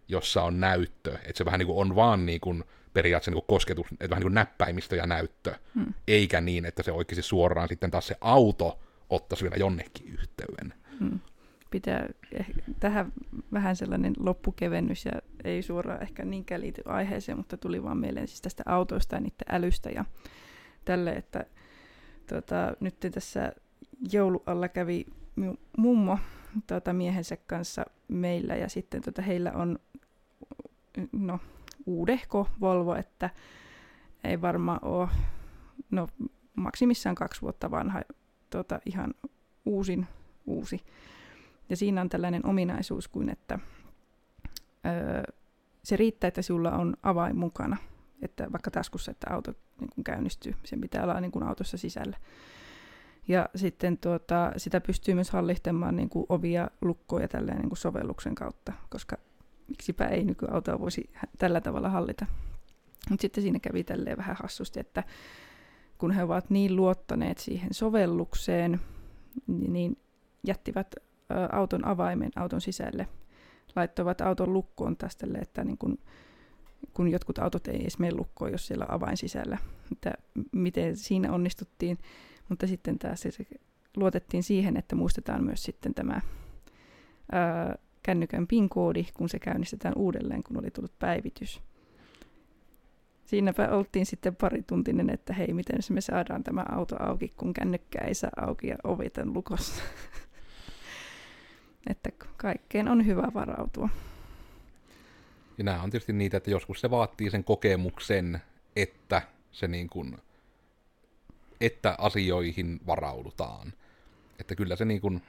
jossa 0.08 0.44
on 0.44 0.60
näyttö, 0.60 1.14
että 1.14 1.38
se 1.38 1.46
vähän 1.46 1.60
niin 1.60 1.68
kuin 1.68 1.78
on 1.78 1.96
vaan 1.96 2.26
niin 2.26 2.42
kuin 2.42 2.64
periaatteessa 2.94 3.32
niin 3.32 3.44
kuin 3.46 3.56
kosketus, 3.56 3.88
että 3.92 4.10
vähän 4.10 4.20
niin 4.20 4.26
kuin 4.26 4.34
näppäimistö 4.34 4.96
ja 4.96 5.08
näyttö, 5.08 5.56
hmm. 5.76 5.94
eikä 6.08 6.42
niin, 6.42 6.66
että 6.66 6.84
se 6.84 6.92
oikeasti 6.92 7.22
suoraan 7.22 7.68
sitten 7.68 7.92
taas 7.92 8.08
se 8.08 8.18
auto 8.22 8.80
ottaisi 9.10 9.44
vielä 9.44 9.56
jonnekin 9.56 10.08
yhteyden. 10.08 10.74
Hmm. 11.00 11.20
Pitää 11.70 12.08
tähän 12.80 13.14
vähän 13.54 13.76
sellainen 13.76 14.14
loppukevennys, 14.20 15.06
ja 15.06 15.12
ei 15.44 15.62
suoraan 15.62 16.02
ehkä 16.02 16.26
niinkään 16.26 16.62
liity 16.62 16.82
aiheeseen, 16.86 17.38
mutta 17.38 17.58
tuli 17.58 17.84
vaan 17.84 17.98
mieleen 17.98 18.28
siis 18.28 18.42
tästä 18.42 18.64
autoista 18.66 19.16
ja 19.16 19.20
niiden 19.20 19.48
älystä 19.50 19.90
ja 19.90 20.06
tälle, 20.86 21.12
että 21.12 21.46
tota, 22.30 22.74
nyt 22.80 22.96
tässä 23.14 23.52
joulualla 24.12 24.68
kävi 24.68 25.06
mummo 25.78 26.20
tota, 26.68 26.94
miehensä 26.94 27.38
kanssa 27.38 27.86
meillä 28.08 28.56
ja 28.56 28.70
sitten 28.70 29.02
tota, 29.02 29.22
heillä 29.22 29.52
on 29.52 29.80
no, 31.12 31.40
uudehko 31.86 32.48
Volvo, 32.62 32.96
että 32.96 33.30
ei 34.24 34.42
varmaan 34.42 34.80
ole, 34.82 35.10
no 35.92 36.08
maksimissaan 36.56 37.16
kaksi 37.16 37.42
vuotta 37.42 37.72
vanha, 37.72 38.02
tota, 38.50 38.80
ihan 38.86 39.14
uusin 39.66 40.08
uusi. 40.46 40.82
Ja 41.70 41.78
siinä 41.78 42.02
on 42.02 42.10
tällainen 42.10 42.46
ominaisuus 42.46 43.08
kuin, 43.08 43.30
että 43.30 43.60
öö, 44.86 45.24
se 45.84 45.98
riittää, 45.98 46.28
että 46.28 46.42
sinulla 46.42 46.72
on 46.72 46.94
avain 47.04 47.38
mukana, 47.38 47.78
että 48.22 48.52
vaikka 48.52 48.72
taskussa, 48.72 49.12
että 49.12 49.34
auto 49.34 49.52
niin 49.80 49.90
kuin 49.96 50.04
käynnistyy, 50.04 50.56
sen 50.64 50.82
pitää 50.82 51.04
olla 51.04 51.22
niin 51.22 51.32
kuin 51.32 51.44
autossa 51.44 51.78
sisällä. 51.78 52.18
Ja 53.28 53.50
sitten 53.56 53.98
tuota, 53.98 54.52
sitä 54.58 54.82
pystyy 54.82 55.14
myös 55.14 55.30
hallittamaan 55.30 55.96
niin 55.96 56.10
ovia, 56.30 56.70
lukkoja 56.82 57.28
tälleen 57.28 57.58
niin 57.58 57.70
kuin 57.70 57.78
sovelluksen 57.78 58.36
kautta, 58.36 58.74
koska 58.90 59.18
miksipä 59.68 60.06
ei 60.06 60.24
nykyautoa 60.24 60.80
voisi 60.80 61.10
tällä 61.38 61.62
tavalla 61.62 61.90
hallita. 61.90 62.26
Mutta 63.10 63.22
sitten 63.22 63.44
siinä 63.44 63.60
kävi 63.60 63.84
tälleen 63.84 64.18
vähän 64.18 64.36
hassusti, 64.40 64.80
että 64.80 65.04
kun 65.98 66.12
he 66.12 66.24
ovat 66.24 66.50
niin 66.50 66.76
luottaneet 66.76 67.38
siihen 67.38 67.74
sovellukseen, 67.74 68.82
niin 69.48 69.98
jättivät 70.44 70.96
auton 71.52 71.86
avaimen 71.86 72.32
auton 72.36 72.62
sisälle, 72.62 73.08
laittoivat 73.76 74.22
auton 74.22 74.54
lukkoon 74.54 74.98
tästä, 74.98 75.28
että 75.42 75.64
niin 75.64 75.78
kun, 75.78 75.98
kun 76.94 77.08
jotkut 77.08 77.40
autot 77.40 77.68
ei 77.68 77.82
edes 77.82 78.00
mene 78.00 78.16
lukkoon, 78.16 78.52
jos 78.52 78.68
siellä 78.68 78.86
on 78.86 78.94
avain 78.94 79.18
sisällä, 79.18 79.58
että 79.92 80.14
miten 80.52 80.98
siinä 80.98 81.32
onnistuttiin, 81.32 81.98
mutta 82.50 82.68
sitten 82.68 83.00
taas 83.00 83.22
se, 83.22 83.30
luotettiin 83.98 84.44
siihen, 84.44 84.78
että 84.78 84.96
muistetaan 84.96 85.44
myös 85.44 85.64
sitten 85.64 85.94
tämä 85.94 86.22
ää, 87.32 87.76
kännykän 88.04 88.48
PIN-koodi, 88.48 89.06
kun 89.14 89.30
se 89.30 89.40
käynnistetään 89.40 89.94
uudelleen, 89.98 90.44
kun 90.44 90.60
oli 90.60 90.72
tullut 90.72 91.00
päivitys. 91.00 91.62
Siinäpä 93.26 93.70
oltiin 93.70 94.06
sitten 94.06 94.36
pari 94.36 94.64
tuntinen, 94.64 95.10
että 95.10 95.34
hei, 95.34 95.54
miten 95.54 95.80
me 95.90 96.02
saadaan 96.02 96.44
tämä 96.44 96.66
auto 96.70 96.96
auki, 97.00 97.34
kun 97.38 97.54
kännykkä 97.54 98.00
ei 98.00 98.14
saa 98.14 98.30
auki 98.38 98.68
ja 98.68 98.76
ovet 98.84 99.18
on 99.18 99.34
lukossa. 99.34 99.84
että 101.90 102.10
kaikkeen 102.38 102.88
on 102.88 103.06
hyvä 103.06 103.28
varautua. 103.34 103.90
Ja 105.58 105.64
nämä 105.64 105.82
on 105.82 105.90
tietysti 105.90 106.14
niitä, 106.14 106.38
että 106.38 106.52
joskus 106.52 106.82
se 106.82 106.90
vaatii 106.90 107.30
sen 107.30 107.44
kokemuksen, 107.44 108.42
että 108.76 109.22
se 109.52 109.68
niin 109.68 109.90
kuin, 109.90 110.18
että 111.62 111.96
asioihin 111.98 112.80
varaudutaan. 112.88 113.74
Että 114.40 114.56
kyllä 114.56 114.76
se 114.76 114.86
niin 114.86 115.02
kuin, 115.02 115.22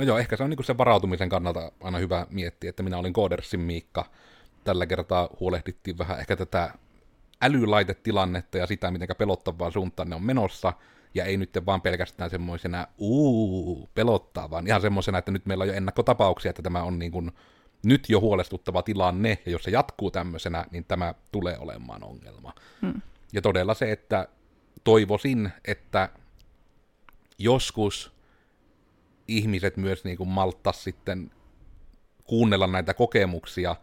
No 0.00 0.04
joo, 0.04 0.18
ehkä 0.18 0.36
se 0.36 0.42
on 0.42 0.50
niin 0.50 0.64
sen 0.64 0.78
varautumisen 0.78 1.28
kannalta 1.28 1.72
aina 1.80 1.98
hyvä 1.98 2.26
miettiä, 2.30 2.70
että 2.70 2.82
minä 2.82 2.98
olin 2.98 3.12
Koodersin 3.12 3.60
Miikka. 3.60 4.10
Tällä 4.64 4.86
kertaa 4.86 5.28
huolehdittiin 5.40 5.98
vähän 5.98 6.20
ehkä 6.20 6.36
tätä 6.36 6.74
älylaitetilannetta 7.42 8.58
ja 8.58 8.66
sitä, 8.66 8.90
miten 8.90 9.08
pelottavaa 9.18 9.70
suuntaan 9.70 10.10
ne 10.10 10.14
on 10.16 10.22
menossa. 10.22 10.72
Ja 11.14 11.24
ei 11.24 11.36
nyt 11.36 11.50
vaan 11.66 11.80
pelkästään 11.80 12.30
semmoisena 12.30 12.86
uu, 12.98 13.88
pelottaa, 13.94 14.50
vaan 14.50 14.66
ihan 14.66 14.80
semmoisena, 14.80 15.18
että 15.18 15.30
nyt 15.30 15.46
meillä 15.46 15.62
on 15.62 15.68
jo 15.68 15.74
ennakkotapauksia, 15.74 16.50
että 16.50 16.62
tämä 16.62 16.82
on 16.82 16.98
niin 16.98 17.12
kuin 17.12 17.32
nyt 17.82 18.08
jo 18.08 18.20
huolestuttava 18.20 18.82
tilanne, 18.82 19.38
ja 19.46 19.52
jos 19.52 19.62
se 19.62 19.70
jatkuu 19.70 20.10
tämmöisenä, 20.10 20.66
niin 20.70 20.84
tämä 20.84 21.14
tulee 21.32 21.58
olemaan 21.58 22.04
ongelma. 22.04 22.54
Hmm. 22.82 23.02
Ja 23.32 23.42
todella 23.42 23.74
se, 23.74 23.92
että 23.92 24.28
toivoisin, 24.84 25.52
että 25.64 26.08
joskus 27.38 28.12
ihmiset 29.28 29.76
myös 29.76 30.04
niin 30.04 30.16
kuin 30.16 30.28
malttaa 30.28 30.72
sitten 30.72 31.30
kuunnella 32.24 32.66
näitä 32.66 32.94
kokemuksia, 32.94 33.76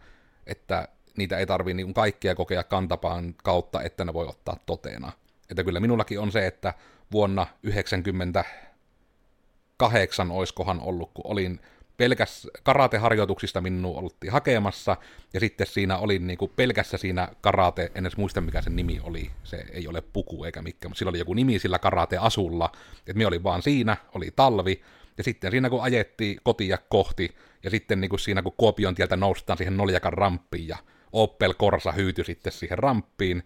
että 0.46 0.88
niitä 1.16 1.38
ei 1.38 1.46
tarvitse 1.46 1.74
niin 1.74 1.94
kaikkia 1.94 2.34
kokea 2.34 2.64
kantapaan 2.64 3.34
kautta, 3.34 3.82
että 3.82 4.04
ne 4.04 4.14
voi 4.14 4.26
ottaa 4.26 4.56
totena. 4.66 5.12
Että 5.50 5.64
kyllä 5.64 5.80
minullakin 5.80 6.20
on 6.20 6.32
se, 6.32 6.46
että 6.46 6.74
vuonna 7.12 7.44
1998 7.44 10.30
oiskohan 10.30 10.80
ollut, 10.80 11.10
kun 11.14 11.26
olin 11.26 11.60
pelkäs 11.98 12.48
karateharjoituksista 12.62 13.60
minun 13.60 13.96
oltiin 13.96 14.32
hakemassa, 14.32 14.96
ja 15.34 15.40
sitten 15.40 15.66
siinä 15.66 15.98
oli 15.98 16.18
niin 16.18 16.38
kuin 16.38 16.52
pelkässä 16.56 16.98
siinä 16.98 17.28
karate, 17.40 17.92
en 17.94 18.06
edes 18.06 18.16
muista 18.16 18.40
mikä 18.40 18.62
sen 18.62 18.76
nimi 18.76 19.00
oli, 19.02 19.30
se 19.44 19.64
ei 19.72 19.88
ole 19.88 20.00
puku 20.00 20.44
eikä 20.44 20.62
mikään, 20.62 20.90
mutta 20.90 20.98
sillä 20.98 21.10
oli 21.10 21.18
joku 21.18 21.34
nimi 21.34 21.58
sillä 21.58 21.78
karate-asulla, 21.78 22.72
että 22.98 23.18
me 23.18 23.26
oli 23.26 23.42
vaan 23.42 23.62
siinä, 23.62 23.96
oli 24.14 24.30
talvi, 24.36 24.82
ja 25.18 25.24
sitten 25.24 25.50
siinä 25.50 25.70
kun 25.70 25.82
ajettiin 25.82 26.40
kotia 26.42 26.78
kohti, 26.88 27.34
ja 27.62 27.70
sitten 27.70 28.00
niin 28.00 28.08
kuin 28.08 28.20
siinä 28.20 28.42
kun 28.42 28.54
Kuopion 28.56 28.94
tieltä 28.94 29.16
noustaan 29.16 29.56
siihen 29.56 29.76
Noljakan 29.76 30.12
ramppiin, 30.12 30.68
ja 30.68 30.76
Opel 31.12 31.54
Corsa 31.54 31.92
hyytyi 31.92 32.24
sitten 32.24 32.52
siihen 32.52 32.78
ramppiin, 32.78 33.42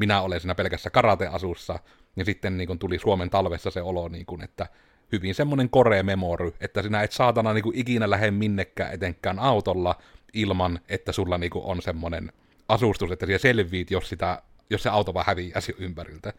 minä 0.00 0.22
olen 0.22 0.40
siinä 0.40 0.54
pelkässä 0.54 0.90
karateasussa, 0.90 1.78
ja 2.16 2.24
sitten 2.24 2.56
niin 2.56 2.66
kuin 2.66 2.78
tuli 2.78 2.98
Suomen 2.98 3.30
talvessa 3.30 3.70
se 3.70 3.82
olo, 3.82 4.08
niin 4.08 4.26
kuin, 4.26 4.42
että 4.42 4.66
hyvin 5.12 5.34
semmoinen 5.34 5.70
korea 5.70 6.02
memory, 6.02 6.52
että 6.60 6.82
sinä 6.82 7.02
et 7.02 7.12
saatana 7.12 7.52
niin 7.54 7.62
kuin 7.62 7.78
ikinä 7.78 8.10
lähde 8.10 8.30
minnekään 8.30 8.94
etenkään 8.94 9.38
autolla 9.38 9.94
ilman, 10.32 10.80
että 10.88 11.12
sulla 11.12 11.38
niin 11.38 11.50
kuin 11.50 11.64
on 11.64 11.82
semmoinen 11.82 12.32
asustus, 12.68 13.10
että 13.10 13.26
siellä 13.26 13.38
selviit, 13.38 13.90
jos, 13.90 14.08
sitä, 14.08 14.42
jos 14.70 14.82
se 14.82 14.88
auto 14.88 15.14
vaan 15.14 15.26
häviää 15.26 15.60
ympäriltä. 15.78 16.32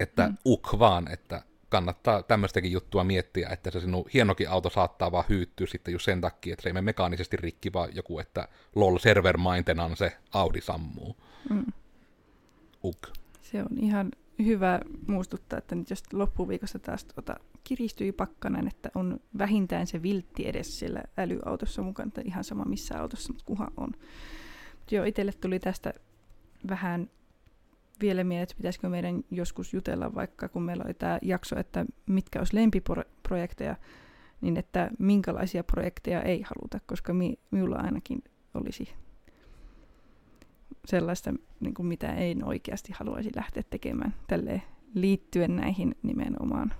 Että 0.00 0.26
mm. 0.28 0.36
uk 0.46 0.78
vaan, 0.78 1.12
että 1.12 1.42
kannattaa 1.68 2.22
tämmöistäkin 2.22 2.72
juttua 2.72 3.04
miettiä, 3.04 3.48
että 3.48 3.70
se 3.70 3.80
sinun 3.80 4.04
hienokin 4.14 4.50
auto 4.50 4.70
saattaa 4.70 5.12
vaan 5.12 5.24
hyyttyä 5.28 5.66
sitten 5.66 5.92
just 5.92 6.04
sen 6.04 6.20
takia, 6.20 6.52
että 6.52 6.62
se 6.62 6.68
ei 6.68 6.72
mene 6.72 6.84
mekaanisesti 6.84 7.36
rikki, 7.36 7.72
vaan 7.72 7.88
joku, 7.96 8.18
että 8.18 8.48
lol 8.74 8.98
server 8.98 9.36
maintenance 9.36 10.16
Audi 10.32 10.60
sammuu. 10.60 11.16
Mm. 11.50 11.64
Uk. 12.84 12.98
Se 13.42 13.62
on 13.62 13.78
ihan 13.78 14.10
hyvä 14.44 14.80
muistuttaa, 15.06 15.58
että 15.58 15.74
nyt 15.74 15.90
jos 15.90 16.02
loppuviikosta 16.12 16.78
taas 16.78 17.04
tuota, 17.04 17.36
kiristyi 17.64 18.12
pakkanen, 18.12 18.66
että 18.68 18.90
on 18.94 19.20
vähintään 19.38 19.86
se 19.86 20.02
viltti 20.02 20.48
edes 20.48 20.78
siellä 20.78 21.02
älyautossa 21.16 21.82
mukana, 21.82 22.08
että 22.08 22.22
ihan 22.24 22.44
sama 22.44 22.64
missä 22.64 23.00
autossa, 23.00 23.32
mutta 23.32 23.44
kuha 23.46 23.70
on. 23.76 23.90
Mut 24.78 24.92
joo, 24.92 25.04
itselle 25.04 25.32
tuli 25.32 25.60
tästä 25.60 25.92
vähän 26.68 27.10
vielä 28.00 28.24
mieleen, 28.24 28.42
että 28.42 28.56
pitäisikö 28.56 28.88
meidän 28.88 29.24
joskus 29.30 29.74
jutella 29.74 30.14
vaikka, 30.14 30.48
kun 30.48 30.62
meillä 30.62 30.84
oli 30.84 30.94
tämä 30.94 31.18
jakso, 31.22 31.58
että 31.58 31.86
mitkä 32.06 32.38
olisi 32.38 32.56
lempiprojekteja, 32.56 33.76
niin 34.40 34.56
että 34.56 34.90
minkälaisia 34.98 35.64
projekteja 35.64 36.22
ei 36.22 36.42
haluta, 36.42 36.80
koska 36.86 37.14
mi, 37.14 37.38
minulla 37.50 37.76
ainakin 37.76 38.24
olisi 38.54 38.88
sellaista, 40.84 41.34
niin 41.60 41.74
kuin 41.74 41.86
mitä 41.86 42.14
ei 42.14 42.36
oikeasti 42.44 42.92
haluaisi 42.92 43.30
lähteä 43.36 43.62
tekemään 43.70 44.14
tälle 44.26 44.62
liittyen 44.94 45.56
näihin 45.56 45.94
nimenomaan 46.02 46.74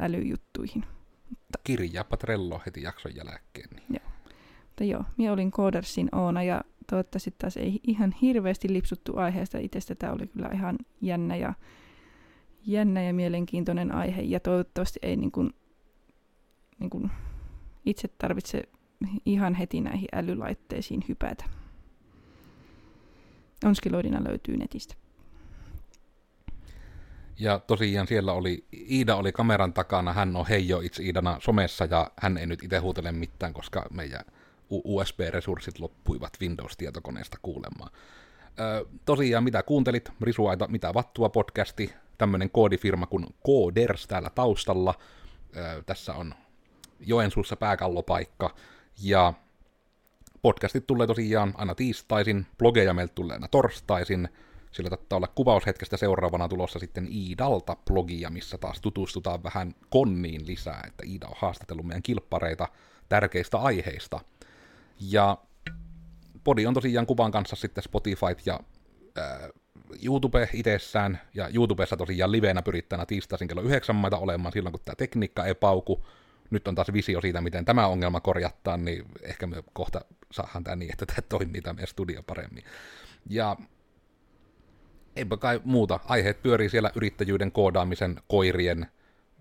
älyjuttuihin. 0.00 0.84
Mutta, 1.30 1.58
Kirjaapa 1.64 2.16
Trello 2.16 2.60
heti 2.66 2.82
jakson 2.82 3.16
jälkeen. 3.16 3.68
Niin. 3.70 3.84
Joo. 3.90 4.14
Mutta 4.66 4.84
joo, 4.84 5.04
minä 5.16 5.32
olin 5.32 5.50
Codersin 5.50 6.08
Oona 6.12 6.42
ja 6.42 6.64
toivottavasti 6.90 7.34
taas 7.38 7.56
ei 7.56 7.80
ihan 7.82 8.14
hirveästi 8.22 8.72
lipsuttu 8.72 9.16
aiheesta. 9.16 9.58
Itse 9.58 9.94
tämä 9.94 10.12
oli 10.12 10.26
kyllä 10.26 10.50
ihan 10.52 10.78
jännä 11.00 11.36
ja, 11.36 11.54
jännä 12.66 13.02
ja 13.02 13.14
mielenkiintoinen 13.14 13.94
aihe 13.94 14.22
ja 14.22 14.40
toivottavasti 14.40 14.98
ei 15.02 15.16
niin 15.16 15.32
kuin, 15.32 15.54
niin 16.78 16.90
kuin 16.90 17.10
itse 17.86 18.08
tarvitse 18.08 18.62
ihan 19.26 19.54
heti 19.54 19.80
näihin 19.80 20.08
älylaitteisiin 20.12 21.04
hypätä. 21.08 21.44
Onskiloidina 23.64 24.24
löytyy 24.28 24.56
netistä. 24.56 24.94
Ja 27.38 27.58
tosiaan 27.58 28.06
siellä 28.06 28.32
oli, 28.32 28.64
Iida 28.90 29.16
oli 29.16 29.32
kameran 29.32 29.72
takana, 29.72 30.12
hän 30.12 30.36
on 30.36 30.46
Heijo 30.46 30.80
itse 30.80 31.02
Iidana 31.02 31.36
somessa 31.40 31.84
ja 31.84 32.10
hän 32.16 32.38
ei 32.38 32.46
nyt 32.46 32.62
itse 32.62 32.78
huutele 32.78 33.12
mitään, 33.12 33.52
koska 33.52 33.86
meidän 33.90 34.24
USB-resurssit 34.70 35.78
loppuivat 35.78 36.32
Windows-tietokoneesta 36.40 37.38
kuulemaan. 37.42 37.90
Ö, 38.60 38.86
tosiaan, 39.04 39.44
mitä 39.44 39.62
kuuntelit, 39.62 40.10
Risuaita, 40.20 40.68
mitä 40.68 40.94
vattua 40.94 41.28
podcasti, 41.28 41.94
tämmöinen 42.18 42.50
koodifirma 42.50 43.06
kuin 43.06 43.26
Coders 43.46 44.06
täällä 44.06 44.30
taustalla. 44.30 44.94
Ö, 45.56 45.82
tässä 45.86 46.14
on 46.14 46.34
Joensuussa 47.00 47.56
pääkallopaikka, 47.56 48.54
ja 49.02 49.32
podcastit 50.44 50.86
tulee 50.86 51.06
tosiaan 51.06 51.54
aina 51.56 51.74
tiistaisin, 51.74 52.46
blogeja 52.58 52.94
meiltä 52.94 53.14
tulee 53.14 53.34
aina 53.34 53.48
torstaisin, 53.48 54.28
sillä 54.72 54.90
täytyy 54.90 55.16
olla 55.16 55.26
kuvaushetkestä 55.26 55.96
seuraavana 55.96 56.48
tulossa 56.48 56.78
sitten 56.78 57.08
Iidalta 57.12 57.76
blogia, 57.86 58.30
missä 58.30 58.58
taas 58.58 58.80
tutustutaan 58.80 59.42
vähän 59.42 59.74
konniin 59.90 60.46
lisää, 60.46 60.84
että 60.86 61.02
Iida 61.06 61.26
on 61.26 61.34
haastatellut 61.36 61.86
meidän 61.86 62.02
kilppareita 62.02 62.68
tärkeistä 63.08 63.58
aiheista. 63.58 64.20
Ja 65.00 65.38
podi 66.44 66.66
on 66.66 66.74
tosiaan 66.74 67.06
kuvan 67.06 67.30
kanssa 67.30 67.56
sitten 67.56 67.84
Spotify 67.84 68.36
ja 68.46 68.60
ää, 69.16 69.48
YouTube 70.02 70.48
itsessään, 70.52 71.20
ja 71.34 71.48
YouTubessa 71.54 71.96
tosiaan 71.96 72.32
liveenä 72.32 72.62
pyrittänä 72.62 73.06
tiistaisin 73.06 73.48
kello 73.48 73.62
yhdeksän 73.62 73.96
maita 73.96 74.18
olemaan 74.18 74.52
silloin, 74.52 74.72
kun 74.72 74.80
tämä 74.84 74.96
tekniikka 74.96 75.44
ei 75.44 75.54
pauku. 75.54 76.04
Nyt 76.50 76.68
on 76.68 76.74
taas 76.74 76.92
visio 76.92 77.20
siitä, 77.20 77.40
miten 77.40 77.64
tämä 77.64 77.86
ongelma 77.86 78.20
korjataan, 78.20 78.84
niin 78.84 79.04
ehkä 79.22 79.46
me 79.46 79.64
kohta 79.72 80.00
saadaan 80.30 80.64
tämä 80.64 80.76
niin, 80.76 80.92
että 80.92 81.06
tämä 81.06 81.22
toimii 81.28 81.62
tämä 81.62 81.72
meidän 81.72 81.88
studio 81.88 82.22
paremmin. 82.22 82.64
Ja 83.30 83.56
eipä 85.16 85.36
kai 85.36 85.60
muuta. 85.64 86.00
Aiheet 86.04 86.42
pyörii 86.42 86.70
siellä 86.70 86.90
yrittäjyyden 86.94 87.52
koodaamisen, 87.52 88.20
koirien, 88.28 88.86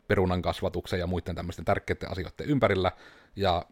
perunan 0.07 0.41
kasvatuksen 0.41 0.99
ja 0.99 1.07
muiden 1.07 1.35
tämmöisten 1.35 1.65
tärkeiden 1.65 2.11
asioiden 2.11 2.47
ympärillä. 2.47 2.91
Ja 3.35 3.65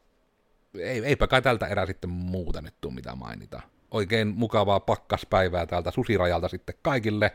ei, 0.80 1.06
eipä 1.06 1.28
kai 1.28 1.42
tältä 1.42 1.68
erää 1.68 1.86
sitten 1.86 2.10
muuta 2.10 2.62
nyt 2.62 2.74
tule 2.82 2.94
mitä 2.94 3.16
mainita. 3.16 3.62
Oikein 3.92 4.28
mukavaa 4.28 4.80
pakkaspäivää 4.80 5.66
täältä 5.66 5.92
susirajalta 5.92 6.48
sitten 6.48 6.76
kaikille. 6.82 7.32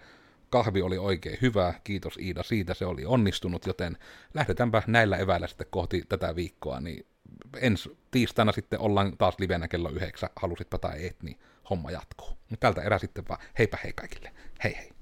Kahvi 0.57 0.83
oli 0.83 0.99
oikein 0.99 1.39
hyvä, 1.43 1.75
kiitos 1.85 2.17
Iida 2.17 2.43
siitä, 2.43 2.75
se 2.75 2.87
oli 2.87 3.05
onnistunut, 3.05 3.67
joten 3.67 3.97
lähdetäänpä 4.35 4.83
näillä 4.87 5.17
eväillä 5.17 5.47
sitten 5.47 5.67
kohti 5.71 6.03
tätä 6.09 6.37
viikkoa, 6.37 6.81
niin 6.81 7.07
ensi 7.61 7.99
tiistaina 8.11 8.53
sitten 8.53 8.81
ollaan 8.81 9.17
taas 9.17 9.35
livenä 9.39 9.69
kello 9.69 9.91
yhdeksän, 9.91 10.31
halusitpa 10.37 10.79
tai 10.79 11.07
et, 11.07 11.23
niin 11.23 11.39
homma 11.71 11.91
jatkuu. 11.91 12.29
Tältä 12.61 12.83
erää 12.83 12.99
sitten 12.99 13.29
vaan 13.29 13.41
heipä 13.59 13.79
hei 13.85 13.93
kaikille. 13.93 14.31
Hei 14.65 14.77
hei. 14.77 14.96